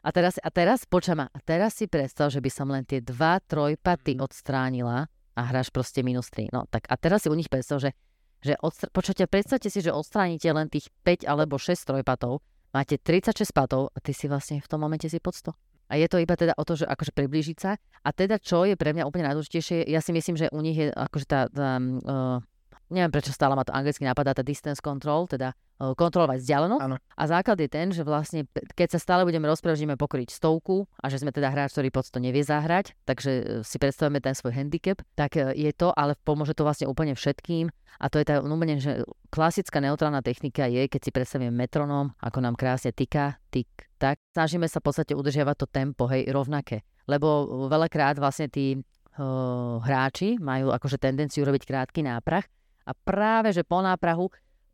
A 0.00 0.08
teraz, 0.08 0.40
a 0.40 0.48
teraz, 0.48 0.88
počama, 0.88 1.28
a 1.28 1.38
teraz 1.44 1.76
si 1.76 1.84
predstav, 1.92 2.32
že 2.32 2.40
by 2.40 2.48
som 2.48 2.72
len 2.72 2.88
tie 2.88 3.04
dva 3.04 3.36
trojpaty 3.44 4.16
mhm. 4.16 4.24
odstránila 4.24 5.12
a 5.36 5.40
hráš 5.44 5.68
proste 5.68 6.00
minus 6.00 6.32
3. 6.32 6.48
No 6.48 6.64
tak 6.72 6.88
a 6.88 6.96
teraz 6.96 7.24
si 7.24 7.28
u 7.28 7.36
nich 7.36 7.52
predstav, 7.52 7.84
že 7.84 7.92
že 8.42 8.58
odstra- 8.58 8.90
počujete, 8.90 9.30
predstavte 9.30 9.70
si, 9.70 9.78
že 9.78 9.94
odstránite 9.94 10.50
len 10.50 10.66
tých 10.66 10.90
5 11.06 11.30
alebo 11.30 11.62
6 11.62 11.78
trojpatov 11.86 12.42
máte 12.72 12.96
36 12.98 13.52
patov 13.52 13.92
a 13.92 13.98
ty 14.00 14.16
si 14.16 14.26
vlastne 14.26 14.58
v 14.58 14.68
tom 14.68 14.80
momente 14.80 15.06
si 15.06 15.20
pod 15.20 15.36
100. 15.36 15.52
A 15.92 16.00
je 16.00 16.08
to 16.08 16.16
iba 16.16 16.32
teda 16.32 16.56
o 16.56 16.64
to, 16.64 16.80
že 16.80 16.88
akože 16.88 17.12
priblížiť 17.12 17.58
sa. 17.60 17.76
A 18.00 18.08
teda 18.16 18.40
čo 18.40 18.64
je 18.64 18.80
pre 18.80 18.96
mňa 18.96 19.04
úplne 19.04 19.28
najdôležitejšie, 19.28 19.84
ja 19.92 20.00
si 20.00 20.16
myslím, 20.16 20.40
že 20.40 20.48
u 20.48 20.60
nich 20.64 20.80
je 20.80 20.88
akože 20.88 21.26
tá, 21.28 21.52
tá 21.52 21.76
uh, 21.76 22.40
neviem 22.92 23.12
prečo 23.12 23.32
stále 23.32 23.56
ma 23.56 23.64
to 23.64 23.76
anglicky 23.76 24.04
napadá, 24.04 24.36
tá 24.36 24.44
distance 24.44 24.80
control, 24.80 25.28
teda 25.28 25.56
kontrolovať 25.82 26.38
vzdialenosť. 26.38 26.82
Ano. 26.86 26.96
A 26.98 27.22
základ 27.26 27.58
je 27.58 27.66
ten, 27.66 27.90
že 27.90 28.06
vlastne 28.06 28.46
keď 28.78 28.94
sa 28.94 28.98
stále 29.02 29.26
budeme 29.26 29.50
rozprávať, 29.50 29.82
že 29.82 29.82
ideme 29.82 29.98
pokryť 29.98 30.30
stovku 30.30 30.86
a 31.02 31.10
že 31.10 31.18
sme 31.18 31.34
teda 31.34 31.50
hráč, 31.50 31.74
ktorý 31.74 31.90
pod 31.90 32.06
100 32.06 32.22
nevie 32.22 32.46
zahrať, 32.46 32.94
takže 33.02 33.62
si 33.66 33.76
predstavujeme 33.82 34.22
ten 34.22 34.38
svoj 34.38 34.54
handicap, 34.54 35.02
tak 35.18 35.34
je 35.34 35.72
to, 35.74 35.90
ale 35.90 36.14
pomôže 36.22 36.54
to 36.54 36.62
vlastne 36.62 36.86
úplne 36.86 37.18
všetkým 37.18 37.74
a 37.98 38.06
to 38.06 38.22
je 38.22 38.26
tá 38.30 38.38
úplne, 38.40 38.78
že 38.78 39.02
klasická 39.28 39.82
neutrálna 39.82 40.22
technika 40.22 40.70
je, 40.70 40.86
keď 40.86 41.00
si 41.02 41.10
predstavíme 41.10 41.52
metronom, 41.52 42.14
ako 42.22 42.38
nám 42.40 42.54
krásne 42.54 42.94
tyka, 42.94 43.36
tik, 43.52 43.68
tak. 43.98 44.18
Snažíme 44.32 44.66
sa 44.66 44.80
v 44.80 44.86
podstate 44.90 45.12
udržiavať 45.12 45.56
to 45.58 45.66
tempo, 45.68 46.08
hej, 46.08 46.26
rovnaké. 46.30 46.82
Lebo 47.06 47.66
veľakrát 47.66 48.18
vlastne 48.18 48.46
tí 48.46 48.78
hráči 49.82 50.40
majú 50.40 50.72
akože 50.72 50.96
tendenciu 50.96 51.44
robiť 51.44 51.68
krátky 51.68 52.00
náprah 52.00 52.48
a 52.88 52.96
práve, 52.96 53.52
že 53.52 53.60
po 53.60 53.84
náprahu 53.84 54.32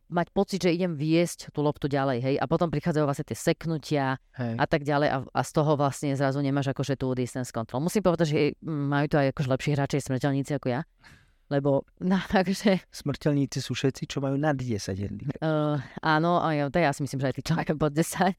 mať 0.08 0.26
pocit, 0.32 0.60
že 0.64 0.72
idem 0.72 0.96
viesť 0.96 1.52
tú 1.52 1.60
loptu 1.60 1.88
ďalej, 1.88 2.18
hej, 2.24 2.36
a 2.40 2.44
potom 2.48 2.72
prichádzajú 2.72 3.04
vlastne 3.04 3.26
tie 3.28 3.38
seknutia 3.38 4.16
hej. 4.40 4.56
a 4.56 4.64
tak 4.64 4.84
ďalej 4.84 5.08
a, 5.12 5.18
a 5.28 5.40
z 5.44 5.50
toho 5.52 5.76
vlastne 5.76 6.16
zrazu 6.16 6.40
nemáš 6.40 6.72
akože 6.72 6.96
tú 6.96 7.12
distance 7.12 7.52
control. 7.52 7.84
Musím 7.84 8.00
povedať, 8.00 8.26
že 8.28 8.38
majú 8.64 9.06
to 9.06 9.20
aj 9.20 9.36
akože 9.36 9.48
lepší 9.52 9.70
hráči 9.76 10.00
smrteľníci 10.00 10.52
ako 10.56 10.68
ja 10.72 10.82
lebo 11.48 11.88
no, 12.04 12.20
takže... 12.36 12.84
Smrteľníci 12.92 13.64
sú 13.64 13.72
všetci, 13.72 14.04
čo 14.04 14.20
majú 14.20 14.36
nad 14.36 14.54
10 14.54 14.76
handicap. 14.84 15.40
Uh, 15.40 15.80
áno, 16.04 16.44
to 16.68 16.78
ja 16.78 16.92
si 16.92 17.00
myslím, 17.04 17.24
že 17.24 17.28
aj 17.32 17.36
tí 17.40 17.42
človek 17.44 17.68
pod 17.80 17.92
10. 17.96 18.36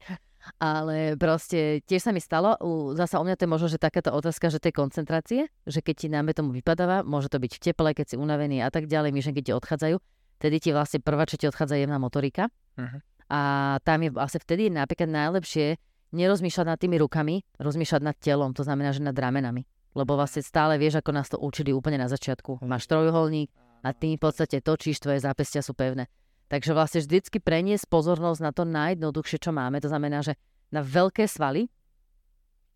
Ale 0.56 1.20
proste 1.20 1.84
tiež 1.84 2.00
sa 2.00 2.16
mi 2.16 2.20
stalo, 2.22 2.56
u, 2.64 2.96
zasa 2.96 3.20
u 3.20 3.24
mňa 3.28 3.36
to 3.36 3.44
je 3.44 3.52
možno, 3.52 3.68
že 3.68 3.76
takáto 3.76 4.08
otázka, 4.08 4.48
že 4.48 4.56
tej 4.56 4.72
koncentrácie, 4.72 5.52
že 5.68 5.84
keď 5.84 5.94
ti 6.00 6.08
náme 6.08 6.32
tomu 6.32 6.56
vypadáva, 6.56 7.04
môže 7.04 7.28
to 7.28 7.36
byť 7.36 7.52
v 7.52 7.60
teple, 7.60 7.92
keď 7.92 8.06
si 8.08 8.16
unavený 8.16 8.64
a 8.64 8.72
tak 8.72 8.88
ďalej, 8.88 9.12
myšlenky 9.12 9.44
ti 9.44 9.52
odchádzajú, 9.52 10.00
tedy 10.40 10.56
ti 10.58 10.72
vlastne 10.72 11.04
prvá, 11.04 11.28
čo 11.28 11.36
ti 11.36 11.44
odchádza 11.44 11.76
jemná 11.76 12.00
motorika. 12.00 12.48
Uh-huh. 12.80 12.98
A 13.28 13.40
tam 13.84 14.00
je 14.02 14.10
vlastne 14.10 14.40
vtedy 14.40 14.72
napríklad 14.72 15.06
najlepšie 15.06 15.76
nerozmýšľať 16.10 16.66
nad 16.66 16.78
tými 16.80 16.98
rukami, 16.98 17.44
rozmýšľať 17.60 18.02
nad 18.02 18.16
telom, 18.18 18.50
to 18.56 18.66
znamená, 18.66 18.90
že 18.90 19.04
nad 19.04 19.14
ramenami 19.14 19.62
lebo 19.94 20.14
vlastne 20.14 20.42
stále 20.42 20.78
vieš, 20.78 21.02
ako 21.02 21.10
nás 21.10 21.28
to 21.30 21.38
učili 21.38 21.74
úplne 21.74 21.98
na 21.98 22.06
začiatku. 22.06 22.62
Máš 22.62 22.86
trojuholník 22.86 23.50
a 23.82 23.90
tým 23.90 24.20
v 24.20 24.22
podstate 24.22 24.62
točíš, 24.62 25.02
tvoje 25.02 25.18
zápestia 25.22 25.64
sú 25.64 25.74
pevné. 25.74 26.06
Takže 26.50 26.74
vlastne 26.74 27.00
vždycky 27.02 27.38
preniesť 27.38 27.86
pozornosť 27.86 28.40
na 28.42 28.50
to 28.50 28.66
najjednoduchšie, 28.66 29.38
čo 29.38 29.54
máme. 29.54 29.78
To 29.82 29.90
znamená, 29.90 30.22
že 30.22 30.34
na 30.74 30.82
veľké 30.82 31.26
svaly, 31.26 31.70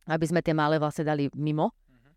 aby 0.06 0.24
sme 0.26 0.42
tie 0.42 0.54
malé 0.54 0.78
vlastne 0.78 1.06
dali 1.06 1.30
mimo, 1.34 1.74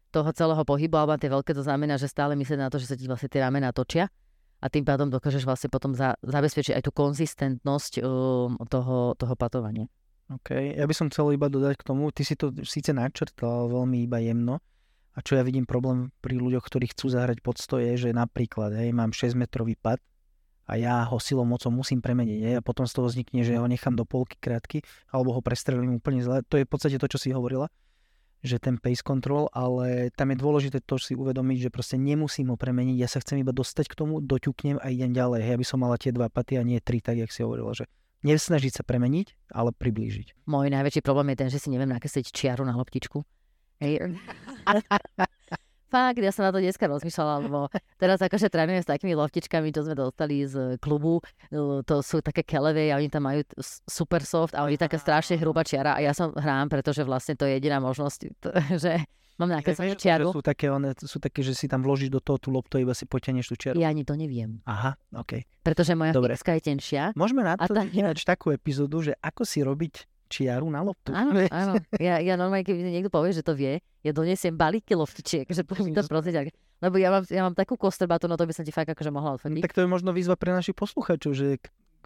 toho 0.07 0.31
celého 0.31 0.63
pohybu, 0.63 0.95
alebo 0.97 1.13
na 1.13 1.21
tie 1.21 1.29
veľké, 1.29 1.51
to 1.51 1.65
znamená, 1.65 1.99
že 1.99 2.07
stále 2.07 2.33
myslieť 2.33 2.57
na 2.57 2.71
to, 2.71 2.79
že 2.79 2.89
sa 2.89 2.95
ti 2.95 3.05
vlastne 3.05 3.27
tie 3.27 3.43
ramena 3.43 3.75
točia 3.75 4.07
a 4.57 4.65
tým 4.67 4.81
pádom 4.81 5.07
dokážeš 5.13 5.45
vlastne 5.45 5.69
potom 5.69 5.93
za, 5.93 6.17
zabezpečiť 6.25 6.73
aj 6.77 6.83
tú 6.85 6.91
konzistentnosť 6.93 8.01
um, 8.01 8.57
toho, 8.65 9.13
toho 9.13 9.33
patovania. 9.37 9.85
OK, 10.27 10.75
ja 10.75 10.83
by 10.83 10.93
som 10.95 11.07
chcel 11.07 11.31
iba 11.37 11.47
dodať 11.47 11.79
k 11.79 11.87
tomu, 11.87 12.11
ty 12.11 12.27
si 12.27 12.35
to 12.35 12.51
síce 12.65 12.91
načrtal 12.91 13.71
veľmi 13.71 14.03
iba 14.03 14.19
jemno, 14.19 14.59
a 15.17 15.23
čo 15.25 15.33
ja 15.33 15.41
vidím 15.41 15.65
problém 15.65 16.13
pri 16.21 16.37
ľuďoch, 16.37 16.61
ktorí 16.67 16.93
chcú 16.93 17.09
zahrať 17.09 17.41
pod 17.41 17.57
je, 17.57 17.93
že 17.97 18.09
napríklad, 18.13 18.75
hej, 18.77 18.93
mám 18.93 19.15
6-metrový 19.15 19.73
pad 19.79 19.97
a 20.69 20.77
ja 20.77 21.01
ho 21.09 21.17
silou 21.17 21.47
mocou 21.47 21.73
musím 21.73 22.03
premeniť, 22.03 22.39
hej, 22.43 22.55
a 22.59 22.65
potom 22.65 22.85
z 22.85 22.93
toho 22.93 23.09
vznikne, 23.09 23.41
že 23.41 23.57
ho 23.57 23.65
nechám 23.65 23.97
do 23.97 24.05
polky 24.05 24.37
krátky, 24.37 24.85
alebo 25.09 25.33
ho 25.33 25.41
prestrelím 25.41 25.97
úplne 25.97 26.21
zle. 26.21 26.45
To 26.51 26.59
je 26.61 26.67
v 26.67 26.69
podstate 26.69 27.01
to, 27.01 27.09
čo 27.09 27.17
si 27.17 27.33
hovorila 27.33 27.71
že 28.45 28.61
ten 28.61 28.77
pace 28.77 29.01
control, 29.01 29.49
ale 29.53 30.13
tam 30.13 30.33
je 30.33 30.37
dôležité 30.37 30.77
to 30.85 31.01
si 31.01 31.17
uvedomiť, 31.17 31.67
že 31.67 31.73
proste 31.73 31.97
nemusím 31.97 32.53
ho 32.53 32.57
premeniť, 32.57 32.97
ja 32.97 33.09
sa 33.09 33.21
chcem 33.21 33.41
iba 33.41 33.53
dostať 33.53 33.89
k 33.89 33.97
tomu, 33.97 34.21
doťuknem 34.21 34.77
a 34.77 34.87
idem 34.93 35.13
ďalej. 35.13 35.41
Hej, 35.41 35.53
aby 35.57 35.65
som 35.65 35.81
mala 35.81 35.97
tie 35.97 36.13
dva 36.13 36.29
paty 36.29 36.57
a 36.57 36.63
nie 36.63 36.77
tri, 36.81 37.01
tak 37.01 37.17
jak 37.17 37.33
si 37.33 37.41
hovorila, 37.41 37.73
že 37.73 37.89
nesnažiť 38.25 38.81
sa 38.81 38.83
premeniť, 38.85 39.53
ale 39.53 39.73
priblížiť. 39.73 40.49
Môj 40.49 40.69
najväčší 40.73 41.01
problém 41.05 41.33
je 41.33 41.37
ten, 41.37 41.49
že 41.49 41.61
si 41.61 41.69
neviem 41.69 41.89
nakresliť 41.89 42.33
čiaru 42.33 42.65
na 42.65 42.73
loptičku. 42.77 43.21
Hej. 43.81 44.17
Fakt, 45.87 46.19
ja 46.19 46.35
som 46.35 46.43
na 46.43 46.51
to 46.51 46.59
dneska 46.59 46.83
rozmýšľala, 46.83 47.47
lebo 47.47 47.71
teraz 47.95 48.19
akože 48.19 48.51
trénujem 48.51 48.83
s 48.83 48.91
takými 48.91 49.15
loftičkami, 49.15 49.71
čo 49.71 49.87
sme 49.87 49.95
dostali 49.95 50.43
z 50.43 50.75
klubu, 50.83 51.23
to 51.87 51.95
sú 52.03 52.19
také 52.19 52.43
kelevé 52.43 52.91
a 52.91 52.99
oni 52.99 53.07
tam 53.07 53.23
majú 53.23 53.39
super 53.87 54.19
soft 54.27 54.51
a 54.51 54.67
oni 54.67 54.75
taká 54.75 54.99
strašne 54.99 55.39
hrubá 55.39 55.63
čiara 55.63 55.95
a 55.95 56.03
ja 56.03 56.11
som 56.11 56.35
hrám, 56.35 56.67
pretože 56.67 57.07
vlastne 57.07 57.39
to 57.39 57.47
je 57.47 57.55
jediná 57.55 57.79
možnosť, 57.79 58.19
že 58.83 59.07
mám 59.39 59.47
ja, 59.47 59.63
čiaru. 59.95 60.35
Sú 60.35 60.43
také, 60.43 60.67
one, 60.67 60.91
sú 60.97 61.23
také, 61.23 61.39
že 61.39 61.55
si 61.55 61.71
tam 61.71 61.87
vložíš 61.87 62.11
do 62.11 62.19
toho 62.19 62.35
tú 62.35 62.51
loptu 62.51 62.83
iba 62.83 62.91
si 62.91 63.07
potiahneš 63.07 63.47
tú 63.47 63.55
čiaru. 63.55 63.79
Ja 63.79 63.87
ani 63.87 64.03
to 64.03 64.19
neviem. 64.19 64.59
Aha, 64.67 64.99
OK. 65.15 65.45
Pretože 65.63 65.95
moja 65.95 66.11
Dobre. 66.11 66.35
je 66.35 66.61
tenšia. 66.67 67.15
Môžeme 67.15 67.47
na 67.47 67.55
to 67.55 67.71
tá... 67.71 67.87
takú 68.27 68.51
epizódu, 68.51 69.07
že 69.07 69.13
ako 69.23 69.47
si 69.47 69.63
robiť 69.63 70.16
čiaru 70.27 70.67
na 70.67 70.83
loptu. 70.83 71.15
Áno, 71.15 71.33
áno. 71.49 71.73
Ja, 71.97 72.19
ja 72.19 72.35
normálne, 72.35 72.67
keď 72.67 72.75
mi 72.77 72.91
niekto 72.91 73.09
povie, 73.09 73.33
že 73.33 73.41
to 73.41 73.55
vie, 73.55 73.79
ja 74.03 74.11
donesiem 74.11 74.53
balíky 74.53 74.93
loftičiek, 74.93 75.47
že 75.47 75.63
mi 75.87 75.95
to 75.95 76.03
prosím, 76.05 76.51
lebo 76.77 76.95
ja 77.01 77.09
mám, 77.09 77.23
ja 77.25 77.41
mám 77.41 77.55
takú 77.57 77.73
kostrbatu, 77.73 78.29
no 78.29 78.37
to 78.37 78.45
by 78.45 78.53
som 78.53 78.61
ti 78.61 78.69
fakt 78.69 78.91
akože 78.91 79.09
mohla 79.09 79.39
odfotiť. 79.39 79.63
Tak 79.65 79.73
to 79.73 79.81
je 79.81 79.89
možno 79.89 80.13
výzva 80.13 80.37
pre 80.37 80.53
našich 80.53 80.77
poslucháčov, 80.77 81.33
že 81.33 81.57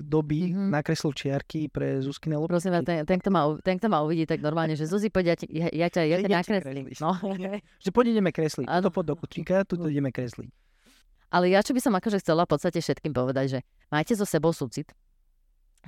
kto 0.01 0.17
by 0.23 0.39
mm-hmm. 0.49 0.69
nakreslil 0.71 1.11
čiarky 1.13 1.67
pre 1.67 1.99
Zuzky 1.99 2.31
na 2.31 2.39
loptičky. 2.39 2.71
Prosím, 2.71 2.71
ten, 2.87 3.03
ten, 3.03 3.17
kto 3.19 3.29
ma, 3.29 3.41
ten, 3.59 3.75
kto 3.77 3.87
ma 3.91 3.99
uvidí, 4.01 4.23
tak 4.23 4.39
normálne, 4.39 4.73
že 4.73 4.87
Zuzi, 4.87 5.11
poď, 5.11 5.35
ja, 5.35 5.67
ja, 5.67 5.67
ja 5.69 5.87
ťa, 5.91 6.01
ja 6.07 6.17
ťa 6.23 6.29
nakreslím. 6.41 6.85
No. 6.97 7.11
že 7.83 7.89
poď 7.91 8.17
ideme 8.17 8.31
kresliť. 8.31 8.65
Ano. 8.65 8.87
To 8.87 8.89
pod 8.89 9.05
do 9.05 9.13
kučíka, 9.19 9.67
tu 9.67 9.77
ideme 9.85 10.09
kresliť. 10.09 10.49
Ale 11.31 11.47
ja 11.47 11.63
čo 11.63 11.71
by 11.71 11.79
som 11.79 11.95
akože 11.95 12.19
chcela 12.19 12.43
v 12.43 12.51
podstate 12.51 12.79
všetkým 12.83 13.15
povedať, 13.15 13.45
že 13.47 13.59
majte 13.87 14.19
so 14.19 14.27
sebou 14.27 14.51
súcit, 14.51 14.91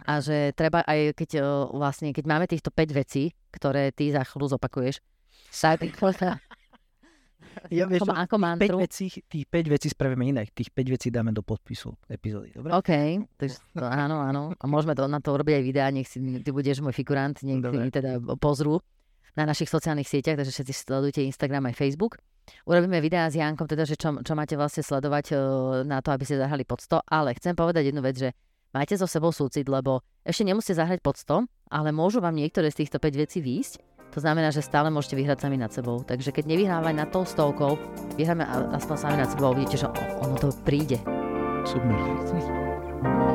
a 0.01 0.19
že 0.19 0.51
treba 0.57 0.81
aj 0.83 1.13
keď 1.13 1.29
vlastne, 1.69 2.09
keď 2.09 2.25
máme 2.25 2.45
týchto 2.49 2.73
5 2.73 2.99
vecí, 2.99 3.31
ktoré 3.53 3.93
ty 3.93 4.09
za 4.09 4.25
chvíľu 4.25 4.57
zopakuješ, 4.57 4.99
tak 6.25 6.41
ja, 7.77 7.85
vieš, 7.85 8.09
ako, 8.09 8.13
ako 8.17 8.35
mantru. 8.41 8.77
5 8.81 8.85
vecí, 8.89 9.05
tých 9.29 9.45
5 9.45 9.73
vecí 9.73 9.87
spravíme 9.93 10.25
inak. 10.25 10.49
Tých 10.51 10.73
5 10.73 10.93
vecí 10.93 11.07
dáme 11.13 11.29
do 11.29 11.45
podpisu 11.45 11.93
epizódy. 12.09 12.49
Dobre? 12.57 12.73
OK, 12.73 12.91
takže 13.37 13.61
to, 13.77 13.85
áno, 13.85 14.25
áno. 14.25 14.57
A 14.57 14.65
môžeme 14.65 14.97
to, 14.97 15.05
na 15.05 15.21
to 15.21 15.37
urobiť 15.37 15.61
aj 15.61 15.63
videá, 15.63 15.87
nech 15.93 16.09
si 16.09 16.17
ty 16.19 16.49
budeš 16.49 16.81
môj 16.81 16.97
figurant, 16.97 17.37
nech 17.45 17.61
si 17.61 17.89
teda 17.93 18.17
pozrú 18.41 18.81
na 19.33 19.49
našich 19.49 19.69
sociálnych 19.69 20.09
sieťach, 20.09 20.37
takže 20.37 20.53
všetci 20.53 20.73
sledujte 20.73 21.21
Instagram 21.25 21.69
aj 21.69 21.77
Facebook. 21.77 22.21
Urobíme 22.67 22.99
videá 22.99 23.31
s 23.31 23.39
Jankom, 23.39 23.65
teda, 23.65 23.87
že 23.87 23.95
čo, 23.95 24.19
čo 24.19 24.33
máte 24.35 24.59
vlastne 24.59 24.83
sledovať 24.83 25.33
na 25.87 26.03
to, 26.03 26.11
aby 26.11 26.27
ste 26.27 26.37
zahrali 26.37 26.67
pod 26.67 26.83
100, 26.83 27.07
ale 27.07 27.33
chcem 27.39 27.55
povedať 27.55 27.89
jednu 27.89 28.03
vec, 28.03 28.19
že 28.19 28.29
majte 28.73 28.97
so 28.97 29.07
sebou 29.07 29.31
súcit, 29.31 29.69
lebo 29.69 30.01
ešte 30.25 30.43
nemusíte 30.43 30.75
zahrať 30.75 30.99
pod 30.99 31.15
100, 31.15 31.45
ale 31.71 31.89
môžu 31.93 32.19
vám 32.19 32.35
niektoré 32.35 32.73
z 32.73 32.83
týchto 32.83 32.97
5 32.99 33.21
vecí 33.21 33.39
výjsť. 33.39 33.93
To 34.13 34.21
znamená, 34.21 34.53
že 34.53 34.61
stále 34.61 34.93
môžete 34.93 35.17
vyhrať 35.17 35.41
sami 35.41 35.57
nad 35.57 35.73
sebou. 35.73 36.05
Takže 36.05 36.29
keď 36.29 36.45
nevyhrávať 36.45 36.93
nad 36.93 37.09
tou 37.09 37.25
stovkou, 37.25 37.81
vyhráme 38.13 38.45
aspoň 38.77 38.95
sami 38.97 39.17
nad 39.17 39.29
sebou 39.29 39.49
a 39.49 39.53
uvidíte, 39.57 39.81
že 39.81 39.89
ono 40.21 40.37
to 40.37 40.53
príde. 40.61 41.01
Super. 41.65 43.32